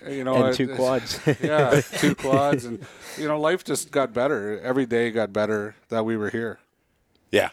you 0.08 0.24
know, 0.24 0.46
and 0.46 0.56
two 0.56 0.64
it's- 0.72 0.78
quads. 0.78 1.20
yeah, 1.42 1.82
two 2.00 2.16
quads, 2.16 2.66
and 2.66 2.86
you 3.18 3.28
know, 3.28 3.40
life 3.40 3.64
just 3.64 3.92
got 3.92 4.14
better. 4.14 4.60
Every 4.62 4.86
day 4.86 5.12
got 5.12 5.32
better 5.34 5.76
that 5.90 6.06
we 6.06 6.16
were 6.18 6.30
here. 6.30 6.60
yeah. 7.32 7.50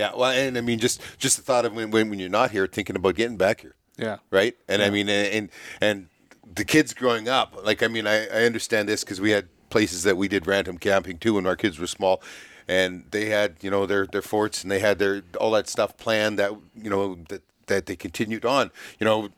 Yeah. 0.00 0.12
Well, 0.16 0.30
and 0.30 0.56
I 0.56 0.62
mean, 0.62 0.78
just 0.78 1.02
just 1.18 1.36
the 1.36 1.42
thought 1.42 1.66
of 1.66 1.74
when, 1.74 1.90
when 1.90 2.08
when 2.08 2.18
you're 2.18 2.30
not 2.30 2.50
here, 2.52 2.66
thinking 2.66 2.96
about 2.96 3.16
getting 3.16 3.36
back 3.36 3.60
here. 3.60 3.74
Yeah, 3.98 4.16
right? 4.30 4.56
And 4.66 4.82
I 4.82 4.88
mean, 4.88 5.10
and 5.10 5.50
and 5.80 6.06
the 6.54 6.64
kids 6.64 6.94
growing 6.94 7.28
up, 7.28 7.54
like 7.66 7.82
I 7.82 7.88
mean, 7.88 8.06
I, 8.06 8.26
I 8.28 8.44
understand 8.44 8.88
this 8.88 9.04
because 9.04 9.20
we 9.20 9.30
had 9.30 9.48
places 9.68 10.02
that 10.04 10.16
we 10.16 10.26
did 10.26 10.46
random 10.46 10.78
camping 10.78 11.18
too 11.18 11.34
when 11.34 11.46
our 11.46 11.54
kids 11.54 11.78
were 11.78 11.86
small, 11.86 12.22
and 12.66 13.04
they 13.10 13.26
had 13.26 13.56
you 13.60 13.70
know 13.70 13.84
their 13.84 14.06
their 14.06 14.22
forts 14.22 14.62
and 14.62 14.70
they 14.70 14.78
had 14.78 14.98
their 14.98 15.22
all 15.38 15.50
that 15.50 15.68
stuff 15.68 15.98
planned 15.98 16.38
that 16.38 16.52
you 16.74 16.88
know 16.88 17.16
that 17.28 17.42
that 17.66 17.84
they 17.84 17.94
continued 17.94 18.46
on. 18.46 18.70
You 18.98 19.04
know, 19.04 19.28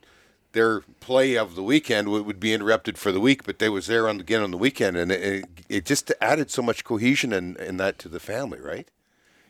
their 0.53 0.83
play 1.01 1.37
of 1.37 1.57
the 1.57 1.63
weekend 1.65 2.09
would, 2.09 2.25
would 2.25 2.39
be 2.39 2.55
interrupted 2.55 2.99
for 2.99 3.11
the 3.11 3.21
week, 3.21 3.43
but 3.43 3.59
they 3.59 3.69
was 3.69 3.89
there 3.89 4.09
on 4.09 4.21
again 4.21 4.43
on 4.43 4.53
the 4.53 4.59
weekend, 4.59 4.97
and 4.97 5.11
it, 5.11 5.23
it, 5.23 5.45
it 5.69 5.85
just 5.85 6.13
added 6.21 6.53
so 6.53 6.63
much 6.63 6.85
cohesion 6.85 7.33
and 7.33 7.57
and 7.57 7.81
that 7.81 7.99
to 7.99 8.09
the 8.09 8.21
family, 8.21 8.61
right? 8.61 8.89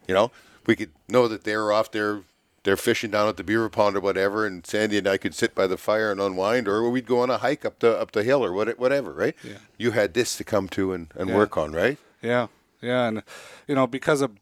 You 0.09 0.15
know, 0.15 0.33
we 0.67 0.77
could 0.77 0.91
know 1.09 1.29
that 1.29 1.45
they 1.45 1.57
were 1.57 1.73
off 1.73 1.91
there, 1.91 2.23
they're 2.65 2.77
fishing 2.77 3.11
down 3.11 3.29
at 3.29 3.37
the 3.37 3.45
beaver 3.45 3.69
pond 3.69 3.97
or 3.97 4.01
whatever, 4.01 4.47
and 4.47 4.65
Sandy 4.67 4.99
and 4.99 5.07
I 5.09 5.17
could 5.17 5.35
sit 5.35 5.55
by 5.55 5.67
the 5.67 5.77
fire 5.77 6.13
and 6.13 6.21
unwind, 6.21 6.69
or 6.69 6.89
we'd 6.91 7.07
go 7.07 7.21
on 7.21 7.31
a 7.31 7.39
hike 7.39 7.65
up 7.65 7.81
the 7.81 7.99
up 7.99 8.13
the 8.13 8.23
hill 8.23 8.45
or 8.45 8.53
what, 8.53 8.79
whatever, 8.79 9.13
right? 9.13 9.35
Yeah. 9.43 9.59
You 9.79 9.91
had 9.93 10.15
this 10.15 10.37
to 10.37 10.45
come 10.45 10.69
to 10.71 10.93
and, 10.93 11.09
and 11.17 11.29
Yeah. 11.31 11.37
work 11.37 11.57
on, 11.57 11.73
right? 11.73 11.99
Yeah, 12.23 12.47
yeah, 12.81 13.09
and 13.09 13.23
you 13.67 13.75
know 13.75 13.87
because 13.87 14.21
of 14.21 14.33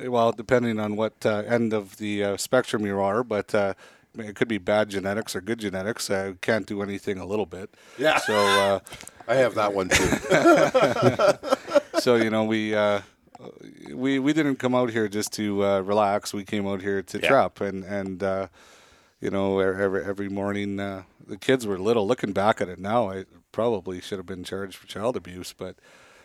well, 0.00 0.32
depending 0.32 0.80
on 0.80 0.96
what 0.96 1.14
uh, 1.26 1.42
end 1.46 1.72
of 1.72 1.98
the 1.98 2.24
uh, 2.24 2.36
spectrum 2.38 2.86
you 2.86 2.98
are, 2.98 3.22
but 3.22 3.54
uh, 3.54 3.74
it 4.18 4.34
could 4.34 4.48
be 4.48 4.58
bad 4.58 4.88
genetics 4.88 5.36
or 5.36 5.40
good 5.40 5.60
genetics. 5.60 6.10
I 6.10 6.32
can't 6.40 6.66
do 6.66 6.82
anything 6.82 7.18
a 7.18 7.26
little 7.26 7.46
bit. 7.46 7.70
Yeah. 7.98 8.18
So 8.18 8.34
uh, 8.34 8.80
I 9.28 9.34
have 9.34 9.54
that 9.54 9.74
one 9.74 9.90
too. 9.90 10.08
so 12.00 12.16
you 12.16 12.30
know 12.30 12.44
we. 12.44 12.74
We 13.94 14.18
we 14.18 14.32
didn't 14.32 14.56
come 14.56 14.74
out 14.74 14.90
here 14.90 15.08
just 15.08 15.32
to 15.34 15.64
uh, 15.64 15.80
relax. 15.80 16.32
We 16.34 16.44
came 16.44 16.66
out 16.66 16.82
here 16.82 17.02
to 17.02 17.18
Yeah. 17.20 17.28
trap, 17.28 17.60
and 17.60 17.84
and 17.84 18.22
uh, 18.22 18.46
you 19.20 19.30
know 19.30 19.58
every 19.60 20.04
every 20.04 20.28
morning 20.28 20.78
uh, 20.80 21.02
the 21.26 21.36
kids 21.36 21.66
were 21.66 21.78
little. 21.78 22.06
Looking 22.06 22.32
back 22.32 22.60
at 22.60 22.68
it 22.68 22.78
now, 22.78 23.10
I 23.10 23.24
probably 23.52 24.00
should 24.00 24.18
have 24.18 24.26
been 24.26 24.44
charged 24.44 24.76
for 24.76 24.86
child 24.86 25.16
abuse, 25.16 25.54
but 25.56 25.76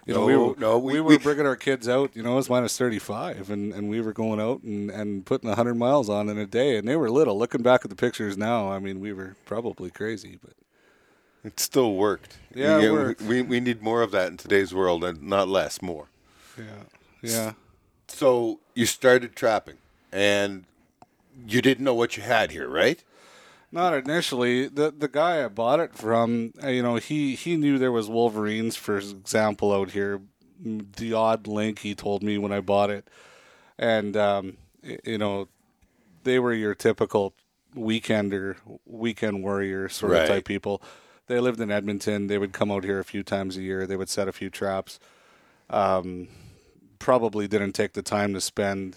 you 0.05 0.13
know 0.13 0.25
we 0.25 0.35
were 0.35 0.55
no, 0.57 0.77
we, 0.77 0.93
we- 0.93 1.01
were 1.01 1.07
we- 1.09 1.17
bringing 1.17 1.45
our 1.45 1.55
kids 1.55 1.87
out. 1.87 2.15
You 2.15 2.23
know, 2.23 2.33
it 2.33 2.35
was 2.35 2.49
minus 2.49 2.77
thirty 2.77 2.99
five, 2.99 3.49
and, 3.49 3.71
and 3.73 3.89
we 3.89 4.01
were 4.01 4.13
going 4.13 4.39
out 4.41 4.61
and, 4.63 4.91
and 4.91 5.25
putting 5.25 5.49
hundred 5.51 5.75
miles 5.75 6.09
on 6.09 6.27
in 6.29 6.37
a 6.37 6.45
day, 6.45 6.77
and 6.77 6.87
they 6.87 6.95
were 6.97 7.09
little. 7.09 7.37
Looking 7.37 7.61
back 7.61 7.85
at 7.85 7.89
the 7.89 7.95
pictures 7.95 8.37
now, 8.37 8.71
I 8.71 8.79
mean, 8.79 8.99
we 8.99 9.13
were 9.13 9.35
probably 9.45 9.89
crazy, 9.89 10.37
but 10.43 10.53
it 11.45 11.59
still 11.61 11.93
worked. 11.95 12.37
Yeah, 12.53 12.79
we, 12.79 12.91
worked. 12.91 13.21
we 13.21 13.41
we 13.41 13.59
need 13.61 13.81
more 13.81 14.01
of 14.01 14.11
that 14.11 14.27
in 14.31 14.37
today's 14.37 14.73
world, 14.73 15.03
and 15.05 15.23
not 15.23 15.47
less, 15.47 15.81
more. 15.81 16.07
yeah, 16.57 16.63
yeah. 17.21 17.53
So 18.07 18.59
you 18.75 18.85
started 18.85 19.35
trapping, 19.35 19.77
and 20.11 20.65
you 21.47 21.61
didn't 21.61 21.83
know 21.83 21.93
what 21.95 22.15
you 22.17 22.23
had 22.23 22.51
here, 22.51 22.67
right? 22.69 23.03
Not 23.71 23.93
initially. 23.93 24.67
The 24.67 24.91
the 24.97 25.07
guy 25.07 25.43
I 25.43 25.47
bought 25.47 25.79
it 25.79 25.93
from, 25.95 26.53
uh, 26.63 26.67
you 26.69 26.81
know, 26.83 26.95
he 26.95 27.35
he 27.35 27.57
knew 27.57 27.77
there 27.77 27.91
was 27.91 28.07
Wolverines, 28.07 28.75
for 28.75 28.97
example, 28.97 29.73
out 29.73 29.91
here. 29.91 30.21
The 30.63 31.13
odd 31.13 31.47
lynx 31.47 31.81
he 31.81 31.93
told 31.95 32.23
me 32.23 32.37
when 32.37 32.53
I 32.53 32.61
bought 32.61 32.89
it, 32.89 33.07
and 33.77 34.15
um, 34.15 34.57
you 35.03 35.17
know, 35.17 35.49
they 36.23 36.39
were 36.39 36.53
your 36.53 36.73
typical 36.75 37.33
weekender, 37.75 38.55
weekend 38.85 39.43
warrior 39.43 39.89
sort 39.89 40.13
Right. 40.13 40.21
of 40.21 40.27
type 40.29 40.45
people. 40.45 40.81
They 41.27 41.39
lived 41.41 41.59
in 41.59 41.71
Edmonton. 41.71 42.27
They 42.27 42.37
would 42.37 42.53
come 42.53 42.71
out 42.71 42.83
here 42.85 42.99
a 42.99 43.03
few 43.03 43.23
times 43.23 43.57
a 43.57 43.61
year. 43.61 43.85
They 43.85 43.97
would 43.97 44.09
set 44.09 44.27
a 44.29 44.31
few 44.31 44.49
traps. 44.49 44.99
Um, 45.69 46.29
probably 46.99 47.47
didn't 47.47 47.73
take 47.73 47.93
the 47.93 48.01
time 48.01 48.33
to 48.33 48.41
spend 48.41 48.95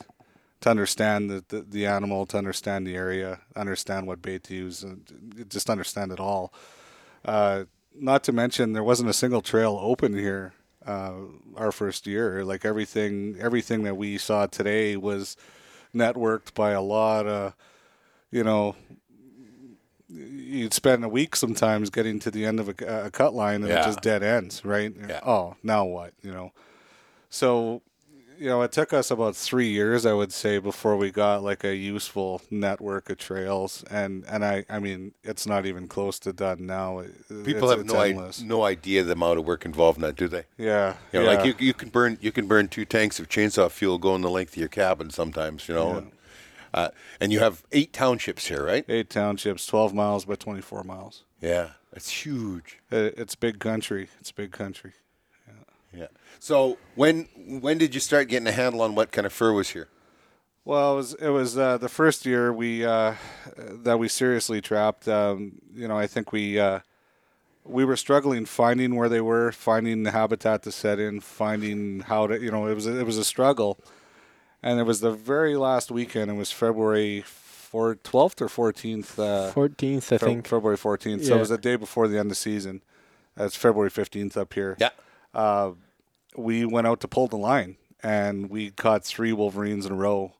to 0.60 0.70
understand 0.70 1.30
the, 1.30 1.44
the, 1.48 1.60
the 1.62 1.86
animal, 1.86 2.26
to 2.26 2.36
understand 2.36 2.84
the 2.84 2.96
area, 2.96 3.38
understand 3.54 4.08
what 4.08 4.20
bait 4.20 4.42
to 4.42 4.54
use, 4.54 4.82
and 4.82 5.46
just 5.48 5.70
understand 5.70 6.10
it 6.10 6.18
all. 6.18 6.52
Uh, 7.24 7.64
not 7.94 8.24
to 8.24 8.32
mention, 8.32 8.72
there 8.72 8.82
wasn't 8.82 9.08
a 9.08 9.12
single 9.12 9.40
trail 9.40 9.78
open 9.80 10.14
here 10.14 10.52
uh, 10.84 11.12
our 11.56 11.70
first 11.70 12.08
year. 12.08 12.44
Like 12.44 12.64
everything, 12.64 13.36
everything 13.40 13.84
that 13.84 13.96
we 13.96 14.18
saw 14.18 14.46
today 14.46 14.96
was 14.96 15.36
networked 15.94 16.54
by 16.54 16.72
a 16.72 16.82
lot 16.82 17.26
of, 17.26 17.54
you 18.32 18.42
know, 18.42 18.74
you'd 20.08 20.74
spend 20.74 21.04
a 21.04 21.08
week 21.08 21.36
sometimes 21.36 21.90
getting 21.90 22.18
to 22.20 22.30
the 22.30 22.44
end 22.44 22.58
of 22.60 22.68
a, 22.68 23.04
a 23.06 23.10
cut 23.10 23.34
line 23.34 23.62
and 23.62 23.68
Yeah. 23.68 23.80
it 23.82 23.84
just 23.84 24.00
dead 24.00 24.22
ends, 24.22 24.64
right? 24.64 24.92
Yeah. 25.08 25.20
Oh, 25.24 25.54
now 25.62 25.84
what? 25.84 26.14
You 26.22 26.32
know, 26.32 26.52
so 27.30 27.82
you 28.40 28.46
know, 28.46 28.62
it 28.62 28.70
took 28.70 28.92
us 28.92 29.10
about 29.10 29.34
three 29.34 29.68
years, 29.68 30.06
I 30.06 30.12
would 30.12 30.32
say, 30.32 30.58
before 30.58 30.96
we 30.96 31.10
got 31.10 31.42
like 31.42 31.64
a 31.64 31.74
useful 31.74 32.40
network 32.52 33.10
of 33.10 33.18
trails, 33.18 33.82
and 33.90 34.24
and 34.28 34.44
I, 34.44 34.64
I 34.70 34.78
mean, 34.78 35.12
it's 35.24 35.44
not 35.44 35.66
even 35.66 35.88
close 35.88 36.20
to 36.20 36.32
done 36.32 36.64
now. 36.66 37.02
People 37.28 37.48
it's- 37.48 37.70
have 37.70 37.80
it's 37.80 37.92
no 37.92 38.00
I- 38.00 38.46
no 38.46 38.62
idea 38.64 39.02
the 39.02 39.12
amount 39.12 39.40
of 39.40 39.44
work 39.44 39.64
involved 39.64 39.98
in 39.98 40.02
that, 40.02 40.14
do 40.14 40.28
they? 40.28 40.44
Yeah, 40.56 40.94
You 41.12 41.20
know, 41.20 41.30
yeah. 41.30 41.36
like 41.36 41.46
you, 41.46 41.54
you 41.66 41.74
can 41.74 41.88
burn 41.88 42.16
you 42.20 42.30
can 42.30 42.46
burn 42.46 42.68
two 42.68 42.84
tanks 42.84 43.18
of 43.18 43.28
chainsaw 43.28 43.68
fuel 43.70 43.98
going 43.98 44.22
the 44.22 44.30
length 44.30 44.52
of 44.52 44.58
your 44.58 44.68
cabin 44.68 45.10
sometimes. 45.10 45.68
You 45.68 45.74
know, 45.74 46.06
Uh, 46.72 46.90
and 47.20 47.32
you 47.32 47.40
have 47.40 47.64
eight 47.72 47.92
townships 47.92 48.46
here, 48.46 48.64
right? 48.64 48.84
Eight 48.88 49.08
townships, 49.10 49.66
12 49.66 49.94
miles 49.94 50.26
by 50.26 50.34
24 50.36 50.84
miles. 50.84 51.24
Yeah, 51.40 51.70
it's 51.92 52.10
huge. 52.24 52.78
It, 52.90 53.14
it's 53.16 53.34
big 53.34 53.58
country. 53.58 54.10
It's 54.20 54.30
big 54.30 54.52
country. 54.52 54.92
Yeah. 55.92 56.06
So 56.38 56.78
when 56.94 57.24
when 57.60 57.78
did 57.78 57.94
you 57.94 58.00
start 58.00 58.28
getting 58.28 58.46
a 58.46 58.52
handle 58.52 58.82
on 58.82 58.94
what 58.94 59.10
kind 59.12 59.26
of 59.26 59.32
fur 59.32 59.52
was 59.52 59.70
here? 59.70 59.88
Well, 60.64 60.92
it 60.92 60.96
was 60.96 61.14
it 61.14 61.28
was 61.30 61.56
uh, 61.58 61.78
the 61.78 61.88
first 61.88 62.26
year 62.26 62.52
we 62.52 62.84
uh, 62.84 63.14
that 63.56 63.98
we 63.98 64.08
seriously 64.08 64.60
trapped. 64.60 65.08
Um, 65.08 65.60
you 65.74 65.88
know, 65.88 65.96
I 65.96 66.06
think 66.06 66.30
we 66.30 66.58
uh, 66.60 66.80
we 67.64 67.84
were 67.86 67.96
struggling 67.96 68.44
finding 68.44 68.94
where 68.96 69.08
they 69.08 69.22
were, 69.22 69.50
finding 69.50 70.02
the 70.02 70.10
habitat 70.10 70.62
to 70.64 70.72
set 70.72 70.98
in, 70.98 71.20
finding 71.20 72.00
how 72.00 72.26
to. 72.26 72.38
You 72.38 72.50
know, 72.50 72.66
it 72.66 72.74
was 72.74 72.86
a, 72.86 72.98
it 73.00 73.06
was 73.06 73.16
a 73.16 73.24
struggle, 73.24 73.78
and 74.62 74.78
it 74.78 74.82
was 74.84 75.00
the 75.00 75.10
very 75.12 75.56
last 75.56 75.90
weekend. 75.90 76.30
It 76.30 76.34
was 76.34 76.52
February 76.52 77.22
four, 77.22 77.96
12th 77.96 78.40
or 78.42 78.48
fourteenth. 78.48 79.18
Uh, 79.18 79.50
14th, 79.54 79.96
I 79.96 80.00
Fe- 80.00 80.18
think. 80.18 80.46
February 80.46 80.76
fourteenth. 80.76 81.22
yeah. 81.22 81.28
So 81.28 81.36
it 81.36 81.40
was 81.40 81.48
the 81.48 81.58
day 81.58 81.76
before 81.76 82.08
the 82.08 82.18
end 82.18 82.30
of 82.30 82.36
season. 82.36 82.82
It's 83.38 83.56
February 83.56 83.88
fifteenth 83.90 84.36
up 84.36 84.52
here. 84.52 84.76
Yeah. 84.78 84.90
Uh, 85.34 85.72
we 86.36 86.64
went 86.64 86.86
out 86.86 87.00
to 87.00 87.08
pull 87.08 87.26
the 87.28 87.36
line, 87.36 87.76
and 88.02 88.48
we 88.50 88.70
caught 88.70 89.04
three 89.04 89.32
wolverines 89.32 89.86
in 89.86 89.92
a 89.92 89.96
row 89.96 90.32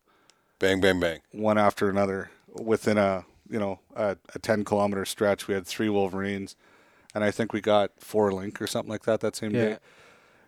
Bang, 0.58 0.80
bang, 0.80 0.98
bang. 0.98 1.20
one 1.32 1.56
after 1.58 1.88
another 1.88 2.30
within 2.52 2.98
a 2.98 3.24
you 3.48 3.58
know 3.58 3.78
a, 3.94 4.16
a 4.34 4.38
10 4.38 4.64
kilometer 4.64 5.04
stretch 5.04 5.46
we 5.48 5.54
had 5.54 5.66
three 5.66 5.88
wolverines 5.88 6.56
and 7.14 7.22
i 7.24 7.30
think 7.30 7.52
we 7.52 7.60
got 7.60 7.92
four 7.98 8.32
lynx 8.32 8.60
or 8.60 8.66
something 8.66 8.90
like 8.90 9.04
that 9.04 9.20
that 9.20 9.36
same 9.36 9.54
Yeah. 9.54 9.60
day 9.64 9.76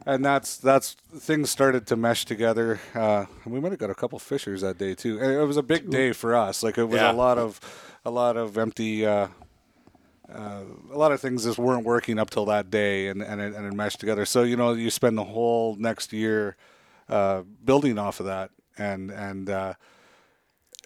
and 0.06 0.24
that's 0.24 0.56
that's 0.56 0.96
things 1.14 1.50
started 1.50 1.86
to 1.86 1.96
mesh 1.96 2.24
together 2.24 2.80
uh, 2.94 3.26
and 3.44 3.54
we 3.54 3.60
might 3.60 3.70
have 3.70 3.78
got 3.78 3.90
a 3.90 3.94
couple 3.94 4.18
fishers 4.18 4.62
that 4.62 4.76
day 4.78 4.94
too 4.94 5.18
and 5.20 5.30
it 5.32 5.44
was 5.46 5.56
a 5.56 5.62
big 5.62 5.88
day 5.90 6.12
for 6.12 6.34
us 6.34 6.62
like 6.62 6.76
it 6.76 6.84
was 6.84 7.00
Yeah. 7.00 7.12
a 7.12 7.14
lot 7.14 7.38
of 7.38 7.60
a 8.04 8.10
lot 8.10 8.36
of 8.36 8.58
empty 8.58 9.06
uh, 9.06 9.28
uh, 10.34 10.62
a 10.92 10.96
lot 10.96 11.12
of 11.12 11.20
things 11.20 11.44
just 11.44 11.58
weren't 11.58 11.84
working 11.84 12.18
up 12.18 12.30
till 12.30 12.44
that 12.46 12.70
day 12.70 13.08
and, 13.08 13.22
and, 13.22 13.40
it, 13.40 13.54
and 13.54 13.66
it 13.66 13.72
meshed 13.72 14.00
together 14.00 14.24
so 14.24 14.42
you 14.42 14.56
know 14.56 14.72
you 14.72 14.90
spend 14.90 15.16
the 15.18 15.24
whole 15.24 15.76
next 15.76 16.12
year 16.12 16.56
uh, 17.08 17.42
building 17.64 17.98
off 17.98 18.20
of 18.20 18.26
that 18.26 18.50
and 18.78 19.10
and 19.10 19.50
uh, 19.50 19.74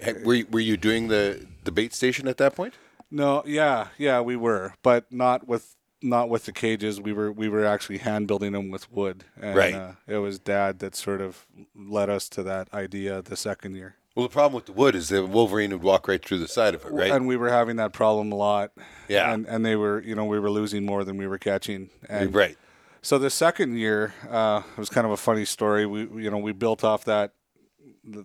Hey, 0.01 0.15
Were 0.25 0.35
you, 0.35 0.47
were 0.51 0.61
you 0.61 0.77
doing 0.77 1.09
the 1.09 1.47
the 1.63 1.71
bait 1.71 1.95
station 1.95 2.27
at 2.27 2.37
that 2.39 2.57
point? 2.57 2.75
No, 3.11 3.45
yeah, 3.47 3.89
yeah, 3.97 4.21
we 4.21 4.35
were, 4.35 4.75
but 4.83 5.13
not 5.13 5.47
with 5.47 5.77
not 6.03 6.29
with 6.29 6.47
the 6.47 6.53
cages. 6.53 7.01
We 7.01 7.13
were 7.13 7.31
we 7.31 7.49
were 7.49 7.65
actually 7.65 7.99
hand 7.99 8.27
building 8.27 8.53
them 8.53 8.71
with 8.71 8.91
wood. 8.91 9.25
And, 9.41 9.57
Right. 9.57 9.75
Uh, 9.75 9.93
it 10.09 10.17
was 10.19 10.41
Dad 10.41 10.81
that 10.81 10.97
sort 10.97 11.21
of 11.21 11.47
led 11.77 12.11
us 12.11 12.29
to 12.31 12.43
that 12.43 12.73
idea 12.75 13.23
the 13.23 13.37
second 13.37 13.77
year, 13.77 13.95
Well, 14.15 14.27
the 14.27 14.33
problem 14.33 14.55
with 14.55 14.67
the 14.67 14.73
wood 14.73 14.95
is 14.95 15.09
the 15.09 15.27
wolverine 15.27 15.73
would 15.73 15.83
walk 15.83 16.07
right 16.07 16.25
through 16.25 16.39
the 16.39 16.47
side 16.47 16.75
of 16.75 16.85
it, 16.85 16.93
right? 16.93 17.11
and 17.11 17.27
we 17.27 17.37
were 17.37 17.51
having 17.51 17.77
that 17.77 17.93
problem 17.93 18.31
a 18.31 18.37
lot. 18.37 18.73
Yeah. 19.09 19.33
and 19.33 19.47
and 19.47 19.65
they 19.65 19.77
were 19.77 20.03
you 20.03 20.15
know 20.15 20.25
we 20.25 20.39
were 20.39 20.51
losing 20.51 20.87
more 20.87 21.05
than 21.05 21.17
we 21.17 21.27
were 21.27 21.39
catching. 21.39 21.91
And 22.09 22.35
right. 22.35 22.57
So 23.03 23.19
the 23.19 23.31
second 23.31 23.77
year 23.77 24.15
uh, 24.31 24.63
it 24.73 24.79
was 24.79 24.89
kind 24.89 25.05
of 25.05 25.13
a 25.13 25.17
funny 25.17 25.45
story. 25.45 25.85
We 25.85 26.03
you 26.23 26.31
know 26.31 26.39
we 26.39 26.53
built 26.53 26.85
off 26.85 27.05
that 27.05 27.33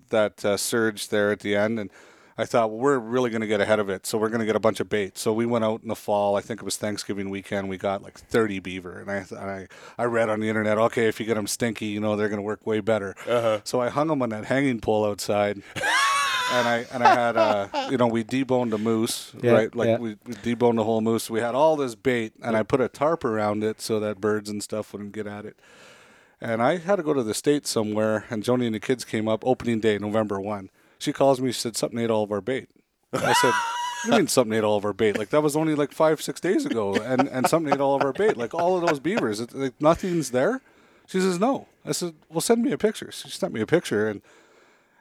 that 0.10 0.46
uh, 0.46 0.58
surge 0.58 1.10
there 1.10 1.32
at 1.32 1.40
the 1.40 1.56
end, 1.56 1.80
and 1.80 1.90
I 2.40 2.46
thought 2.46 2.72
well, 2.72 2.80
we're 2.80 3.00
really 3.00 3.30
going 3.30 3.42
to 3.42 3.48
get 3.48 3.60
ahead 3.60 3.80
of 3.80 3.90
it. 3.90 4.06
So 4.06 4.18
we're 4.18 4.30
going 4.30 4.40
to 4.40 4.46
get 4.46 4.56
a 4.56 4.62
bunch 4.62 4.80
of 4.80 4.88
bait. 4.88 5.18
So 5.18 5.34
we 5.34 5.46
went 5.46 5.66
out 5.66 5.82
in 5.82 5.90
the 5.90 5.96
fall. 5.96 6.38
I 6.38 6.42
think 6.42 6.62
it 6.62 6.64
was 6.64 6.78
Thanksgiving 6.78 7.30
weekend. 7.30 7.68
We 7.68 7.78
got 7.78 8.02
like 8.02 8.18
30 8.18 8.60
beaver, 8.60 8.98
and 9.02 9.12
I 9.12 9.26
I, 9.38 9.68
I 9.98 10.06
read 10.06 10.30
on 10.30 10.40
the 10.40 10.48
internet, 10.48 10.78
okay, 10.78 11.10
if 11.10 11.20
you 11.20 11.26
get 11.26 11.36
them 11.36 11.48
stinky, 11.48 11.88
you 11.88 12.00
know 12.00 12.16
they're 12.16 12.30
going 12.30 12.38
to 12.40 12.44
work 12.44 12.66
way 12.66 12.80
better. 12.80 13.14
Uh-huh. 13.28 13.60
So 13.66 13.82
I 13.82 13.90
hung 13.90 14.08
them 14.08 14.22
on 14.22 14.30
that 14.30 14.46
hanging 14.46 14.80
pole 14.80 15.06
outside. 15.06 15.62
and 16.52 16.68
I 16.68 16.86
and 16.92 17.04
I 17.04 17.14
had 17.14 17.38
uh 17.38 17.68
you 17.92 17.98
know 17.98 18.08
we 18.08 18.24
deboned 18.24 18.74
a 18.74 18.78
moose 18.80 19.34
Yeah, 19.44 19.52
right 19.52 19.76
like 19.76 19.88
yeah. 19.88 19.98
we, 20.00 20.16
we 20.26 20.34
deboned 20.34 20.78
the 20.78 20.84
whole 20.84 21.00
moose 21.00 21.30
we 21.30 21.42
had 21.42 21.54
all 21.54 21.76
this 21.76 21.94
bait 21.94 22.34
and 22.42 22.58
I 22.58 22.64
put 22.64 22.82
a 22.82 22.88
tarp 22.88 23.24
around 23.24 23.64
it 23.64 23.80
so 23.82 24.00
that 24.00 24.20
birds 24.20 24.50
and 24.50 24.64
stuff 24.64 24.92
wouldn't 24.92 25.12
get 25.12 25.28
at 25.28 25.46
it 25.46 25.60
and 26.42 26.64
I 26.64 26.78
had 26.78 26.96
to 26.96 27.04
go 27.04 27.14
to 27.14 27.22
the 27.22 27.36
states 27.36 27.70
somewhere 27.70 28.26
and 28.32 28.44
Joni 28.44 28.66
and 28.66 28.74
the 28.74 28.80
kids 28.80 29.06
came 29.06 29.28
up 29.28 29.46
opening 29.46 29.80
day 29.80 30.00
November 30.00 30.40
one 30.42 30.72
she 31.00 31.12
calls 31.12 31.41
me 31.41 31.52
she 31.52 31.60
said 31.60 31.76
something 31.76 32.00
ate 32.00 32.10
all 32.10 32.24
of 32.24 32.32
our 32.32 32.41
bait 32.41 32.70
I 33.12 33.34
said 33.34 33.54
you 34.06 34.12
mean 34.12 34.28
something 34.28 34.58
ate 34.58 34.64
all 34.64 34.78
of 34.78 34.86
our 34.86 34.93
bait 34.93 35.18
like 35.18 35.30
that 35.30 35.41
was 35.41 35.56
only 35.56 35.76
like 35.76 35.91
five 35.91 36.22
six 36.22 36.39
days 36.39 36.66
ago 36.66 36.95
and 36.95 37.28
and 37.28 37.47
something 37.47 37.74
ate 37.74 37.82
all 37.82 37.95
of 37.95 38.04
our 38.04 38.14
bait 38.14 38.38
like 38.38 38.54
all 38.54 38.78
of 38.78 38.88
those 38.88 39.00
beavers 39.00 39.39
it, 39.39 39.54
like 39.54 39.74
nothing's 39.82 40.32
there 40.32 40.62
she 41.08 41.20
says 41.20 41.39
no 41.39 41.68
I 41.86 41.91
said 41.91 42.14
well 42.30 42.41
send 42.41 42.62
me 42.62 42.72
a 42.72 42.78
picture 42.78 43.12
she 43.12 43.30
sent 43.30 43.54
me 43.54 43.62
a 43.62 43.66
picture 43.66 44.08
and 44.08 44.22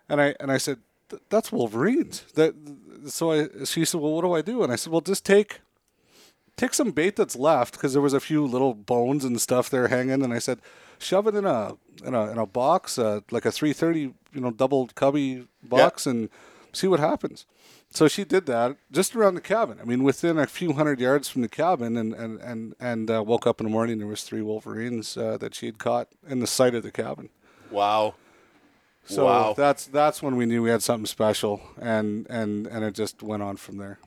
and 0.08 0.20
I 0.20 0.34
and 0.40 0.50
I 0.50 0.58
said, 0.58 0.78
"That's 1.28 1.52
Wolverines." 1.52 2.24
That 2.34 2.54
so 3.06 3.32
I 3.32 3.64
she 3.64 3.84
said, 3.84 4.00
"Well, 4.00 4.12
what 4.12 4.22
do 4.22 4.32
I 4.32 4.42
do?" 4.42 4.62
And 4.62 4.72
I 4.72 4.76
said, 4.76 4.92
"Well, 4.92 5.00
just 5.00 5.24
take 5.24 5.60
take 6.56 6.74
some 6.74 6.90
bait 6.90 7.16
that's 7.16 7.36
left 7.36 7.74
because 7.74 7.92
there 7.92 8.02
was 8.02 8.14
a 8.14 8.20
few 8.20 8.44
little 8.44 8.74
bones 8.74 9.24
and 9.24 9.40
stuff 9.40 9.70
there 9.70 9.88
hanging." 9.88 10.22
And 10.22 10.32
I 10.32 10.38
said, 10.38 10.60
"Shove 10.98 11.26
it 11.26 11.34
in 11.34 11.44
a 11.44 11.74
in 12.04 12.14
a 12.14 12.30
in 12.30 12.38
a 12.38 12.46
box, 12.46 12.98
uh, 12.98 13.20
like 13.30 13.44
a 13.44 13.52
330, 13.52 14.00
you 14.32 14.40
know, 14.40 14.50
double 14.50 14.86
cubby 14.94 15.46
box, 15.62 16.06
and 16.06 16.28
see 16.72 16.86
what 16.86 17.00
happens." 17.00 17.46
So 17.90 18.06
she 18.06 18.24
did 18.24 18.44
that 18.46 18.76
just 18.92 19.16
around 19.16 19.34
the 19.34 19.40
cabin. 19.40 19.78
I 19.80 19.84
mean, 19.84 20.02
within 20.02 20.38
a 20.38 20.46
few 20.46 20.74
hundred 20.74 21.00
yards 21.00 21.28
from 21.28 21.42
the 21.42 21.48
cabin, 21.48 21.96
and 21.96 22.12
and 22.14 22.38
and 22.40 22.74
and 22.78 23.10
uh, 23.10 23.22
woke 23.26 23.46
up 23.46 23.60
in 23.60 23.66
the 23.66 23.72
morning. 23.72 23.98
There 23.98 24.06
was 24.06 24.22
three 24.24 24.42
wolverines 24.42 25.16
uh, 25.16 25.38
that 25.38 25.54
she 25.54 25.66
had 25.66 25.78
caught 25.78 26.08
in 26.28 26.40
the 26.40 26.46
site 26.46 26.74
of 26.74 26.82
the 26.82 26.92
cabin. 26.92 27.30
Wow. 27.70 28.14
So 29.06 29.24
Wow. 29.24 29.54
that's 29.56 29.86
that's 29.86 30.22
when 30.22 30.36
we 30.36 30.44
knew 30.44 30.62
we 30.62 30.68
had 30.70 30.82
something 30.82 31.06
special, 31.06 31.62
and 31.80 32.26
and 32.28 32.66
and 32.66 32.84
it 32.84 32.94
just 32.94 33.22
went 33.22 33.42
on 33.42 33.56
from 33.56 33.78
there. 33.78 33.98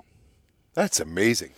That's 0.75 0.99
amazing. 0.99 1.53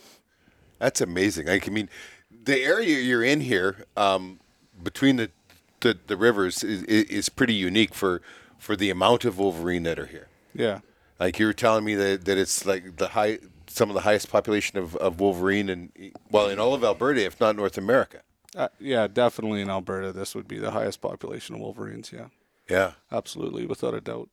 That's 0.79 1.01
amazing. 1.01 1.49
I 1.49 1.59
mean, 1.69 1.89
the 2.31 2.61
area 2.63 2.99
you're 2.99 3.23
in 3.23 3.41
here, 3.41 3.85
um, 3.97 4.39
between 4.83 5.15
the, 5.17 5.31
the 5.79 5.97
the 6.07 6.17
rivers, 6.17 6.63
is, 6.63 6.83
is 6.83 7.29
pretty 7.29 7.53
unique 7.53 7.93
for 7.93 8.21
for 8.57 8.75
the 8.75 8.89
amount 8.89 9.25
of 9.25 9.37
wolverine 9.37 9.83
that 9.83 9.99
are 9.99 10.05
here. 10.05 10.27
Yeah, 10.53 10.79
Like 11.19 11.39
you 11.39 11.45
were 11.47 11.53
telling 11.53 11.83
me 11.83 11.95
that, 11.95 12.25
that 12.25 12.37
it's 12.37 12.65
like 12.65 12.97
the 12.97 13.09
high, 13.09 13.39
some 13.67 13.89
of 13.89 13.95
the 13.95 14.01
highest 14.01 14.29
population 14.29 14.77
of, 14.77 14.95
of 14.97 15.19
wolverine, 15.19 15.67
and 15.69 15.91
well, 16.29 16.47
in 16.49 16.59
all 16.59 16.73
of 16.73 16.83
Alberta, 16.83 17.25
if 17.25 17.39
not 17.41 17.55
North 17.55 17.77
America. 17.77 18.21
uh, 18.55 18.67
yeah, 18.79 19.07
definitely 19.07 19.61
in 19.61 19.69
Alberta, 19.69 20.11
this 20.13 20.35
would 20.35 20.47
be 20.47 20.59
the 20.59 20.71
highest 20.71 21.01
population 21.01 21.55
of 21.55 21.61
wolverines. 21.61 22.11
Yeah, 22.13 22.27
Yeah, 22.69 22.91
absolutely, 23.11 23.65
without 23.65 23.93
a 23.95 24.01
doubt. 24.01 24.29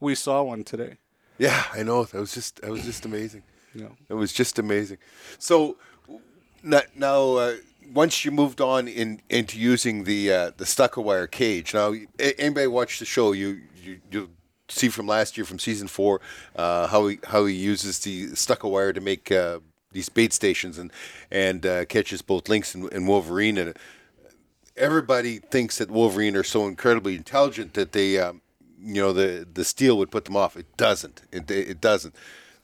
We 0.00 0.14
saw 0.14 0.42
one 0.42 0.64
today. 0.64 0.96
yeah, 1.38 1.64
I 1.72 1.82
know. 1.82 2.04
That 2.04 2.18
was 2.20 2.32
just 2.34 2.62
that 2.62 2.70
was 2.70 2.82
just 2.84 3.04
amazing. 3.04 3.42
Yeah. 3.74 3.88
It 4.08 4.14
was 4.14 4.32
just 4.32 4.58
amazing. 4.58 4.98
So 5.38 5.76
now, 6.62 6.82
now 6.96 7.20
uh, 7.36 7.54
once 7.92 8.24
you 8.24 8.30
moved 8.30 8.60
on 8.60 8.88
in 8.88 9.20
into 9.28 9.58
using 9.58 10.04
the 10.04 10.32
uh, 10.32 10.50
the 10.56 10.66
stucco 10.66 11.00
wire 11.00 11.26
cage. 11.26 11.74
Now, 11.74 11.94
anybody 12.18 12.66
watch 12.66 12.98
the 12.98 13.04
show, 13.04 13.32
you 13.32 13.62
you 13.82 14.00
you'll 14.10 14.28
see 14.68 14.88
from 14.88 15.06
last 15.06 15.36
year 15.36 15.44
from 15.44 15.58
season 15.58 15.88
four 15.88 16.20
uh, 16.56 16.86
how 16.88 17.06
he 17.08 17.18
how 17.24 17.46
he 17.46 17.54
uses 17.54 17.98
the 18.00 18.34
stucco 18.34 18.68
wire 18.68 18.92
to 18.92 19.00
make 19.00 19.30
uh, 19.30 19.60
these 19.92 20.08
bait 20.08 20.32
stations 20.32 20.78
and 20.78 20.92
and 21.30 21.66
uh, 21.66 21.84
catches 21.84 22.22
both 22.22 22.48
lynx 22.48 22.74
and, 22.74 22.92
and 22.92 23.06
wolverine 23.06 23.58
and. 23.58 23.76
Everybody 24.74 25.38
thinks 25.38 25.76
that 25.76 25.90
Wolverine 25.90 26.34
are 26.34 26.42
so 26.42 26.66
incredibly 26.66 27.14
intelligent 27.14 27.74
that 27.74 27.92
they, 27.92 28.18
um, 28.18 28.40
you 28.80 29.02
know, 29.02 29.12
the 29.12 29.46
the 29.52 29.66
steel 29.66 29.98
would 29.98 30.10
put 30.10 30.24
them 30.24 30.34
off. 30.34 30.56
It 30.56 30.78
doesn't. 30.78 31.20
It, 31.30 31.50
it 31.50 31.78
doesn't. 31.78 32.14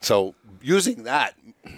So 0.00 0.34
using 0.62 1.02
that 1.02 1.34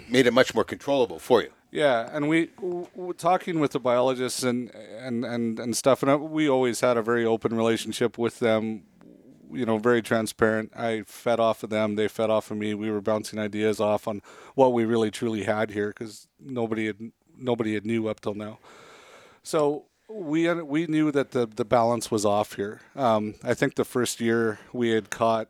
made 0.07 0.27
it 0.27 0.31
much 0.31 0.55
more 0.55 0.63
controllable 0.63 1.19
for 1.19 1.41
you. 1.41 1.51
Yeah, 1.71 2.09
and 2.11 2.27
we 2.27 2.47
w- 2.57 2.87
w- 2.95 3.13
talking 3.13 3.59
with 3.61 3.71
the 3.71 3.79
biologists 3.79 4.43
and 4.43 4.69
and 4.75 5.23
and 5.23 5.57
and 5.59 5.75
stuff, 5.75 6.03
and 6.03 6.11
uh, 6.11 6.17
we 6.17 6.49
always 6.49 6.81
had 6.81 6.97
a 6.97 7.01
very 7.01 7.25
open 7.25 7.55
relationship 7.55 8.17
with 8.17 8.39
them. 8.39 8.83
You 9.53 9.65
know, 9.65 9.77
very 9.77 10.01
transparent. 10.01 10.71
I 10.75 11.03
fed 11.05 11.39
off 11.39 11.63
of 11.63 11.69
them; 11.69 11.95
they 11.95 12.09
fed 12.09 12.29
off 12.29 12.51
of 12.51 12.57
me. 12.57 12.73
We 12.73 12.91
were 12.91 13.01
bouncing 13.01 13.39
ideas 13.39 13.79
off 13.79 14.05
on 14.07 14.21
what 14.55 14.73
we 14.73 14.83
really 14.83 15.11
truly 15.11 15.43
had 15.43 15.71
here 15.71 15.89
because 15.89 16.27
nobody 16.39 16.87
had 16.87 17.11
nobody 17.37 17.73
had 17.73 17.85
knew 17.85 18.07
up 18.07 18.19
till 18.19 18.33
now. 18.35 18.59
So 19.43 19.85
we 20.09 20.51
we 20.61 20.87
knew 20.87 21.09
that 21.11 21.31
the 21.31 21.45
the 21.47 21.65
balance 21.65 22.11
was 22.11 22.25
off 22.25 22.53
here. 22.55 22.81
Um, 22.97 23.35
I 23.43 23.53
think 23.53 23.75
the 23.75 23.85
first 23.85 24.19
year 24.19 24.59
we 24.73 24.89
had 24.89 25.09
caught. 25.09 25.47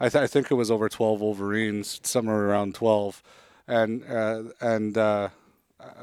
I, 0.00 0.08
th- 0.08 0.22
I 0.22 0.26
think 0.26 0.50
it 0.50 0.54
was 0.54 0.70
over 0.70 0.88
twelve 0.88 1.20
Wolverines, 1.20 2.00
somewhere 2.02 2.48
around 2.48 2.74
twelve, 2.74 3.22
and 3.68 4.04
uh, 4.10 4.42
and 4.60 4.96
uh, 4.98 5.28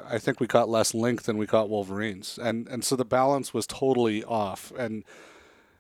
I 0.09 0.17
think 0.19 0.39
we 0.39 0.47
caught 0.47 0.69
less 0.69 0.93
lynx 0.93 1.25
than 1.25 1.37
we 1.37 1.47
caught 1.47 1.69
Wolverines, 1.69 2.37
and 2.41 2.67
and 2.67 2.83
so 2.83 2.95
the 2.95 3.05
balance 3.05 3.53
was 3.53 3.65
totally 3.67 4.23
off. 4.23 4.71
And 4.77 5.03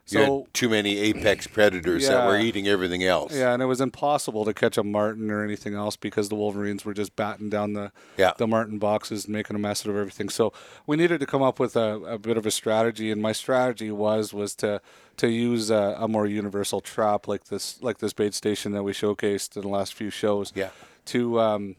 You 0.07 0.19
had 0.19 0.27
So 0.27 0.47
too 0.53 0.67
many 0.69 0.97
apex 0.97 1.45
predators 1.47 2.07
that 2.07 2.25
were 2.27 2.39
eating 2.39 2.67
everything 2.67 3.03
else. 3.03 3.33
yeah, 3.35 3.53
and 3.53 3.61
it 3.61 3.67
was 3.67 3.79
impossible 3.79 4.43
to 4.45 4.53
catch 4.53 4.77
a 4.77 4.83
marten 4.83 5.29
or 5.29 5.43
anything 5.43 5.75
else 5.75 5.95
because 5.95 6.29
the 6.29 6.35
wolverines 6.35 6.83
were 6.83 6.93
just 6.95 7.15
batting 7.15 7.49
down 7.49 7.73
the 7.73 7.91
Yeah. 8.17 8.33
the 8.37 8.47
marten 8.47 8.79
boxes 8.79 9.25
and 9.25 9.33
making 9.33 9.55
a 9.55 9.59
mess 9.59 9.85
of 9.85 9.95
everything. 9.95 10.29
So 10.29 10.51
we 10.87 10.97
needed 10.97 11.19
to 11.19 11.25
come 11.27 11.43
up 11.43 11.59
with 11.59 11.75
a, 11.75 11.99
a 12.15 12.17
bit 12.17 12.35
of 12.37 12.45
a 12.45 12.51
strategy, 12.51 13.11
and 13.11 13.21
my 13.21 13.31
strategy 13.33 13.91
was 13.91 14.33
was 14.33 14.55
to 14.55 14.81
to 15.17 15.27
use 15.29 15.69
a, 15.69 15.95
a 15.99 16.07
more 16.07 16.25
universal 16.25 16.81
trap 16.81 17.27
like 17.27 17.45
this 17.45 17.81
like 17.83 17.99
this 17.99 18.13
bait 18.13 18.33
station 18.33 18.71
that 18.73 18.83
we 18.83 18.93
showcased 18.93 19.55
in 19.55 19.61
the 19.61 19.69
last 19.69 19.93
few 19.93 20.09
shows. 20.09 20.51
Yeah. 20.55 20.69
To 21.05 21.39
um, 21.39 21.75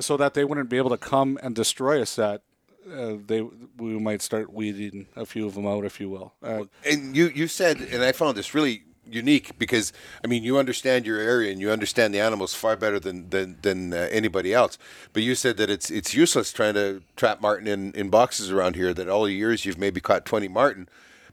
so 0.00 0.16
that 0.16 0.34
they 0.34 0.44
wouldn't 0.44 0.68
be 0.68 0.76
able 0.76 0.90
to 0.90 0.98
come 0.98 1.38
and 1.42 1.54
destroy 1.54 2.00
a 2.00 2.06
set. 2.06 2.42
Uh, 2.90 3.16
they 3.26 3.42
we 3.76 3.98
might 3.98 4.22
start 4.22 4.52
weeding 4.52 5.08
a 5.16 5.26
few 5.26 5.46
of 5.46 5.54
them 5.54 5.66
out, 5.66 5.84
if 5.84 6.00
you 6.00 6.08
will. 6.08 6.32
Uh, 6.42 6.64
And 6.86 7.16
you, 7.16 7.28
you 7.28 7.46
said, 7.46 7.80
and 7.80 8.02
I 8.02 8.12
found 8.12 8.36
this 8.36 8.54
really 8.54 8.84
unique 9.10 9.58
because 9.58 9.92
I 10.22 10.26
mean 10.26 10.42
you 10.42 10.58
understand 10.58 11.06
your 11.06 11.18
area 11.18 11.50
and 11.50 11.60
you 11.60 11.70
understand 11.70 12.14
the 12.14 12.20
animals 12.20 12.54
far 12.54 12.76
better 12.76 13.00
than 13.00 13.30
than, 13.30 13.58
than 13.62 13.92
uh, 13.92 14.08
anybody 14.10 14.54
else. 14.54 14.78
But 15.12 15.22
you 15.22 15.34
said 15.34 15.56
that 15.56 15.70
it's 15.70 15.90
it's 15.90 16.14
useless 16.14 16.52
trying 16.52 16.74
to 16.74 17.02
trap 17.16 17.40
marten 17.40 17.66
in, 17.66 17.92
in 17.92 18.10
boxes 18.10 18.50
around 18.50 18.76
here. 18.76 18.94
That 18.94 19.08
all 19.08 19.24
the 19.24 19.32
years 19.32 19.64
you've 19.64 19.78
maybe 19.78 20.00
caught 20.00 20.24
twenty 20.24 20.48
marten, 20.48 20.88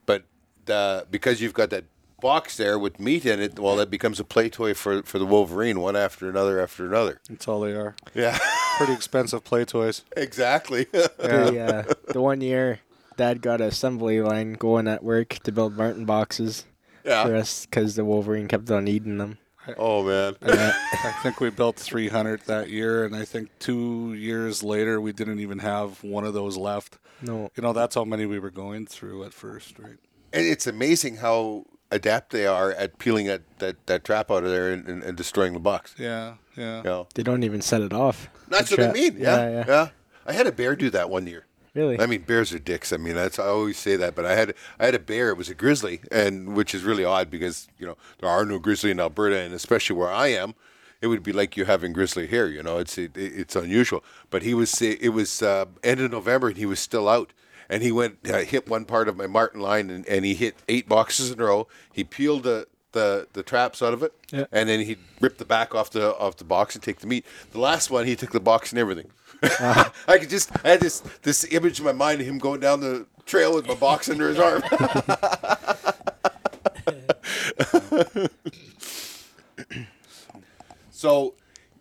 but 0.06 0.24
uh, 0.70 1.04
because 1.12 1.42
you've 1.42 1.54
got 1.54 1.70
that 1.70 1.86
box 2.22 2.58
there 2.58 2.78
with 2.80 3.00
meat 3.00 3.26
in 3.26 3.40
it, 3.42 3.60
well, 3.60 3.76
that 3.78 3.90
becomes 3.90 4.20
a 4.20 4.24
play 4.24 4.50
toy 4.50 4.74
for 4.74 5.04
for 5.04 5.20
the 5.20 5.26
wolverine, 5.26 5.80
one 5.80 5.96
after 5.96 6.30
another 6.30 6.60
after 6.62 6.86
another. 6.86 7.20
that's 7.30 7.48
all 7.48 7.60
they 7.62 7.74
are. 7.74 7.96
Yeah, 8.14 8.38
Pretty 8.78 8.94
expensive 8.94 9.44
play 9.44 9.66
toys. 9.66 10.04
exactly. 10.16 10.86
The, 10.94 11.60
uh, 11.88 11.94
the 12.14 12.22
one 12.22 12.42
year, 12.42 12.80
Dad 13.18 13.42
got 13.42 13.62
a 13.62 13.66
assembly 13.66 14.22
line 14.22 14.54
going 14.54 14.88
at 14.88 15.04
work 15.04 15.40
to 15.44 15.52
build 15.52 15.76
marten 15.78 16.06
boxes 16.06 16.66
for 17.04 17.36
us 17.36 17.66
because 17.66 17.96
the 17.96 18.04
Wolverine 18.06 18.48
kept 18.48 18.70
on 18.72 18.88
eating 18.88 19.18
them. 19.18 19.38
Oh 19.78 20.04
man. 20.04 20.36
I 20.44 21.14
think 21.24 21.40
we 21.40 21.50
built 21.50 21.78
300 21.78 22.42
that 22.46 22.70
year, 22.70 23.04
and 23.06 23.16
I 23.16 23.26
think 23.26 23.50
two 23.60 24.14
years 24.14 24.62
later 24.64 25.02
we 25.02 25.12
didn't 25.12 25.40
even 25.40 25.60
have 25.60 26.04
one 26.04 26.24
of 26.24 26.34
those 26.34 26.56
left. 26.58 26.98
No, 27.22 27.50
You 27.56 27.64
know, 27.64 27.74
that's 27.74 27.96
how 27.96 28.04
many 28.04 28.26
we 28.26 28.38
were 28.40 28.52
going 28.52 28.86
through 28.86 29.24
at 29.24 29.34
first, 29.34 29.80
right? 29.80 29.98
And 30.34 30.46
it's 30.46 30.68
amazing 30.68 31.18
how 31.18 31.66
adept 31.92 32.32
they 32.32 32.46
are 32.48 32.72
at 32.72 32.98
peeling 32.98 33.28
that, 33.28 33.42
that, 33.60 33.86
that 33.88 34.04
trap 34.04 34.32
out 34.32 34.44
of 34.44 34.50
there 34.50 34.72
and, 34.74 34.88
and, 34.88 35.04
and 35.04 35.18
destroying 35.18 35.54
the 35.54 35.60
box. 35.60 35.96
Yeah, 35.98 36.36
yeah. 36.58 36.78
You 36.78 36.84
know? 36.84 37.08
they 37.16 37.24
don't 37.24 37.44
even 37.44 37.62
set 37.62 37.82
it 37.82 37.94
off. 37.94 38.30
That's 38.50 38.70
The 38.70 38.76
what 38.78 38.80
I 38.82 38.84
trap. 38.92 38.96
mean. 38.96 39.16
Yeah, 39.18 39.50
yeah, 39.50 39.64
yeah. 39.68 39.90
I 40.26 40.34
had 40.34 40.48
a 40.48 40.52
bear 40.52 40.76
do 40.76 40.90
that 40.92 41.10
one 41.10 41.28
year. 41.28 41.46
Really? 41.74 42.00
I 42.00 42.06
mean, 42.06 42.22
bears 42.22 42.54
are 42.54 42.60
dicks. 42.60 42.94
I 42.94 42.98
mean, 42.98 43.16
that's 43.16 43.38
I 43.38 43.48
always 43.48 43.78
say 43.78 43.98
that. 43.98 44.16
But 44.16 44.26
I 44.26 44.34
had 44.36 44.54
I 44.80 44.86
had 44.86 44.96
a 44.96 45.00
bear. 45.00 45.30
It 45.30 45.38
was 45.38 45.50
a 45.50 45.54
grizzly, 45.56 46.00
and 46.10 46.56
which 46.56 46.74
is 46.74 46.84
really 46.84 47.04
odd 47.04 47.30
because 47.30 47.68
you 47.78 47.86
know 47.86 47.98
there 48.20 48.30
are 48.30 48.46
no 48.46 48.60
grizzly 48.60 48.92
in 48.92 49.00
Alberta, 49.00 49.38
and 49.40 49.54
especially 49.54 49.98
where 49.98 50.10
I 50.12 50.28
am, 50.28 50.56
it 51.02 51.08
would 51.08 51.22
be 51.22 51.34
like 51.34 51.58
you 51.58 51.66
having 51.66 51.92
grizzly 51.92 52.28
here. 52.28 52.48
You 52.48 52.64
know, 52.64 52.78
it's 52.78 52.98
it, 52.98 53.12
it's 53.18 53.58
unusual. 53.58 54.06
But 54.30 54.44
he 54.44 54.54
was 54.54 54.82
it 54.82 55.10
was 55.10 55.42
uh, 55.42 55.66
end 55.84 56.00
of 56.00 56.12
November, 56.12 56.48
and 56.48 56.58
he 56.58 56.66
was 56.66 56.80
still 56.80 57.10
out. 57.10 57.34
And 57.70 57.82
he 57.84 57.92
went 57.92 58.18
uh, 58.30 58.40
hit 58.40 58.68
one 58.70 58.86
part 58.86 59.08
of 59.08 59.18
my 59.18 59.28
marten 59.28 59.62
line, 59.62 59.90
and, 59.90 60.08
and 60.08 60.26
he 60.26 60.36
hit 60.36 60.56
eight 60.68 60.88
boxes 60.88 61.32
in 61.32 61.40
a 61.40 61.44
row. 61.46 61.68
He 61.92 62.04
peeled 62.04 62.44
the 62.44 62.68
the, 62.92 63.28
the 63.34 63.44
traps 63.44 63.82
out 63.82 63.94
of 63.94 64.04
it, 64.04 64.14
Yeah. 64.32 64.46
and 64.54 64.70
then 64.70 64.80
he 64.80 64.96
ripped 65.20 65.38
the 65.38 65.44
back 65.46 65.76
off 65.76 65.92
the 65.92 66.16
off 66.18 66.38
the 66.38 66.46
box 66.46 66.76
and 66.76 66.84
take 66.84 67.00
the 67.00 67.08
meat. 67.08 67.26
The 67.52 67.60
last 67.60 67.92
one, 67.92 68.06
he 68.06 68.16
took 68.16 68.32
the 68.32 68.40
box 68.40 68.72
and 68.72 68.80
everything. 68.80 69.10
I 69.44 70.18
could 70.18 70.30
just 70.30 70.50
I 70.64 70.70
had 70.70 70.80
this 70.80 71.02
this 71.24 71.44
image 71.52 71.80
in 71.80 71.86
my 71.86 71.92
mind 71.92 72.22
of 72.22 72.28
him 72.28 72.38
going 72.38 72.62
down 72.62 72.80
the 72.80 73.06
trail 73.26 73.54
with 73.54 73.68
my 73.68 73.76
box 73.76 74.08
under 74.10 74.30
his 74.30 74.40
arm. 74.40 74.64
so 80.90 81.36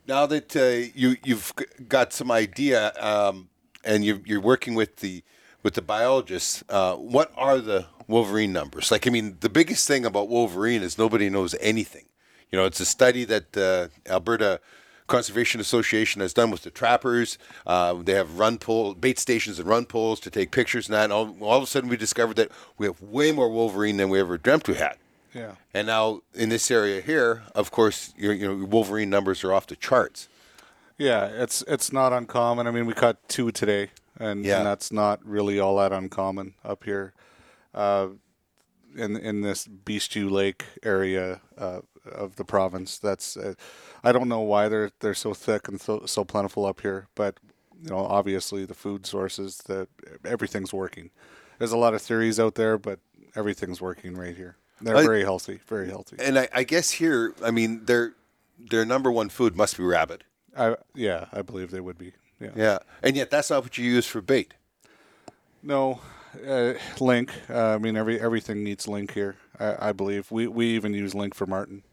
now 0.07 0.25
that 0.25 0.55
uh, 0.55 0.91
you 0.95 1.17
you've 1.23 1.53
got 1.87 2.13
some 2.13 2.31
idea 2.31 2.93
um, 2.99 3.49
and 3.83 4.03
you 4.03 4.21
you're 4.25 4.41
working 4.41 4.75
with 4.75 4.97
the 4.97 5.23
with 5.65 5.73
the 5.73 5.81
biologists, 5.81 6.63
uh, 6.69 6.93
what 6.93 7.31
are 7.35 7.57
the 7.57 7.87
Wolverine 8.07 8.53
numbers? 8.53 8.91
Like, 8.91 9.07
I 9.07 9.09
mean, 9.09 9.37
the 9.39 9.49
biggest 9.49 9.87
thing 9.87 10.05
about 10.05 10.29
Wolverine 10.29 10.83
is 10.83 10.95
nobody 10.99 11.27
knows 11.27 11.55
anything. 11.59 12.05
You 12.51 12.59
know, 12.59 12.65
it's 12.65 12.79
a 12.79 12.85
study 12.85 13.25
that 13.25 13.57
uh, 13.57 13.87
Alberta 14.07 14.59
Conservation 15.07 15.59
Association 15.59 16.21
has 16.21 16.35
done 16.35 16.51
with 16.51 16.61
the 16.61 16.69
trappers. 16.69 17.39
Uh, 17.65 17.95
they 17.95 18.13
have 18.13 18.37
run 18.37 18.59
pole 18.59 18.93
bait 18.93 19.17
stations 19.17 19.57
and 19.57 19.67
run 19.67 19.87
poles 19.87 20.19
to 20.19 20.29
take 20.29 20.51
pictures 20.51 20.87
and 20.87 20.93
that. 20.93 21.05
And 21.05 21.13
all, 21.13 21.35
all 21.41 21.57
of 21.57 21.63
a 21.63 21.67
sudden, 21.67 21.89
we 21.89 21.97
discovered 21.97 22.35
that 22.35 22.51
we 22.77 22.85
have 22.85 23.01
way 23.01 23.31
more 23.31 23.49
Wolverine 23.49 23.97
than 23.97 24.09
we 24.09 24.19
ever 24.19 24.37
dreamt 24.37 24.67
we 24.67 24.75
had. 24.75 24.97
Yeah. 25.33 25.55
And 25.73 25.87
now 25.87 26.21
in 26.35 26.49
this 26.49 26.69
area 26.69 27.01
here, 27.01 27.41
of 27.55 27.71
course, 27.71 28.13
your 28.15 28.33
you 28.33 28.45
know 28.47 28.55
your 28.55 28.67
Wolverine 28.67 29.09
numbers 29.09 29.43
are 29.43 29.51
off 29.51 29.65
the 29.65 29.75
charts. 29.75 30.29
Yeah, 30.99 31.25
it's 31.25 31.63
it's 31.67 31.91
not 31.91 32.13
uncommon. 32.13 32.67
I 32.67 32.71
mean, 32.71 32.85
we 32.85 32.93
caught 32.93 33.17
two 33.27 33.51
today, 33.51 33.89
and, 34.17 34.45
Yeah. 34.45 34.57
and 34.57 34.65
that's 34.67 34.91
not 34.91 35.25
really 35.25 35.59
all 35.59 35.77
that 35.77 35.91
uncommon 35.91 36.53
up 36.63 36.83
here, 36.83 37.13
uh, 37.73 38.07
in 38.95 39.15
in 39.17 39.41
this 39.41 39.67
Bistcho 39.67 40.29
Lake 40.31 40.65
area 40.83 41.41
uh, 41.57 41.81
of 42.11 42.35
the 42.37 42.45
province. 42.45 42.97
That's 42.97 43.35
uh, 43.37 43.55
I 44.03 44.11
don't 44.11 44.29
know 44.29 44.41
why 44.41 44.69
they're 44.69 44.91
they're 44.99 45.13
so 45.13 45.33
thick 45.33 45.67
and 45.67 45.79
so 45.81 46.05
so 46.05 46.23
plentiful 46.23 46.65
up 46.65 46.81
here, 46.81 47.07
but 47.15 47.37
you 47.83 47.89
know, 47.89 47.97
obviously 47.97 48.65
the 48.65 48.73
food 48.73 49.05
sources, 49.05 49.57
the 49.57 49.87
everything's 50.23 50.73
working. 50.73 51.11
There's 51.59 51.73
a 51.73 51.77
lot 51.77 51.93
of 51.93 52.01
theories 52.01 52.39
out 52.39 52.55
there, 52.55 52.77
but 52.77 52.99
everything's 53.35 53.81
working 53.81 54.15
right 54.15 54.35
here. 54.35 54.55
They're 54.81 54.95
I- 54.95 55.03
very 55.03 55.23
healthy, 55.23 55.59
very 55.67 55.89
healthy. 55.89 56.15
And 56.19 56.39
I, 56.39 56.47
I 56.53 56.63
guess 56.63 56.91
here, 56.91 57.33
I 57.43 57.51
mean, 57.51 57.85
their 57.85 58.13
their 58.57 58.85
number 58.85 59.11
one 59.11 59.27
food 59.29 59.55
must 59.57 59.77
be 59.77 59.83
rabbit. 59.83 60.23
I, 60.57 60.77
yeah, 60.93 61.25
I 61.33 61.41
believe 61.41 61.71
they 61.71 61.81
would 61.81 61.97
be. 61.97 62.13
Yeah. 62.39 62.49
Yeah, 62.55 62.77
and 63.01 63.15
yet 63.15 63.29
that's 63.29 63.49
not 63.49 63.63
what 63.63 63.77
you 63.77 63.85
use 63.85 64.05
for 64.05 64.21
bait. 64.21 64.53
No, 65.63 66.01
uh, 66.47 66.73
lynx. 66.99 67.33
Uh, 67.49 67.75
I 67.75 67.77
mean, 67.77 67.95
every 67.95 68.19
everything 68.19 68.63
needs 68.63 68.87
lynx 68.87 69.13
here. 69.13 69.37
I, 69.59 69.89
I 69.89 69.91
believe 69.91 70.31
we 70.31 70.47
we 70.47 70.67
even 70.67 70.93
use 70.93 71.15
lynx 71.15 71.37
for 71.37 71.45
marten. 71.45 71.83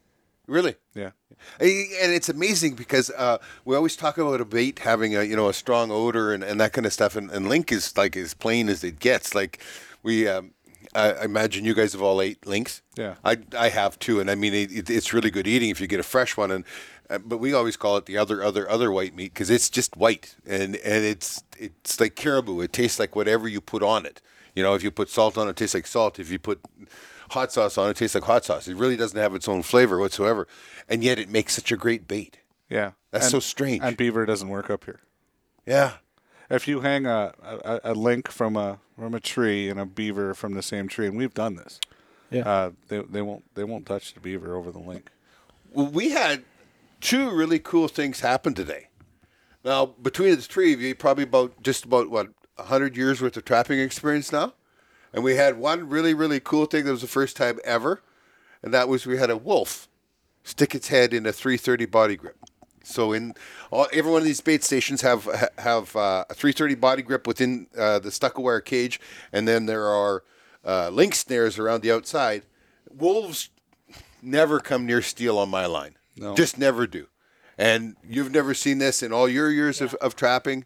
Really. 0.47 0.75
Yeah. 0.93 1.11
And 1.59 2.11
it's 2.11 2.27
amazing 2.27 2.75
because 2.75 3.09
uh, 3.11 3.37
we 3.63 3.75
always 3.75 3.95
talk 3.95 4.17
about 4.17 4.41
a 4.41 4.45
bait 4.45 4.79
having 4.79 5.15
a 5.15 5.23
you 5.23 5.35
know 5.35 5.47
a 5.47 5.53
strong 5.53 5.89
odor 5.89 6.33
and, 6.33 6.43
and 6.43 6.59
that 6.59 6.73
kind 6.73 6.85
of 6.85 6.93
stuff, 6.93 7.15
and, 7.15 7.31
and 7.31 7.47
lynx 7.47 7.71
is 7.71 7.97
like 7.97 8.17
as 8.17 8.33
plain 8.33 8.67
as 8.69 8.83
it 8.83 8.99
gets. 8.99 9.33
Like 9.33 9.63
we, 10.03 10.27
um, 10.27 10.51
I, 10.93 11.23
imagine 11.23 11.63
you 11.63 11.73
guys 11.73 11.93
have 11.93 12.01
all 12.01 12.21
ate 12.21 12.45
lynx. 12.45 12.81
Yeah. 12.97 13.15
I, 13.23 13.37
I 13.57 13.69
have 13.69 13.97
too, 13.99 14.19
and 14.19 14.29
I 14.29 14.35
mean 14.35 14.53
it, 14.53 14.71
it, 14.71 14.89
it's 14.89 15.13
really 15.13 15.31
good 15.31 15.47
eating 15.47 15.69
if 15.69 15.79
you 15.79 15.87
get 15.87 16.01
a 16.01 16.03
fresh 16.03 16.35
one. 16.35 16.51
And 16.51 16.65
but 17.17 17.37
we 17.37 17.53
always 17.53 17.75
call 17.77 17.97
it 17.97 18.05
the 18.05 18.17
other 18.17 18.43
other 18.43 18.69
other 18.69 18.91
white 18.91 19.15
meat 19.15 19.33
because 19.33 19.49
it's 19.49 19.69
just 19.69 19.95
white 19.97 20.35
and 20.45 20.75
and 20.77 21.03
it's 21.05 21.43
it's 21.57 21.99
like 21.99 22.15
caribou. 22.15 22.61
It 22.61 22.73
tastes 22.73 22.99
like 22.99 23.15
whatever 23.15 23.47
you 23.47 23.61
put 23.61 23.83
on 23.83 24.05
it. 24.05 24.21
You 24.55 24.63
know, 24.63 24.73
if 24.75 24.83
you 24.83 24.91
put 24.91 25.09
salt 25.09 25.37
on 25.37 25.47
it, 25.47 25.51
it 25.51 25.55
tastes 25.57 25.73
like 25.73 25.87
salt. 25.87 26.19
If 26.19 26.29
you 26.31 26.39
put 26.39 26.61
hot 27.31 27.51
sauce 27.51 27.77
on 27.77 27.87
it, 27.87 27.91
it 27.91 27.97
tastes 27.97 28.15
like 28.15 28.23
hot 28.25 28.45
sauce. 28.45 28.67
It 28.67 28.75
really 28.75 28.95
doesn't 28.95 29.17
have 29.19 29.33
its 29.33 29.47
own 29.47 29.63
flavor 29.63 29.97
whatsoever, 29.97 30.47
and 30.87 31.03
yet 31.03 31.17
it 31.19 31.29
makes 31.29 31.53
such 31.53 31.71
a 31.71 31.77
great 31.77 32.07
bait. 32.07 32.39
Yeah. 32.69 32.91
That's 33.11 33.25
And- 33.25 33.31
so 33.31 33.39
strange. 33.39 33.81
And 33.83 33.97
beaver 33.97 34.25
doesn't 34.25 34.49
work 34.49 34.69
up 34.69 34.85
here. 34.85 35.01
Yeah. 35.65 35.93
If 36.49 36.67
you 36.67 36.81
hang 36.81 37.05
a, 37.07 37.33
a, 37.41 37.79
a 37.85 37.93
lynx 37.93 38.33
from 38.33 38.55
a 38.55 38.79
from 38.99 39.15
a 39.15 39.19
tree 39.19 39.69
and 39.69 39.79
a 39.79 39.85
beaver 39.85 40.33
from 40.35 40.53
the 40.53 40.61
same 40.61 40.87
tree, 40.87 41.07
and 41.07 41.17
we've 41.17 41.33
done 41.33 41.55
this, 41.55 41.79
Yeah. 42.29 42.47
uh, 42.47 42.71
they 42.89 42.99
they 42.99 43.21
won't 43.23 43.43
they 43.55 43.63
won't 43.63 43.85
touch 43.87 44.13
the 44.13 44.19
beaver 44.19 44.55
over 44.55 44.71
the 44.71 44.79
lynx. 44.79 45.11
Well, 45.71 45.87
we 45.87 46.11
had 46.11 46.43
two 47.03 47.29
really 47.29 47.59
cool 47.59 47.87
things 47.87 48.21
happened 48.21 48.55
today. 48.55 48.87
Now, 49.63 49.85
between 49.85 50.35
the 50.35 50.41
three 50.41 50.73
of 50.73 50.81
you, 50.81 50.95
probably 50.95 51.25
about 51.25 51.61
just 51.61 51.85
about 51.85 52.09
what 52.09 52.29
hundred 52.57 52.95
years 52.95 53.21
worth 53.21 53.35
of 53.35 53.45
trapping 53.45 53.79
experience 53.79 54.31
now, 54.31 54.53
and 55.13 55.23
we 55.23 55.35
had 55.35 55.57
one 55.57 55.89
really 55.89 56.13
really 56.13 56.39
cool 56.39 56.65
thing 56.65 56.85
that 56.85 56.91
was 56.91 57.01
the 57.01 57.07
first 57.07 57.35
time 57.35 57.59
ever, 57.63 58.01
and 58.61 58.73
that 58.73 58.87
was 58.87 59.05
we 59.05 59.17
had 59.17 59.29
a 59.29 59.37
wolf 59.37 59.87
stick 60.43 60.73
its 60.75 60.87
head 60.89 61.13
in 61.13 61.25
a 61.25 61.31
330 61.31 61.85
body 61.85 62.15
grip. 62.15 62.37
So 62.83 63.13
in 63.13 63.33
all, 63.71 63.87
every 63.93 64.11
one 64.11 64.21
of 64.21 64.25
these 64.25 64.41
bait 64.41 64.63
stations 64.63 65.01
have 65.01 65.25
have 65.57 65.95
uh, 65.95 66.25
a 66.29 66.33
330 66.33 66.75
body 66.75 67.01
grip 67.01 67.27
within 67.27 67.67
uh, 67.77 67.99
the 67.99 68.11
stucco 68.11 68.41
wire 68.41 68.61
cage, 68.61 68.99
and 69.31 69.47
then 69.47 69.65
there 69.65 69.87
are 69.87 70.23
uh, 70.65 70.89
lynx 70.89 71.19
snares 71.19 71.59
around 71.59 71.81
the 71.81 71.91
outside. 71.91 72.43
Wolves 72.89 73.49
never 74.21 74.59
come 74.59 74.85
near 74.85 75.01
steel 75.01 75.37
on 75.37 75.49
my 75.49 75.65
line. 75.65 75.95
No. 76.15 76.35
Just 76.35 76.57
never 76.57 76.85
do. 76.87 77.07
And 77.57 77.95
you've 78.07 78.31
never 78.31 78.53
seen 78.53 78.79
this 78.79 79.03
in 79.03 79.11
all 79.13 79.27
your 79.29 79.51
years 79.51 79.81
of, 79.81 79.93
of 79.95 80.15
trapping 80.15 80.65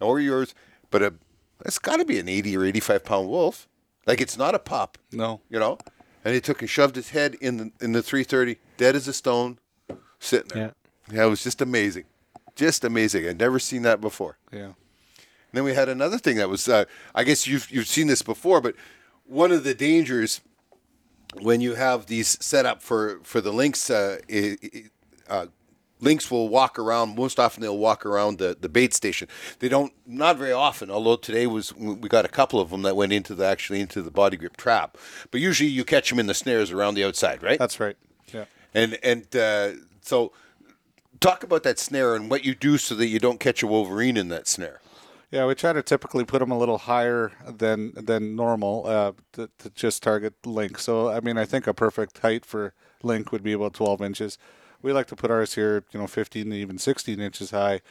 or 0.00 0.20
yours, 0.20 0.54
but 0.90 1.02
a, 1.02 1.14
it's 1.64 1.78
got 1.78 1.96
to 1.96 2.04
be 2.04 2.18
an 2.18 2.28
80 2.28 2.56
or 2.56 2.64
85 2.64 3.04
pound 3.04 3.28
wolf. 3.28 3.68
Like 4.06 4.20
it's 4.20 4.38
not 4.38 4.54
a 4.54 4.58
pup, 4.58 4.98
No. 5.12 5.40
you 5.50 5.58
know? 5.58 5.78
And 6.24 6.34
he 6.34 6.40
took 6.40 6.60
and 6.60 6.70
shoved 6.70 6.96
his 6.96 7.10
head 7.10 7.36
in 7.40 7.56
the, 7.56 7.72
in 7.80 7.92
the 7.92 8.02
330, 8.02 8.56
dead 8.76 8.96
as 8.96 9.08
a 9.08 9.12
stone, 9.12 9.58
sitting 10.18 10.48
there. 10.54 10.74
Yeah. 11.12 11.24
it 11.26 11.28
was 11.30 11.42
just 11.42 11.60
amazing. 11.60 12.04
Just 12.54 12.84
amazing. 12.84 13.26
I'd 13.28 13.38
never 13.38 13.58
seen 13.58 13.82
that 13.82 14.00
before. 14.00 14.38
Yeah. 14.52 14.60
And 14.64 14.74
then 15.52 15.64
we 15.64 15.74
had 15.74 15.88
another 15.88 16.18
thing 16.18 16.36
that 16.36 16.48
was, 16.48 16.68
uh, 16.68 16.84
I 17.14 17.24
guess 17.24 17.46
you've, 17.46 17.70
you've 17.70 17.86
seen 17.86 18.06
this 18.08 18.22
before, 18.22 18.60
but 18.60 18.74
one 19.26 19.50
of 19.52 19.64
the 19.64 19.74
dangers 19.74 20.40
when 21.40 21.60
you 21.60 21.74
have 21.74 22.06
these 22.06 22.42
set 22.44 22.66
up 22.66 22.82
for 22.82 23.20
for 23.22 23.40
the 23.40 23.52
lynx, 23.52 23.90
uh, 23.90 24.18
i- 24.30 24.56
i- 24.62 24.84
uh, 25.28 25.46
lynx 26.00 26.30
will 26.30 26.48
walk 26.48 26.78
around. 26.78 27.16
Most 27.16 27.38
often, 27.38 27.60
they'll 27.62 27.76
walk 27.78 28.06
around 28.06 28.38
the, 28.38 28.56
the 28.60 28.68
bait 28.68 28.94
station. 28.94 29.28
They 29.58 29.68
don't 29.68 29.92
not 30.06 30.36
very 30.38 30.52
often. 30.52 30.90
Although 30.90 31.16
today 31.16 31.46
was 31.46 31.74
we 31.74 32.08
got 32.08 32.24
a 32.24 32.28
couple 32.28 32.60
of 32.60 32.70
them 32.70 32.82
that 32.82 32.96
went 32.96 33.12
into 33.12 33.34
the 33.34 33.44
actually 33.44 33.80
into 33.80 34.00
the 34.02 34.10
body 34.10 34.36
grip 34.36 34.56
trap. 34.56 34.96
But 35.30 35.40
usually, 35.40 35.68
you 35.70 35.84
catch 35.84 36.08
them 36.10 36.18
in 36.18 36.26
the 36.26 36.34
snares 36.34 36.70
around 36.70 36.94
the 36.94 37.04
outside, 37.04 37.42
right? 37.42 37.58
That's 37.58 37.78
right. 37.80 37.96
Yeah. 38.32 38.44
And 38.74 38.98
and 39.02 39.34
uh, 39.36 39.72
so, 40.00 40.32
talk 41.20 41.42
about 41.42 41.62
that 41.64 41.78
snare 41.78 42.14
and 42.14 42.30
what 42.30 42.44
you 42.44 42.54
do 42.54 42.78
so 42.78 42.94
that 42.94 43.08
you 43.08 43.18
don't 43.18 43.40
catch 43.40 43.62
a 43.62 43.66
wolverine 43.66 44.16
in 44.16 44.28
that 44.28 44.46
snare. 44.48 44.80
Yeah, 45.30 45.44
we 45.44 45.54
try 45.54 45.74
to 45.74 45.82
typically 45.82 46.24
put 46.24 46.38
them 46.38 46.50
a 46.50 46.58
little 46.58 46.78
higher 46.78 47.32
than 47.46 47.92
than 47.94 48.34
normal 48.34 48.86
uh, 48.86 49.12
to, 49.32 49.50
to 49.58 49.70
just 49.70 50.02
target 50.02 50.34
lynx. 50.46 50.84
So 50.84 51.10
I 51.10 51.20
mean, 51.20 51.36
I 51.36 51.44
think 51.44 51.66
a 51.66 51.74
perfect 51.74 52.18
height 52.18 52.46
for 52.46 52.72
lynx 53.02 53.30
would 53.30 53.42
be 53.42 53.52
about 53.52 53.74
12 53.74 54.00
inches. 54.00 54.38
We 54.80 54.92
like 54.92 55.06
to 55.08 55.16
put 55.16 55.30
ours 55.30 55.54
here, 55.54 55.84
you 55.92 56.00
know, 56.00 56.06
15 56.06 56.52
even 56.52 56.78
16 56.78 57.20
inches 57.20 57.50
high, 57.50 57.82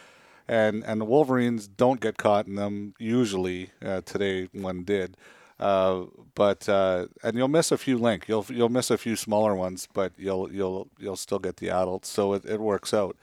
and 0.48 0.84
and 0.84 1.00
the 1.00 1.06
wolverines 1.06 1.68
don't 1.68 2.02
get 2.02 2.18
caught 2.18 2.48
in 2.48 2.56
them 2.56 2.96
usually. 2.98 3.70
Uh, 3.86 4.02
today 4.02 4.50
one 4.52 4.84
did, 4.84 5.16
uh, 5.60 6.06
but 6.34 6.68
uh, 6.68 7.06
and 7.24 7.38
you'll 7.38 7.50
miss 7.50 7.72
a 7.72 7.78
few 7.78 8.00
lynx. 8.00 8.28
You'll 8.28 8.48
you'll 8.50 8.70
miss 8.70 8.90
a 8.90 8.98
few 8.98 9.16
smaller 9.16 9.54
ones, 9.54 9.88
but 9.94 10.12
you'll 10.18 10.52
you'll 10.52 10.88
you'll 10.98 11.16
still 11.16 11.40
get 11.40 11.58
the 11.58 11.70
adults. 11.70 12.10
So 12.10 12.34
it, 12.34 12.46
it 12.46 12.60
works 12.60 12.96
out 12.96 13.16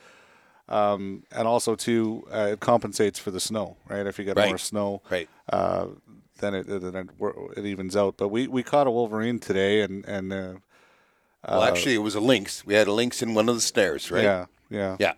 um, 0.69 1.23
and 1.31 1.47
also 1.47 1.75
too, 1.75 2.27
uh, 2.33 2.49
it 2.53 2.59
compensates 2.59 3.19
for 3.19 3.31
the 3.31 3.39
snow, 3.39 3.77
right? 3.87 4.05
If 4.07 4.17
you 4.19 4.25
get 4.25 4.35
Right. 4.37 4.47
more 4.49 4.57
snow, 4.57 5.01
Right. 5.11 5.29
uh, 5.51 5.87
then 6.39 6.53
it 6.55 6.67
then 6.67 6.95
it, 6.95 7.09
it 7.57 7.65
evens 7.65 7.95
out. 7.95 8.15
But 8.17 8.27
we, 8.29 8.47
we 8.47 8.63
caught 8.63 8.87
a 8.87 8.91
wolverine 8.91 9.39
today, 9.39 9.81
and 9.81 10.03
and 10.05 10.33
uh, 10.33 10.53
Well, 11.47 11.63
actually, 11.63 11.93
it 11.95 11.99
was 12.03 12.15
a 12.15 12.19
lynx. 12.19 12.65
We 12.65 12.73
had 12.73 12.87
a 12.87 12.91
lynx 12.93 13.21
in 13.21 13.33
one 13.35 13.47
of 13.49 13.55
the 13.55 13.61
snares, 13.61 14.09
right? 14.11 14.23
yeah, 14.23 14.45
yeah, 14.69 14.97
Yeah. 14.99 15.13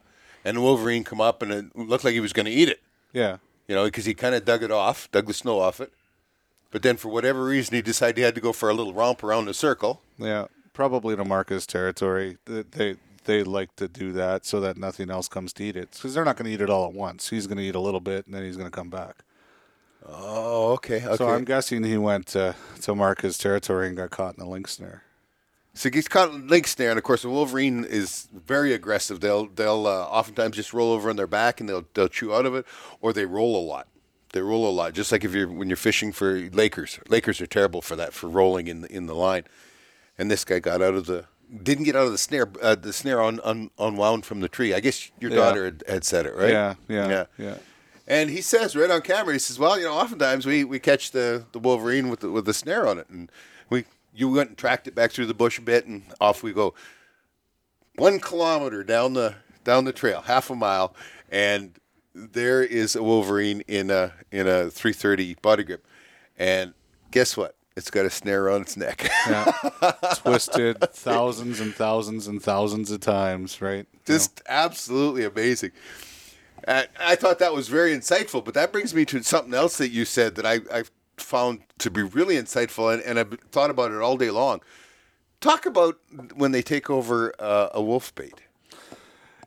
And 0.45 0.57
the 0.57 0.61
wolverine 0.61 1.03
come 1.03 1.19
up 1.19 1.41
and 1.41 1.51
it 1.51 1.75
looked 1.75 2.03
like 2.05 2.13
he 2.13 2.19
was 2.21 2.31
going 2.33 2.45
to 2.45 2.51
eat 2.51 2.69
it. 2.69 2.79
yeah, 3.13 3.37
you 3.67 3.75
know, 3.75 3.83
because 3.85 4.05
he 4.05 4.13
kind 4.13 4.33
of 4.35 4.45
dug 4.45 4.63
it 4.63 4.71
off, 4.71 5.09
dug 5.11 5.27
the 5.27 5.33
snow 5.33 5.59
off 5.59 5.79
it. 5.81 5.91
But 6.71 6.81
then, 6.83 6.97
for 6.97 7.09
whatever 7.09 7.43
reason, 7.45 7.75
he 7.75 7.81
decided 7.81 8.17
he 8.17 8.23
had 8.23 8.35
to 8.35 8.41
go 8.41 8.53
for 8.53 8.69
a 8.69 8.73
little 8.73 8.93
romp 8.93 9.23
around 9.23 9.45
the 9.45 9.53
circle. 9.53 10.01
yeah. 10.17 10.47
Probably 10.73 11.15
to 11.15 11.25
mark 11.25 11.49
his 11.49 11.65
territory. 11.65 12.37
They 12.45 12.61
they, 12.61 12.95
they 13.27 13.43
like 13.43 13.75
to 13.75 13.87
do 13.87 14.11
that 14.13 14.45
so 14.45 14.59
that 14.61 14.77
nothing 14.77 15.11
else 15.11 15.27
comes 15.27 15.53
to 15.53 15.63
eat 15.63 15.75
it, 15.75 15.91
because 15.91 16.15
they're 16.15 16.25
not 16.25 16.35
going 16.35 16.47
to 16.47 16.51
eat 16.51 16.61
it 16.61 16.71
all 16.71 16.87
at 16.87 16.93
once. 16.93 17.29
He's 17.29 17.45
going 17.45 17.57
to 17.57 17.63
eat 17.63 17.75
a 17.75 17.79
little 17.79 17.99
bit, 17.99 18.25
and 18.25 18.33
then 18.33 18.43
he's 18.43 18.57
going 18.57 18.69
to 18.69 18.75
come 18.75 18.89
back. 18.89 19.17
Oh, 20.09 20.71
okay, 20.73 21.05
okay. 21.05 21.15
So 21.17 21.29
I'm 21.29 21.43
guessing 21.43 21.83
he 21.83 21.97
went 21.97 22.27
to 22.27 22.55
to 22.81 22.95
mark 22.95 23.21
his 23.21 23.37
territory 23.37 23.87
and 23.87 23.97
got 23.97 24.09
caught 24.09 24.35
in 24.35 24.41
a 24.41 24.49
lynx 24.49 24.73
snare. 24.73 25.03
So 25.73 25.91
he's 25.91 26.07
caught 26.07 26.31
in 26.31 26.47
lynx 26.47 26.71
snare, 26.71 26.89
and 26.89 26.97
of 26.97 27.03
course, 27.03 27.21
the 27.21 27.29
wolverine 27.29 27.83
is 27.83 28.29
very 28.33 28.73
aggressive. 28.73 29.19
They'll 29.19 29.47
they'll 29.47 29.85
uh, 29.85 30.05
oftentimes 30.05 30.55
just 30.55 30.73
roll 30.73 30.91
over 30.93 31.09
on 31.09 31.17
their 31.17 31.27
back 31.27 31.59
and 31.59 31.69
they'll 31.69 31.85
they'll 31.93 32.07
chew 32.07 32.33
out 32.33 32.45
of 32.45 32.55
it, 32.55 32.65
or 33.01 33.13
they 33.13 33.25
roll 33.25 33.55
a 33.55 33.65
lot. 33.65 33.87
They 34.33 34.41
roll 34.41 34.67
a 34.69 34.71
lot, 34.71 34.93
just 34.93 35.11
like 35.11 35.23
if 35.23 35.33
you're 35.33 35.47
when 35.47 35.67
you're 35.69 35.77
fishing 35.77 36.11
for 36.11 36.39
Lakers. 36.51 36.99
Lakers 37.09 37.41
are 37.41 37.47
terrible 37.47 37.81
for 37.81 37.95
that 37.95 38.13
for 38.13 38.29
rolling 38.29 38.67
in 38.67 38.81
the, 38.81 38.91
in 38.91 39.07
the 39.07 39.15
line. 39.15 39.43
And 40.17 40.31
this 40.31 40.45
guy 40.45 40.59
got 40.59 40.81
out 40.81 40.95
of 40.95 41.05
the 41.05 41.25
didn't 41.63 41.85
get 41.85 41.95
out 41.95 42.05
of 42.05 42.11
the 42.11 42.17
snare. 42.17 42.49
Uh, 42.61 42.75
the 42.75 42.91
snare 42.93 43.21
un, 43.21 43.39
un, 43.43 43.71
unwound 43.79 44.25
from 44.25 44.39
the 44.41 44.49
tree. 44.49 44.73
I 44.73 44.79
guess 44.79 45.11
your 45.19 45.31
Yeah. 45.31 45.37
daughter 45.37 45.65
had, 45.65 45.83
had 45.87 46.03
said 46.03 46.25
it, 46.25 46.35
right? 46.35 46.51
Yeah, 46.51 46.75
yeah, 46.87 47.07
yeah. 47.09 47.25
yeah. 47.37 47.57
And 48.07 48.29
he 48.29 48.41
says 48.41 48.75
right 48.75 48.89
on 48.89 49.01
camera, 49.01 49.33
he 49.33 49.39
says, 49.39 49.59
"Well, 49.59 49.77
you 49.77 49.83
know, 49.85 49.93
oftentimes 49.93 50.45
we, 50.45 50.63
we 50.63 50.79
catch 50.79 51.11
the, 51.11 51.45
the 51.51 51.59
wolverine 51.59 52.09
with 52.09 52.21
the, 52.21 52.29
with 52.31 52.45
the 52.45 52.53
snare 52.53 52.87
on 52.87 52.97
it, 52.99 53.09
and 53.09 53.29
we 53.69 53.83
you 54.15 54.29
went 54.29 54.49
and 54.49 54.57
tracked 54.57 54.87
it 54.87 54.95
back 54.95 55.11
through 55.11 55.25
the 55.25 55.33
bush 55.33 55.57
a 55.59 55.61
bit, 55.61 55.85
and 55.85 56.03
off 56.21 56.41
we 56.41 56.53
go. 56.53 56.73
One 57.97 58.19
kilometer 58.21 58.83
down 58.83 59.13
the 59.13 59.35
down 59.65 59.83
the 59.83 59.91
trail, 59.91 60.21
half 60.21 60.49
a 60.49 60.55
mile, 60.55 60.95
and 61.29 61.71
there 62.15 62.63
is 62.63 62.95
a 62.95 63.03
wolverine 63.03 63.61
in 63.67 63.91
a 63.91 64.13
in 64.31 64.47
a 64.47 64.69
330 64.69 65.35
body 65.41 65.63
grip, 65.65 65.85
and 66.37 66.73
guess 67.11 67.35
what? 67.35 67.55
It's 67.77 67.91
got 67.91 68.07
a 68.07 68.09
snare 68.09 68.49
on 68.49 68.61
its 68.61 68.75
neck. 68.75 69.07
Yeah. 69.29 69.51
Twisted 70.15 70.81
thousands 70.91 71.59
and 71.59 71.75
thousands 71.75 72.25
and 72.25 72.41
thousands 72.41 72.89
of 72.89 73.01
times, 73.01 73.61
right? 73.61 73.85
You 73.91 74.13
know? 74.13 74.17
Just 74.17 74.41
absolutely 74.49 75.23
amazing. 75.23 75.73
And 76.63 76.87
I 76.99 77.15
thought 77.15 77.37
that 77.37 77.53
was 77.53 77.67
very 77.67 77.95
insightful, 77.95 78.43
but 78.43 78.55
that 78.55 78.71
brings 78.71 78.95
me 78.95 79.05
to 79.05 79.21
something 79.21 79.53
else 79.53 79.77
that 79.77 79.89
you 79.89 80.05
said 80.05 80.33
that 80.35 80.45
I, 80.45 80.61
I 80.73 80.85
found 81.17 81.59
to 81.77 81.91
be 81.91 82.01
really 82.01 82.35
insightful, 82.35 82.91
and, 82.91 83.03
and 83.03 83.19
I've 83.19 83.39
thought 83.51 83.69
about 83.69 83.91
it 83.91 84.01
all 84.01 84.17
day 84.17 84.31
long. 84.31 84.61
Talk 85.39 85.67
about 85.67 85.99
when 86.33 86.53
they 86.53 86.63
take 86.63 86.89
over 86.89 87.31
uh, 87.37 87.69
a 87.75 87.81
wolf 87.81 88.13
bait. 88.15 88.41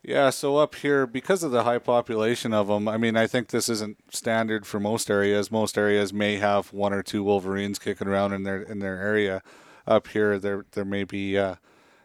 Yeah, 0.03 0.31
so 0.31 0.57
up 0.57 0.77
here, 0.77 1.07
because 1.07 1.43
of 1.43 1.51
the 1.51 1.65
high 1.65 1.79
population 1.79 2.55
of 2.55 2.69
them, 2.69 2.89
I 2.89 2.97
mean, 2.97 3.17
I 3.17 3.27
think 3.27 3.49
this 3.49 3.69
isn't 3.69 3.99
standard 4.15 4.67
for 4.67 4.81
most 4.81 5.11
areas. 5.11 5.51
Most 5.51 5.77
areas 5.77 6.11
may 6.13 6.37
have 6.37 6.73
one 6.73 6.95
or 6.95 7.03
two 7.03 7.23
wolverines 7.23 7.79
kicking 7.79 8.09
around 8.09 8.33
in 8.33 8.45
their 8.45 8.63
in 8.63 8.79
their 8.79 8.97
area. 8.99 9.43
Up 9.87 10.09
here, 10.09 10.39
there 10.39 10.65
there 10.73 10.87
may 10.87 11.05
be 11.05 11.37
uh, 11.37 11.57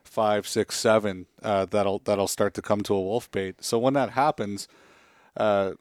five, 0.03 0.45
six, 0.45 0.77
seven 0.77 1.27
uh, 1.41 1.65
that'll 1.65 1.99
that'll 1.99 2.27
start 2.27 2.53
to 2.55 2.61
come 2.61 2.81
to 2.81 2.93
a 2.93 3.01
wolf 3.01 3.31
bait. 3.31 3.63
So 3.63 3.79
when 3.79 3.93
that 3.93 4.11
happens, 4.11 4.67
uh, 5.37 5.73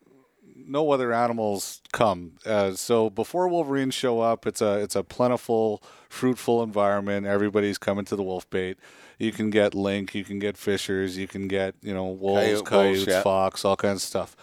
no 0.55 0.93
other 0.93 1.13
animals 1.13 1.83
come. 1.93 2.35
Uh, 2.47 2.73
so 2.75 3.11
before 3.11 3.49
wolverines 3.49 3.95
show 3.95 4.21
up, 4.21 4.47
it's 4.47 4.61
a 4.61 4.79
it's 4.79 4.95
a 4.95 5.03
plentiful, 5.03 5.83
fruitful 6.09 6.63
environment. 6.63 7.27
Everybody's 7.27 7.79
coming 7.79 8.05
to 8.05 8.15
the 8.15 8.23
wolf 8.23 8.49
bait. 8.51 8.79
You 9.19 9.33
can 9.33 9.51
get 9.51 9.75
lynx, 9.75 10.15
you 10.15 10.25
can 10.25 10.39
get 10.39 10.57
fishers, 10.57 11.17
you 11.17 11.29
can 11.29 11.49
get 11.49 11.75
you 11.83 11.95
know 11.95 12.07
wolves, 12.07 12.41
Coyote- 12.41 12.55
wolves, 12.55 12.69
coyotes, 12.69 13.07
yeah. 13.07 13.23
fox, 13.23 13.65
all 13.65 13.77
kinds 13.77 14.03
of 14.03 14.09
stuff. 14.09 14.37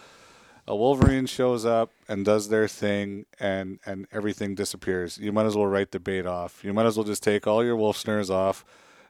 A 0.68 0.76
wolverine 0.76 1.26
shows 1.26 1.66
up 1.66 1.90
and 2.08 2.24
does 2.24 2.48
their 2.48 2.68
thing, 2.68 3.26
and 3.40 3.78
and 3.84 4.06
everything 4.12 4.54
disappears. 4.54 5.18
You 5.18 5.32
might 5.32 5.46
as 5.46 5.56
well 5.56 5.66
write 5.66 5.90
the 5.90 5.98
bait 6.00 6.24
off. 6.24 6.62
You 6.64 6.72
might 6.72 6.86
as 6.86 6.96
well 6.96 7.04
just 7.04 7.22
take 7.22 7.46
all 7.46 7.64
your 7.64 7.76
wolf 7.76 7.96
snares 7.96 8.30
off, 8.30 8.64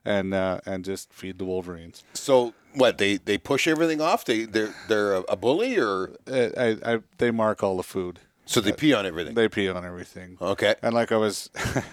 and 0.05 0.33
uh, 0.33 0.61
and 0.65 0.85
just 0.85 1.13
feed 1.13 1.39
the 1.39 1.45
wolverines. 1.45 2.05
So 2.15 2.55
what 2.75 2.97
they, 2.99 3.19
they 3.19 3.37
push 3.37 3.69
everything 3.69 4.01
off? 4.01 4.25
They 4.25 4.45
they're 4.47 4.75
they're 4.89 5.15
a, 5.15 5.37
bully, 5.37 5.79
or 5.79 6.13
I, 6.27 6.51
I, 6.57 6.95
I, 6.95 6.99
they 7.19 7.31
mark 7.31 7.63
all 7.63 7.77
the 7.77 7.83
food. 7.83 8.21
so 8.47 8.61
they 8.61 8.73
pee 8.73 8.95
on 8.95 9.05
everything. 9.07 9.35
They 9.35 9.49
pee 9.49 9.69
on 9.69 9.85
everything. 9.85 10.39
Okay. 10.41 10.75
And 10.83 10.95
like 10.95 11.13
I 11.13 11.17
was, 11.17 11.51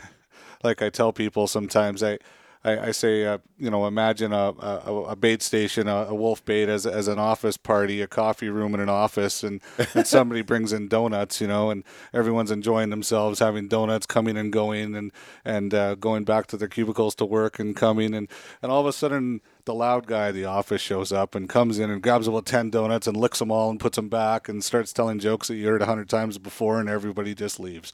like 0.63 0.81
I 0.81 0.89
tell 0.89 1.11
people 1.11 1.47
sometimes, 1.47 2.01
I, 2.01 2.19
I, 2.63 2.87
I 2.87 2.91
say, 2.91 3.25
uh, 3.25 3.37
you 3.57 3.69
know, 3.69 3.85
imagine 3.87 4.33
a, 4.33 4.53
a, 4.59 5.03
a 5.09 5.15
bait 5.15 5.41
station, 5.41 5.87
a, 5.87 6.07
a 6.09 6.15
wolf 6.15 6.43
bait 6.43 6.67
as, 6.67 6.85
as 6.85 7.07
an 7.07 7.17
office 7.17 7.55
party, 7.55 8.01
a 8.01 8.07
coffee 8.07 8.49
room 8.49 8.73
in 8.73 8.81
an 8.81 8.89
office, 8.89 9.43
and, 9.43 9.61
and 9.93 10.05
somebody 10.07 10.41
brings 10.41 10.73
in 10.73 10.89
donuts, 10.89 11.39
you 11.39 11.47
know, 11.47 11.69
and 11.69 11.85
everyone's 12.13 12.51
enjoying 12.51 12.89
themselves, 12.89 13.39
having 13.39 13.69
donuts, 13.69 14.05
coming 14.05 14.35
and 14.35 14.51
going, 14.51 14.95
and 14.95 15.11
and 15.45 15.73
uh, 15.73 15.95
going 15.95 16.25
back 16.25 16.47
to 16.47 16.57
their 16.57 16.67
cubicles 16.67 17.15
to 17.15 17.25
work 17.25 17.59
and 17.59 17.75
coming, 17.77 18.13
and 18.13 18.29
and 18.61 18.71
all 18.71 18.81
of 18.81 18.87
a 18.87 18.93
sudden 18.93 19.39
the 19.69 19.75
loud 19.75 20.07
guy 20.07 20.29
at 20.29 20.33
the 20.33 20.45
office 20.45 20.81
shows 20.81 21.11
up 21.11 21.35
and 21.35 21.47
comes 21.47 21.77
in 21.77 21.91
and 21.91 22.01
grabs 22.01 22.27
about 22.27 22.47
10 22.47 22.71
donuts 22.71 23.05
and 23.05 23.15
licks 23.15 23.37
them 23.37 23.51
all 23.51 23.69
and 23.69 23.79
puts 23.79 23.97
them 23.97 24.09
back 24.09 24.49
and 24.49 24.63
starts 24.63 24.91
telling 24.91 25.19
jokes 25.19 25.47
that 25.47 25.57
you 25.57 25.67
heard 25.67 25.83
a 25.83 25.85
hundred 25.85 26.09
times 26.09 26.39
before 26.39 26.79
and 26.79 26.89
everybody 26.89 27.35
just 27.35 27.59
leaves. 27.59 27.93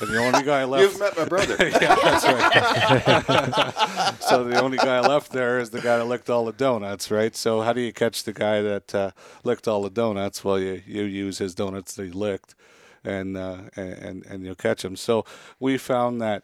And 0.00 0.10
the 0.10 0.18
only 0.18 0.42
guy 0.42 0.64
left. 0.72 0.82
You've 0.82 0.98
met 0.98 1.16
my 1.16 1.24
brother. 1.24 1.56
yeah, 1.60 1.94
that's 1.94 2.24
right. 2.24 4.14
so 4.28 4.42
the 4.42 4.60
only 4.60 4.76
guy 4.76 4.98
left 4.98 5.30
there 5.30 5.60
is 5.60 5.70
the 5.70 5.80
guy 5.80 5.98
that 5.98 6.06
licked 6.06 6.28
all 6.28 6.46
the 6.46 6.52
donuts, 6.52 7.12
right? 7.12 7.36
So 7.36 7.60
how 7.60 7.72
do 7.72 7.80
you 7.80 7.92
catch 7.92 8.24
the 8.24 8.32
guy 8.32 8.60
that 8.62 8.92
uh, 8.92 9.12
licked 9.44 9.68
all 9.68 9.84
the 9.84 9.90
donuts? 9.90 10.42
Well, 10.42 10.58
you 10.58 10.82
you 10.84 11.04
use 11.04 11.38
his 11.38 11.54
donuts 11.54 11.94
that 11.94 12.06
he 12.06 12.10
licked, 12.10 12.56
and 13.04 13.36
uh, 13.36 13.58
and 13.76 14.26
and 14.26 14.44
you'll 14.44 14.56
catch 14.56 14.84
him. 14.84 14.96
So 14.96 15.24
we 15.60 15.78
found 15.78 16.20
that 16.20 16.42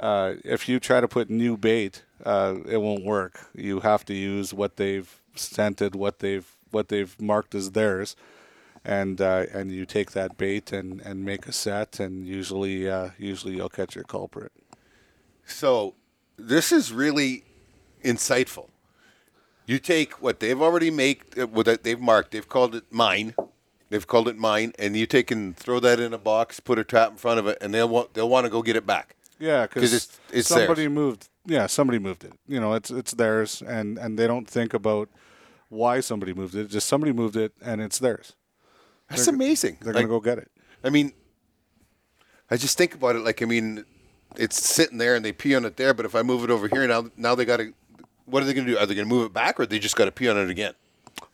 uh, 0.00 0.34
if 0.44 0.68
you 0.68 0.80
try 0.80 1.00
to 1.00 1.08
put 1.08 1.30
new 1.30 1.56
bait, 1.56 2.04
uh, 2.24 2.56
it 2.66 2.78
won't 2.78 3.04
work. 3.04 3.48
You 3.54 3.80
have 3.80 4.04
to 4.06 4.14
use 4.14 4.52
what 4.52 4.76
they've 4.76 5.20
scented, 5.34 5.94
what 5.94 6.18
they've 6.20 6.46
what 6.70 6.88
they've 6.88 7.20
marked 7.20 7.54
as 7.54 7.72
theirs 7.72 8.16
and 8.84 9.20
uh, 9.20 9.46
and 9.52 9.70
you 9.70 9.86
take 9.86 10.12
that 10.12 10.36
bait 10.36 10.72
and, 10.72 11.00
and 11.00 11.24
make 11.24 11.46
a 11.46 11.52
set, 11.52 12.00
and 12.00 12.26
usually 12.26 12.88
uh, 12.90 13.10
usually 13.18 13.56
you'll 13.56 13.68
catch 13.68 13.94
your 13.94 14.04
culprit. 14.04 14.52
So 15.46 15.94
this 16.36 16.72
is 16.72 16.92
really 16.92 17.44
insightful. 18.04 18.68
You 19.66 19.78
take 19.78 20.20
what 20.20 20.40
they've 20.40 20.60
already 20.60 20.90
made, 20.90 21.22
uh, 21.38 21.46
what 21.46 21.84
they've 21.84 22.00
marked. 22.00 22.32
They've 22.32 22.48
called 22.48 22.74
it 22.74 22.84
mine. 22.90 23.34
They've 23.90 24.06
called 24.06 24.26
it 24.26 24.36
mine, 24.36 24.72
and 24.78 24.96
you 24.96 25.06
take 25.06 25.30
and 25.30 25.56
throw 25.56 25.78
that 25.80 26.00
in 26.00 26.12
a 26.12 26.18
box, 26.18 26.60
put 26.60 26.78
a 26.78 26.84
trap 26.84 27.10
in 27.12 27.16
front 27.18 27.38
of 27.38 27.46
it, 27.46 27.58
and 27.60 27.72
they'll 27.72 27.88
want 27.88 28.14
they'll 28.14 28.28
want 28.28 28.46
to 28.46 28.50
go 28.50 28.62
get 28.62 28.76
it 28.76 28.86
back. 28.86 29.14
Yeah, 29.42 29.66
'Cause 29.66 29.74
because 29.74 29.94
it's- 29.94 30.18
it's 30.32 30.48
somebody 30.48 30.82
theirs. 30.82 30.92
moved. 30.94 31.28
Yeah, 31.46 31.66
somebody 31.66 31.98
moved 31.98 32.22
it. 32.24 32.32
You 32.46 32.60
know, 32.60 32.74
it's 32.74 32.90
it's 32.90 33.12
theirs, 33.12 33.60
and 33.66 33.98
and 33.98 34.16
they 34.18 34.26
don't 34.28 34.48
think 34.48 34.72
about 34.72 35.08
why 35.68 35.98
somebody 36.00 36.32
moved 36.32 36.54
it. 36.54 36.68
Just 36.68 36.86
somebody 36.86 37.12
moved 37.12 37.36
it, 37.36 37.52
and 37.60 37.80
it's 37.80 37.98
theirs. 37.98 38.34
That's 39.08 39.26
amazing. 39.26 39.78
They're 39.80 39.92
Like, 39.92 40.04
gonna 40.06 40.14
go 40.16 40.20
get 40.20 40.38
it. 40.38 40.50
I 40.84 40.90
mean, 40.90 41.12
I 42.50 42.56
just 42.56 42.78
think 42.78 42.94
about 42.94 43.16
it. 43.16 43.20
Like, 43.24 43.42
I 43.42 43.46
mean, 43.46 43.84
it's 44.36 44.56
sitting 44.64 44.98
there 44.98 45.16
and 45.16 45.24
they 45.24 45.32
pee 45.32 45.54
on 45.56 45.64
it 45.64 45.76
there. 45.76 45.92
But 45.92 46.06
if 46.06 46.14
I 46.14 46.22
move 46.22 46.44
it 46.44 46.50
over 46.50 46.68
here 46.68 46.86
now, 46.86 47.10
now 47.16 47.34
they 47.34 47.44
got 47.44 47.56
to. 47.58 47.74
What 48.26 48.42
are 48.42 48.46
they 48.46 48.54
going 48.54 48.66
to 48.66 48.72
do? 48.74 48.78
Are 48.78 48.86
they 48.86 48.94
going 48.94 49.08
to 49.08 49.14
move 49.14 49.26
it 49.26 49.32
back, 49.32 49.58
or 49.58 49.66
they 49.66 49.80
just 49.80 49.96
got 49.96 50.04
to 50.04 50.12
pee 50.12 50.28
on 50.28 50.36
it 50.38 50.48
again? 50.50 50.74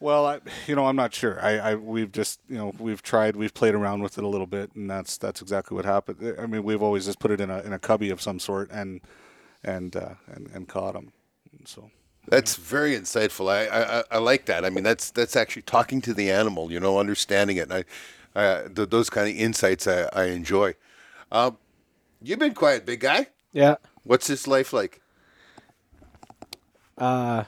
Well, 0.01 0.27
I, 0.27 0.41
you 0.67 0.75
know, 0.77 0.87
I'm 0.87 0.97
not 0.97 1.13
sure. 1.15 1.41
I, 1.43 1.59
I, 1.59 1.75
we've 1.75 2.13
just, 2.13 2.41
you 2.49 2.57
know, 2.57 2.73
we've 2.79 3.03
tried, 3.03 3.35
we've 3.37 3.55
played 3.55 3.75
around 3.75 4.03
with 4.03 4.17
it 4.19 4.25
a 4.25 4.29
little 4.29 4.47
bit, 4.47 4.71
and 4.75 4.89
that's 4.91 5.19
that's 5.19 5.43
exactly 5.43 5.75
what 5.75 5.85
happened. 5.85 6.37
I 6.39 6.47
mean, 6.47 6.63
we've 6.63 6.83
always 6.83 7.07
just 7.07 7.19
put 7.19 7.31
it 7.31 7.41
in 7.41 7.51
a 7.51 7.61
in 7.61 7.73
a 7.73 7.79
cubby 7.79 8.11
of 8.11 8.21
some 8.21 8.39
sort 8.39 8.71
and 8.71 9.01
and 9.65 9.97
uh, 9.97 10.15
and, 10.29 10.49
and 10.55 10.69
caught 10.69 10.95
them. 10.95 11.13
So 11.65 11.91
That's 12.29 12.55
very 12.57 12.97
insightful. 12.97 13.51
I, 13.51 13.67
I, 13.67 13.99
I- 14.01 14.05
I 14.13 14.19
like 14.19 14.45
that. 14.47 14.65
I 14.65 14.71
mean, 14.71 14.85
that's 14.85 15.11
that's 15.11 15.35
actually 15.37 15.63
talking 15.63 16.01
to 16.03 16.15
the 16.15 16.31
animal. 16.31 16.71
You 16.71 16.81
know, 16.81 16.99
understanding 17.01 17.57
it. 17.57 17.71
And 17.71 17.85
I, 18.37 18.41
uh, 18.41 18.69
th- 18.69 18.91
those 18.91 19.11
kind 19.11 19.29
of 19.29 19.35
insights 19.37 19.87
I, 19.87 20.09
I 20.13 20.25
enjoy. 20.27 20.75
Um, 21.33 21.59
you've 22.23 22.39
been 22.39 22.55
quiet, 22.55 22.87
big 22.87 23.01
guy. 23.01 23.29
Yeah. 23.53 23.77
What's 24.05 24.27
this 24.29 24.47
life 24.47 24.73
like? 24.73 25.01
Uh, 26.97 27.45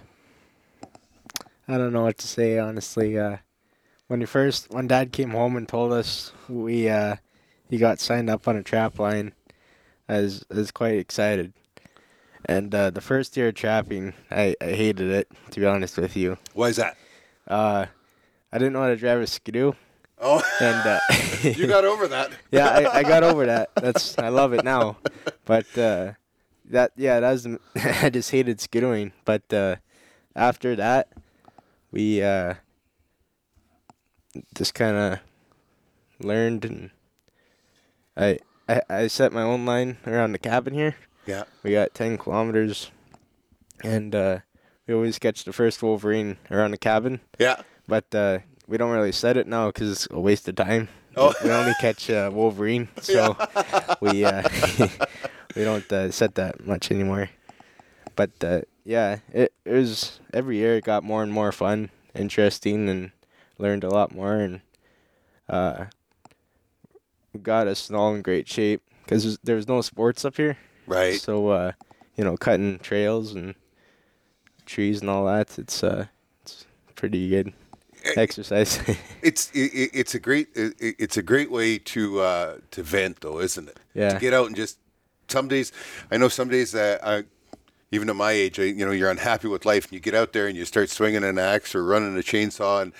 I 1.70 1.78
don't 1.78 1.92
know 1.92 2.02
what 2.02 2.18
to 2.18 2.26
say 2.26 2.58
honestly. 2.58 3.18
Uh, 3.18 3.38
when 4.08 4.20
he 4.20 4.26
first, 4.26 4.70
when 4.70 4.88
Dad 4.88 5.12
came 5.12 5.30
home 5.30 5.56
and 5.56 5.68
told 5.68 5.92
us 5.92 6.32
we 6.48 6.88
uh, 6.88 7.16
he 7.68 7.78
got 7.78 8.00
signed 8.00 8.28
up 8.28 8.48
on 8.48 8.56
a 8.56 8.62
trap 8.62 8.98
line, 8.98 9.32
I 10.08 10.20
was, 10.22 10.44
I 10.50 10.56
was 10.56 10.70
quite 10.72 10.98
excited. 10.98 11.52
And 12.44 12.74
uh, 12.74 12.90
the 12.90 13.00
first 13.00 13.36
year 13.36 13.48
of 13.48 13.54
trapping, 13.54 14.14
I, 14.30 14.56
I 14.60 14.72
hated 14.72 15.10
it 15.10 15.28
to 15.52 15.60
be 15.60 15.66
honest 15.66 15.96
with 15.96 16.16
you. 16.16 16.38
Why 16.54 16.68
is 16.68 16.76
that? 16.76 16.96
Uh, 17.46 17.86
I 18.52 18.58
didn't 18.58 18.72
know 18.72 18.82
how 18.82 18.88
to 18.88 18.96
drive 18.96 19.20
a 19.20 19.26
skidoo, 19.26 19.74
Oh, 20.20 20.42
and 20.60 20.86
uh, 20.86 20.98
you 21.42 21.66
got 21.66 21.84
over 21.84 22.08
that. 22.08 22.30
yeah, 22.50 22.68
I, 22.68 22.98
I 22.98 23.02
got 23.02 23.22
over 23.22 23.46
that. 23.46 23.70
That's 23.76 24.18
I 24.18 24.28
love 24.28 24.52
it 24.52 24.64
now. 24.64 24.98
But 25.46 25.66
uh, 25.76 26.12
that 26.66 26.92
yeah, 26.96 27.18
that 27.18 27.32
was 27.32 27.48
I 28.02 28.10
just 28.10 28.30
hated 28.30 28.58
skidooing. 28.58 29.10
But 29.24 29.52
uh, 29.52 29.76
after 30.36 30.76
that, 30.76 31.08
we 31.90 32.22
uh, 32.22 32.54
just 34.54 34.74
kind 34.74 34.96
of 34.96 35.18
learned, 36.20 36.64
and 36.64 36.90
I, 38.16 38.38
I 38.68 38.82
I 38.88 39.06
set 39.08 39.32
my 39.32 39.42
own 39.42 39.64
line 39.66 39.98
around 40.06 40.32
the 40.32 40.38
cabin 40.38 40.74
here. 40.74 40.96
Yeah. 41.26 41.44
We 41.62 41.72
got 41.72 41.94
ten 41.94 42.18
kilometers, 42.18 42.90
and 43.82 44.14
uh, 44.14 44.38
we 44.86 44.94
always 44.94 45.18
catch 45.18 45.44
the 45.44 45.52
first 45.52 45.82
wolverine 45.82 46.38
around 46.50 46.72
the 46.72 46.78
cabin. 46.78 47.20
Yeah. 47.38 47.62
But 47.86 48.14
uh, 48.14 48.38
we 48.66 48.76
don't 48.76 48.92
really 48.92 49.12
set 49.12 49.36
it 49.36 49.46
now 49.46 49.68
because 49.68 49.90
it's 49.90 50.08
a 50.10 50.20
waste 50.20 50.48
of 50.48 50.56
time. 50.56 50.88
Oh. 51.16 51.34
We 51.42 51.50
only 51.50 51.74
catch 51.80 52.08
uh, 52.08 52.30
wolverine, 52.32 52.88
so 53.00 53.36
we 54.00 54.24
uh, 54.24 54.42
we 55.56 55.64
don't 55.64 55.90
uh, 55.92 56.10
set 56.10 56.36
that 56.36 56.64
much 56.64 56.90
anymore. 56.90 57.30
But 58.14 58.30
uh, 58.42 58.60
yeah, 58.84 59.18
it, 59.32 59.52
it 59.64 59.72
was 59.72 60.20
every 60.32 60.56
year 60.56 60.76
it 60.76 60.84
got 60.84 61.04
more 61.04 61.22
and 61.22 61.32
more 61.32 61.52
fun, 61.52 61.90
interesting, 62.14 62.88
and 62.88 63.10
learned 63.58 63.84
a 63.84 63.88
lot 63.90 64.14
more, 64.14 64.36
and 64.36 64.60
uh, 65.48 65.86
got 67.42 67.66
us 67.68 67.90
all 67.90 68.14
in 68.14 68.22
great 68.22 68.48
shape 68.48 68.82
because 69.04 69.38
there's 69.42 69.68
no 69.68 69.80
sports 69.82 70.24
up 70.24 70.36
here. 70.36 70.56
Right. 70.86 71.20
So 71.20 71.48
uh, 71.48 71.72
you 72.16 72.24
know, 72.24 72.36
cutting 72.36 72.78
trails 72.78 73.34
and 73.34 73.54
trees 74.66 75.00
and 75.00 75.10
all 75.10 75.26
that, 75.26 75.58
it's 75.58 75.82
uh, 75.84 76.06
it's 76.42 76.66
pretty 76.94 77.28
good 77.28 77.52
exercise. 78.16 78.78
It's 79.22 79.50
it, 79.52 79.72
it- 79.74 79.90
it's 79.92 80.14
a 80.14 80.18
great 80.18 80.48
it, 80.54 80.74
it's 80.80 81.18
a 81.18 81.22
great 81.22 81.50
way 81.50 81.76
to 81.78 82.20
uh, 82.20 82.56
to 82.70 82.82
vent 82.82 83.20
though, 83.20 83.38
isn't 83.40 83.68
it? 83.68 83.78
Yeah. 83.94 84.14
To 84.14 84.18
get 84.18 84.32
out 84.32 84.46
and 84.46 84.56
just 84.56 84.78
some 85.28 85.46
days 85.46 85.72
I 86.10 86.16
know 86.16 86.28
some 86.28 86.48
days 86.48 86.72
that 86.72 87.06
I 87.06 87.24
even 87.92 88.08
at 88.08 88.16
my 88.16 88.32
age, 88.32 88.58
you 88.58 88.84
know, 88.86 88.92
you're 88.92 89.10
unhappy 89.10 89.48
with 89.48 89.64
life, 89.66 89.84
and 89.86 89.92
you 89.92 90.00
get 90.00 90.14
out 90.14 90.32
there 90.32 90.46
and 90.46 90.56
you 90.56 90.64
start 90.64 90.90
swinging 90.90 91.24
an 91.24 91.38
axe 91.38 91.74
or 91.74 91.84
running 91.84 92.16
a 92.16 92.20
chainsaw, 92.22 92.82
and 92.82 92.92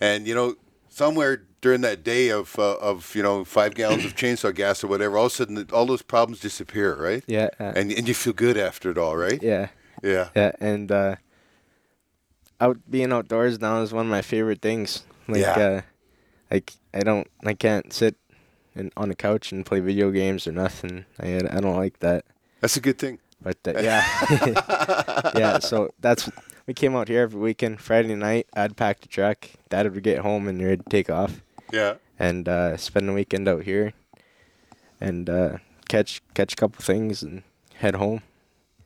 and 0.00 0.26
you 0.26 0.34
know 0.34 0.54
somewhere 0.88 1.42
during 1.60 1.80
that 1.80 2.04
day 2.04 2.28
of 2.28 2.56
uh, 2.58 2.76
of 2.76 3.14
you 3.16 3.22
know 3.22 3.44
five 3.44 3.74
gallons 3.74 4.04
of 4.04 4.14
chainsaw 4.14 4.54
gas 4.54 4.84
or 4.84 4.86
whatever, 4.88 5.16
all 5.18 5.26
of 5.26 5.32
a 5.32 5.34
sudden 5.34 5.66
all 5.72 5.86
those 5.86 6.02
problems 6.02 6.40
disappear, 6.40 6.94
right? 6.94 7.24
yeah, 7.26 7.48
uh, 7.58 7.72
And 7.74 7.90
and 7.92 8.06
you 8.06 8.14
feel 8.14 8.32
good 8.32 8.56
after 8.56 8.90
it 8.90 8.98
all, 8.98 9.16
right? 9.16 9.42
yeah, 9.42 9.68
Yeah. 10.02 10.28
yeah, 10.36 10.52
and 10.60 10.92
uh, 10.92 11.16
out 12.60 12.78
being 12.88 13.12
outdoors 13.12 13.60
now 13.60 13.82
is 13.82 13.92
one 13.92 14.06
of 14.06 14.10
my 14.10 14.22
favorite 14.22 14.62
things. 14.62 15.02
Like, 15.28 15.40
Yeah. 15.42 15.58
uh, 15.58 15.80
like 16.50 16.74
I 16.94 17.00
don't, 17.00 17.26
I 17.44 17.54
can't 17.54 17.92
sit 17.92 18.14
in, 18.76 18.92
on 18.96 19.08
the 19.08 19.16
couch 19.16 19.50
and 19.50 19.66
play 19.66 19.80
video 19.80 20.12
games 20.12 20.46
or 20.46 20.52
nothing. 20.52 21.04
I 21.18 21.34
I 21.50 21.60
don't 21.60 21.74
like 21.76 21.98
that. 21.98 22.24
That's 22.60 22.76
a 22.76 22.80
good 22.80 22.98
thing. 22.98 23.18
But 23.42 23.58
uh, 23.66 23.74
yeah, 23.80 24.04
yeah. 25.36 25.58
So 25.60 25.90
that's 26.00 26.28
we 26.66 26.74
came 26.74 26.96
out 26.96 27.08
here 27.08 27.22
every 27.22 27.40
weekend. 27.40 27.80
Friday 27.80 28.14
night, 28.14 28.46
I'd 28.54 28.76
pack 28.76 29.00
the 29.00 29.08
truck. 29.08 29.48
Dad 29.68 29.92
would 29.92 30.02
get 30.02 30.18
home 30.18 30.48
and 30.48 30.60
we'd 30.60 30.86
take 30.90 31.10
off 31.10 31.40
Yeah. 31.72 31.94
and 32.18 32.48
uh, 32.48 32.76
spend 32.76 33.08
the 33.08 33.12
weekend 33.12 33.46
out 33.48 33.62
here, 33.64 33.92
and 35.00 35.28
uh, 35.30 35.58
catch 35.88 36.22
catch 36.34 36.54
a 36.54 36.56
couple 36.56 36.82
things 36.82 37.22
and 37.22 37.42
head 37.76 37.94
home. 37.96 38.22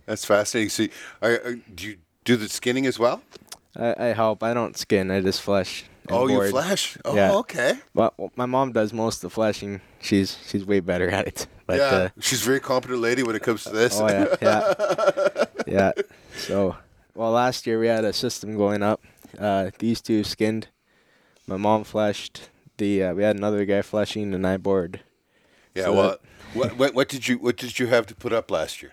That's 0.06 0.24
fascinating. 0.24 0.70
So, 0.70 0.86
are, 1.22 1.40
are, 1.44 1.54
do 1.74 1.86
you 1.86 1.96
do 2.24 2.36
the 2.36 2.48
skinning 2.48 2.86
as 2.86 2.98
well? 2.98 3.22
I, 3.76 3.94
I 3.98 4.06
help. 4.14 4.42
I 4.42 4.52
don't 4.52 4.76
skin. 4.76 5.10
I 5.10 5.20
just 5.20 5.40
flesh. 5.40 5.84
And 6.10 6.18
Oh, 6.18 6.26
you 6.28 6.34
board. 6.36 6.50
flash. 6.50 6.98
Oh, 7.04 7.14
Yeah. 7.14 7.32
okay. 7.36 7.78
Well, 7.94 8.12
well, 8.16 8.32
my 8.36 8.46
mom 8.46 8.72
does 8.72 8.92
most 8.92 9.16
of 9.16 9.30
the 9.30 9.30
fleshing. 9.30 9.80
She's 10.00 10.36
she's 10.48 10.64
way 10.64 10.80
better 10.80 11.08
at 11.10 11.26
it. 11.26 11.46
But 11.70 11.78
yeah, 11.78 11.84
uh, 11.84 12.08
she's 12.20 12.42
a 12.42 12.44
very 12.44 12.58
competent 12.60 12.98
lady 13.00 13.22
when 13.22 13.36
it 13.36 13.42
comes 13.42 13.62
to 13.62 13.70
this. 13.70 14.00
oh 14.00 14.08
yeah, 14.08 14.34
yeah, 14.42 15.44
yeah. 15.68 15.92
So, 16.36 16.74
well, 17.14 17.30
last 17.30 17.64
year 17.64 17.78
we 17.78 17.86
had 17.86 18.04
a 18.04 18.12
system 18.12 18.56
going 18.56 18.82
up. 18.82 19.00
Uh, 19.38 19.70
these 19.78 20.00
two 20.00 20.24
skinned. 20.24 20.66
My 21.46 21.56
mom 21.56 21.84
fleshed. 21.84 22.50
The 22.78 23.04
uh, 23.04 23.14
we 23.14 23.22
had 23.22 23.36
another 23.36 23.64
guy 23.64 23.82
fleshing, 23.82 24.34
and 24.34 24.44
I 24.44 24.56
board. 24.56 25.00
Yeah, 25.76 25.84
So 25.84 25.92
well, 25.92 26.08
that- 26.10 26.20
what, 26.54 26.76
what 26.76 26.94
what 26.94 27.08
did 27.08 27.28
you 27.28 27.38
what 27.38 27.56
did 27.56 27.78
you 27.78 27.86
have 27.86 28.04
to 28.06 28.14
put 28.16 28.32
up 28.32 28.50
last 28.50 28.82
year? 28.82 28.92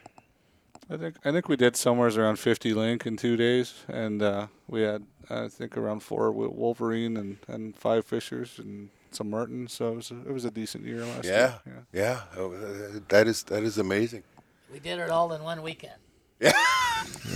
I 0.88 0.97
think 0.97 1.15
I 1.26 1.32
think 1.32 1.49
we 1.49 1.55
did 1.55 1.76
somewhere 1.76 2.09
around 2.09 2.38
50 2.38 2.74
lynx 2.76 3.07
in 3.07 3.18
two 3.18 3.36
days, 3.38 3.74
and 3.88 4.22
uh, 4.22 4.47
we 4.68 4.82
had 4.84 5.01
I 5.30 5.47
think 5.49 5.78
around 5.78 6.01
four 6.01 6.28
wi- 6.32 6.51
wolverine 6.53 7.17
and, 7.17 7.38
and 7.47 7.75
five 7.75 8.05
fishers 8.05 8.59
and 8.59 8.89
some 9.11 9.30
martens. 9.30 9.73
So 9.73 9.89
it 9.89 9.95
was 9.95 10.11
a, 10.11 10.15
it 10.21 10.32
was 10.34 10.45
a 10.45 10.51
decent 10.51 10.86
year 10.86 11.05
last 11.05 11.25
Yeah, 11.25 11.55
year. 11.65 11.86
yeah, 11.93 12.21
Oh, 12.38 12.51
uh, 12.53 12.99
that 13.09 13.28
is 13.28 13.43
that 13.43 13.63
is 13.63 13.78
amazing. 13.78 14.23
We 14.71 14.80
did 14.80 14.99
it 14.99 15.09
all 15.09 15.32
in 15.34 15.43
one 15.43 15.61
weekend. 15.61 15.95
Yeah. 16.39 16.53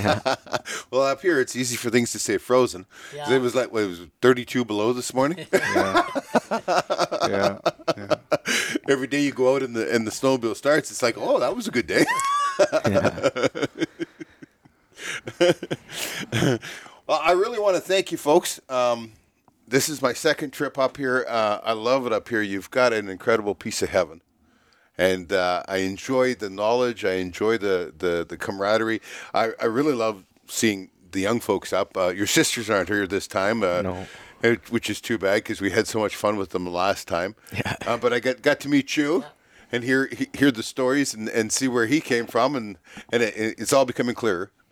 Well, 0.92 1.04
up 1.04 1.22
here 1.22 1.40
it's 1.40 1.56
easy 1.56 1.76
for 1.78 1.90
things 1.90 2.12
to 2.12 2.20
stay 2.20 2.38
frozen. 2.38 2.86
Yeah. 3.16 3.32
It 3.34 3.40
was 3.42 3.56
like 3.56 3.72
what, 3.72 3.84
it 3.84 3.88
was 3.88 4.02
32 4.22 4.66
below 4.66 4.92
this 4.94 5.14
morning. 5.14 5.46
Yeah, 5.54 6.04
yeah, 7.30 7.58
yeah. 7.98 8.16
Every 8.90 9.08
day 9.08 9.22
you 9.22 9.32
go 9.32 9.56
out 9.56 9.64
and 9.64 9.74
the 9.76 9.90
and 9.94 10.06
the 10.06 10.12
snowmobile 10.12 10.56
starts, 10.56 10.92
it's 10.92 11.02
like, 11.02 11.16
oh, 11.18 11.40
that 11.40 11.56
was 11.56 11.68
a 11.68 11.72
good 11.72 11.88
day. 11.88 12.06
Well, 17.12 17.20
I 17.22 17.34
really 17.34 17.60
want 17.60 17.76
to 17.76 17.82
thank 17.82 18.10
you, 18.14 18.18
folks. 18.18 18.62
Um, 18.70 19.12
this 19.68 19.90
is 19.90 20.02
my 20.02 20.14
second 20.14 20.52
trip 20.54 20.78
up 20.78 20.96
here. 20.96 21.26
Uh, 21.28 21.60
I 21.62 21.74
love 21.74 22.06
it 22.08 22.14
up 22.14 22.30
here. 22.30 22.42
You've 22.42 22.72
got 22.72 22.94
an 22.94 23.10
incredible 23.10 23.54
piece 23.54 23.82
of 23.82 23.90
heaven. 23.90 24.22
And 24.98 25.34
uh, 25.34 25.64
I 25.68 25.78
enjoy 25.80 26.36
the 26.36 26.50
knowledge. 26.50 27.04
I 27.04 27.16
enjoy 27.16 27.58
the, 27.58 27.94
the, 27.98 28.26
the 28.28 28.38
camaraderie. 28.38 29.02
I, 29.34 29.50
I 29.60 29.66
really 29.66 29.92
love 29.94 30.24
seeing 30.48 30.90
the 31.12 31.20
young 31.20 31.42
folks 31.42 31.74
up. 31.74 31.98
Uh, 31.98 32.10
your 32.16 32.28
sisters 32.28 32.70
aren't 32.70 32.88
here 32.88 33.06
this 33.06 33.28
time. 33.28 33.62
Uh, 33.62 33.82
No. 33.82 34.08
it- 34.42 34.72
Which 34.72 34.90
is 34.90 35.02
too 35.02 35.18
bad 35.18 35.36
because 35.44 35.60
we 35.60 35.72
had 35.72 35.88
so 35.88 36.00
much 36.00 36.16
fun 36.16 36.38
with 36.38 36.52
them 36.52 36.66
last 36.66 37.10
time. 37.10 37.36
Yeah. 37.54 37.76
Uh, 37.86 37.98
but 37.98 38.14
I 38.14 38.22
got, 38.22 38.42
got 38.42 38.62
to 38.62 38.70
meet 38.70 38.96
you 38.96 39.26
and 39.70 39.84
hear 39.84 40.08
he- 40.08 40.30
hear 40.34 40.52
the 40.52 40.64
stories 40.64 41.14
and, 41.14 41.28
and 41.28 41.52
see 41.52 41.68
where 41.68 41.88
he 41.88 42.00
came 42.00 42.26
from 42.26 42.56
and 42.56 42.78
and 43.12 43.22
it, 43.22 43.34
it's 43.36 43.74
all 43.74 43.84
becoming 43.86 44.16
clearer. 44.16 44.52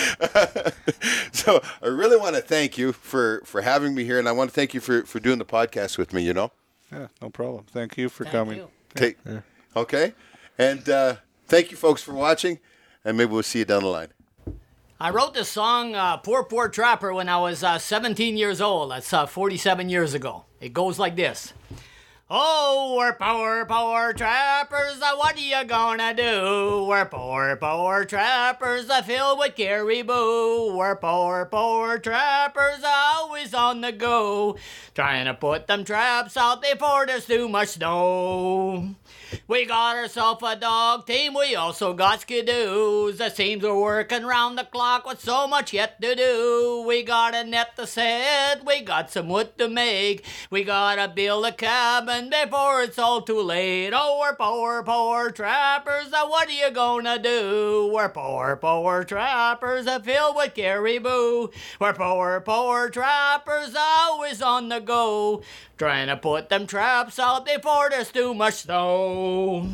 so 1.32 1.60
I 1.82 1.86
really 1.86 2.16
want 2.16 2.36
to 2.36 2.42
thank 2.42 2.78
you 2.78 2.92
for, 2.92 3.42
for 3.44 3.62
having 3.62 3.94
me 3.94 4.04
here, 4.04 4.18
and 4.18 4.28
I 4.28 4.32
want 4.32 4.50
to 4.50 4.54
thank 4.54 4.74
you 4.74 4.80
for, 4.80 5.02
for 5.02 5.20
doing 5.20 5.38
the 5.38 5.44
podcast 5.44 5.98
with 5.98 6.12
me. 6.12 6.22
You 6.22 6.34
know, 6.34 6.52
Yeah, 6.92 7.08
no 7.20 7.30
problem. 7.30 7.64
Thank 7.70 7.96
you 7.96 8.08
for 8.08 8.24
Thank 8.24 8.32
coming. 8.32 8.58
you. 8.58 8.68
take 8.94 9.18
okay, 9.76 10.14
and 10.58 10.88
uh, 10.88 11.16
thank 11.46 11.70
you 11.70 11.76
folks 11.76 12.02
for 12.02 12.12
watching, 12.12 12.58
and 13.04 13.16
maybe 13.16 13.30
we'll 13.32 13.42
see 13.42 13.60
you 13.60 13.64
down 13.64 13.82
the 13.82 13.88
line. 13.88 14.08
I 15.02 15.08
wrote 15.10 15.32
the 15.32 15.44
song 15.44 15.94
uh, 15.94 16.18
Poor 16.18 16.44
Poor 16.44 16.68
Trapper 16.68 17.14
when 17.14 17.28
I 17.28 17.38
was 17.38 17.64
uh, 17.64 17.78
17 17.78 18.36
years 18.36 18.60
old. 18.60 18.90
That's 18.90 19.12
uh, 19.12 19.24
47 19.26 19.88
years 19.88 20.12
ago. 20.12 20.44
It 20.60 20.74
goes 20.74 20.98
like 20.98 21.16
this 21.16 21.54
Oh, 22.32 22.94
we're 22.96 23.14
poor, 23.14 23.64
poor 23.64 24.12
trappers. 24.12 25.00
What 25.00 25.34
are 25.36 25.40
you 25.40 25.64
gonna 25.64 26.14
do? 26.14 26.84
We're 26.88 27.06
poor, 27.06 27.56
poor 27.56 28.04
trappers 28.04 28.88
filled 29.04 29.40
with 29.40 29.56
caribou. 29.56 30.76
We're 30.76 30.94
poor, 30.94 31.46
poor 31.46 31.98
trappers 31.98 32.84
always 32.86 33.52
on 33.52 33.80
the 33.80 33.90
go. 33.90 34.56
Trying 34.94 35.24
to 35.24 35.34
put 35.34 35.66
them 35.66 35.82
traps 35.82 36.36
out 36.36 36.62
before 36.62 37.04
there's 37.04 37.26
too 37.26 37.48
much 37.48 37.70
snow. 37.70 38.94
We 39.46 39.64
got 39.66 39.96
ourselves 39.96 40.42
a 40.44 40.56
dog 40.56 41.06
team, 41.06 41.34
we 41.34 41.54
also 41.54 41.92
got 41.92 42.20
skidoos. 42.20 43.20
It 43.20 43.36
seems 43.36 43.62
we're 43.62 43.78
working 43.78 44.24
round 44.24 44.58
the 44.58 44.64
clock 44.64 45.06
with 45.06 45.20
so 45.20 45.46
much 45.46 45.72
yet 45.72 46.00
to 46.00 46.14
do. 46.14 46.84
We 46.86 47.02
got 47.02 47.34
a 47.34 47.44
net 47.44 47.76
to 47.76 47.86
set, 47.86 48.64
we 48.64 48.80
got 48.80 49.10
some 49.10 49.28
wood 49.28 49.56
to 49.58 49.68
make. 49.68 50.24
We 50.50 50.64
gotta 50.64 51.08
build 51.08 51.46
a 51.46 51.52
cabin 51.52 52.30
before 52.30 52.82
it's 52.82 52.98
all 52.98 53.22
too 53.22 53.40
late. 53.40 53.92
Oh, 53.94 54.18
we're 54.20 54.36
poor, 54.36 54.82
poor 54.82 55.30
trappers, 55.30 56.10
what 56.10 56.48
are 56.48 56.52
you 56.52 56.70
gonna 56.70 57.18
do? 57.18 57.90
We're 57.92 58.08
poor, 58.08 58.56
poor 58.56 59.04
trappers, 59.04 59.88
filled 60.02 60.36
with 60.36 60.54
caribou. 60.54 61.48
We're 61.80 61.92
poor, 61.92 62.40
poor 62.40 62.90
trappers, 62.90 63.74
always 63.76 64.42
on 64.42 64.68
the 64.68 64.80
go. 64.80 65.42
Trying 65.80 66.08
to 66.08 66.16
put 66.18 66.50
them 66.50 66.66
traps 66.66 67.18
out 67.18 67.46
before 67.46 67.88
there's 67.88 68.12
too 68.12 68.34
much 68.34 68.52
snow. 68.52 69.66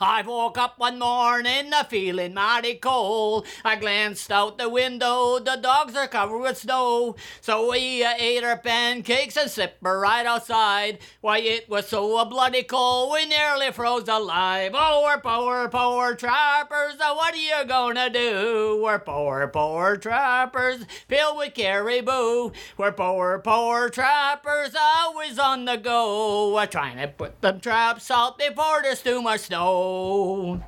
I 0.00 0.22
woke 0.22 0.56
up 0.56 0.78
one 0.78 1.00
morning 1.00 1.72
feeling 1.88 2.34
mighty 2.34 2.76
cold. 2.76 3.46
I 3.64 3.74
glanced 3.74 4.30
out 4.30 4.56
the 4.56 4.68
window, 4.68 5.40
the 5.40 5.56
dogs 5.56 5.96
are 5.96 6.06
covered 6.06 6.38
with 6.38 6.58
snow. 6.58 7.16
So 7.40 7.72
we 7.72 8.04
uh, 8.04 8.12
ate 8.16 8.44
our 8.44 8.58
pancakes 8.58 9.36
and 9.36 9.50
sipped 9.50 9.78
right 9.82 10.24
outside. 10.24 10.98
Why, 11.20 11.38
it 11.38 11.68
was 11.68 11.88
so 11.88 12.24
bloody 12.26 12.62
cold, 12.62 13.12
we 13.12 13.26
nearly 13.26 13.72
froze 13.72 14.06
alive. 14.06 14.70
Oh, 14.72 15.02
we're 15.04 15.20
poor, 15.20 15.68
poor 15.68 16.14
trappers, 16.14 16.94
uh, 17.00 17.14
what 17.14 17.34
are 17.34 17.36
you 17.36 17.64
gonna 17.66 18.08
do? 18.08 18.80
We're 18.80 19.00
poor, 19.00 19.48
poor 19.48 19.96
trappers, 19.96 20.84
filled 21.08 21.38
with 21.38 21.54
caribou. 21.54 22.52
We're 22.76 22.92
poor, 22.92 23.40
poor 23.40 23.88
trappers, 23.88 24.76
always 24.80 25.40
on 25.40 25.64
the 25.64 25.76
go. 25.76 26.54
We're 26.54 26.66
trying 26.66 26.98
to 26.98 27.08
put 27.08 27.40
them 27.40 27.58
traps 27.58 28.12
out 28.12 28.38
before 28.38 28.82
there's 28.82 29.02
too 29.02 29.20
much 29.22 29.40
snow. 29.40 29.87
Oh. 29.90 30.60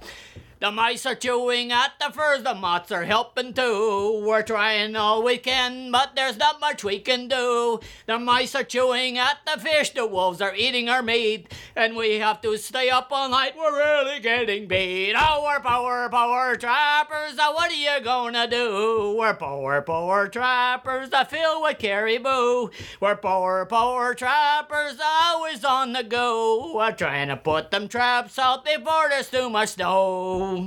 The 0.61 0.71
mice 0.71 1.07
are 1.07 1.15
chewing 1.15 1.73
at 1.73 1.93
the 1.99 2.13
furs, 2.13 2.43
the 2.43 2.53
moths 2.55 2.93
are 2.93 3.05
helping 3.05 3.55
too. 3.55 4.23
We're 4.27 4.43
trying 4.43 4.95
all 4.95 5.23
we 5.23 5.39
can, 5.39 5.91
but 5.91 6.15
there's 6.15 6.37
not 6.37 6.61
much 6.61 6.85
we 6.85 6.99
can 6.99 7.29
do. 7.29 7.81
The 8.05 8.19
mice 8.19 8.55
are 8.55 8.63
chewing 8.63 9.17
at 9.17 9.39
the 9.47 9.59
fish, 9.59 9.95
the 9.95 10.07
wolves 10.07 10.43
are 10.43 10.55
eating 10.55 10.91
our 10.91 11.01
meat, 11.03 11.51
and 11.75 11.97
we 11.97 12.19
have 12.19 12.43
to 12.43 12.59
stay 12.59 12.91
up 12.91 13.09
all 13.11 13.31
night. 13.31 13.55
We're 13.57 13.75
really 13.75 14.21
getting 14.21 14.69
beat. 14.69 15.15
Oh, 15.17 15.43
we're 15.45 15.61
poor, 15.61 16.11
poor 16.11 16.57
trappers. 16.57 17.39
uh, 17.39 17.53
What 17.55 17.71
are 17.71 17.75
you 17.75 17.99
gonna 18.05 18.47
do? 18.47 19.17
We're 19.19 19.33
poor, 19.35 19.81
poor 19.81 20.29
trappers, 20.29 21.09
uh, 21.11 21.25
filled 21.25 21.63
with 21.63 21.79
caribou. 21.79 22.69
We're 23.01 23.17
poor, 23.17 23.65
poor 23.65 24.13
trappers, 24.15 24.99
always 25.03 25.65
on 25.65 25.95
the 25.95 26.03
go. 26.05 26.87
Trying 26.99 27.29
to 27.29 27.39
put 27.39 27.71
them 27.71 27.89
traps 27.89 28.39
out 28.39 28.67
before 28.67 29.09
there's 29.09 29.31
too 29.31 29.49
much 29.49 29.71
snow. 29.71 30.50
Uh, 30.51 30.63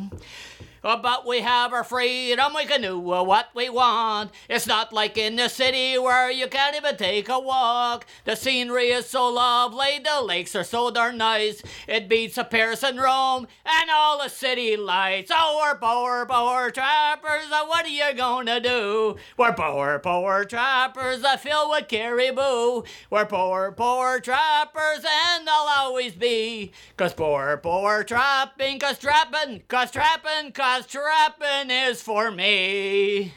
But 0.83 1.25
we 1.25 1.39
have 1.39 1.71
our 1.71 1.85
freedom, 1.85 2.53
we 2.53 2.65
can 2.65 2.81
do 2.81 2.99
what 2.99 3.47
we 3.55 3.69
want. 3.69 4.31
It's 4.49 4.67
not 4.67 4.91
like 4.91 5.17
in 5.17 5.37
the 5.37 5.47
city 5.47 5.97
where 5.97 6.29
you 6.29 6.47
can't 6.47 6.75
even 6.75 6.97
take 6.97 7.29
a 7.29 7.39
walk. 7.39 8.05
The 8.25 8.35
scenery 8.35 8.87
is 8.87 9.09
so 9.09 9.29
lovely, 9.29 9.99
the 10.03 10.21
lakes 10.21 10.57
are 10.57 10.63
so 10.65 10.91
darn 10.91 11.17
nice. 11.17 11.63
It 11.87 12.09
beats 12.09 12.37
a 12.37 12.43
Paris 12.43 12.83
and 12.83 12.99
Rome 12.99 13.47
and 13.65 13.89
all 13.89 14.21
the 14.21 14.27
city 14.27 14.75
lights. 14.75 15.31
Oh, 15.33 15.61
we're 15.63 15.79
poor, 15.79 16.25
poor 16.25 16.69
trappers, 16.69 17.49
uh, 17.49 17.65
what 17.65 17.85
are 17.85 17.89
you 17.89 18.13
gonna 18.13 18.59
do? 18.59 19.15
We're 19.37 19.53
poor, 19.53 19.99
poor 19.99 20.43
trappers, 20.43 21.23
uh, 21.23 21.37
filled 21.37 21.69
with 21.69 21.87
caribou. 21.87 22.83
We're 23.09 23.25
poor, 23.25 23.71
poor 23.71 24.19
trappers, 24.19 25.05
and 25.05 25.49
I'll 25.49 25.85
always 25.85 26.11
be. 26.11 26.73
Cause 26.97 27.13
poor, 27.13 27.55
poor 27.55 28.03
trapping, 28.03 28.79
cause 28.79 28.99
trapping, 28.99 29.63
cause 29.69 29.89
trapping, 29.89 30.51
cause 30.51 30.72
trapping 30.81 31.69
is 31.69 32.01
for 32.01 32.31
me. 32.31 33.33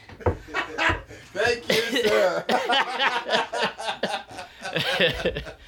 Thank 1.33 1.69
you, 1.69 1.81
sir. 2.01 2.43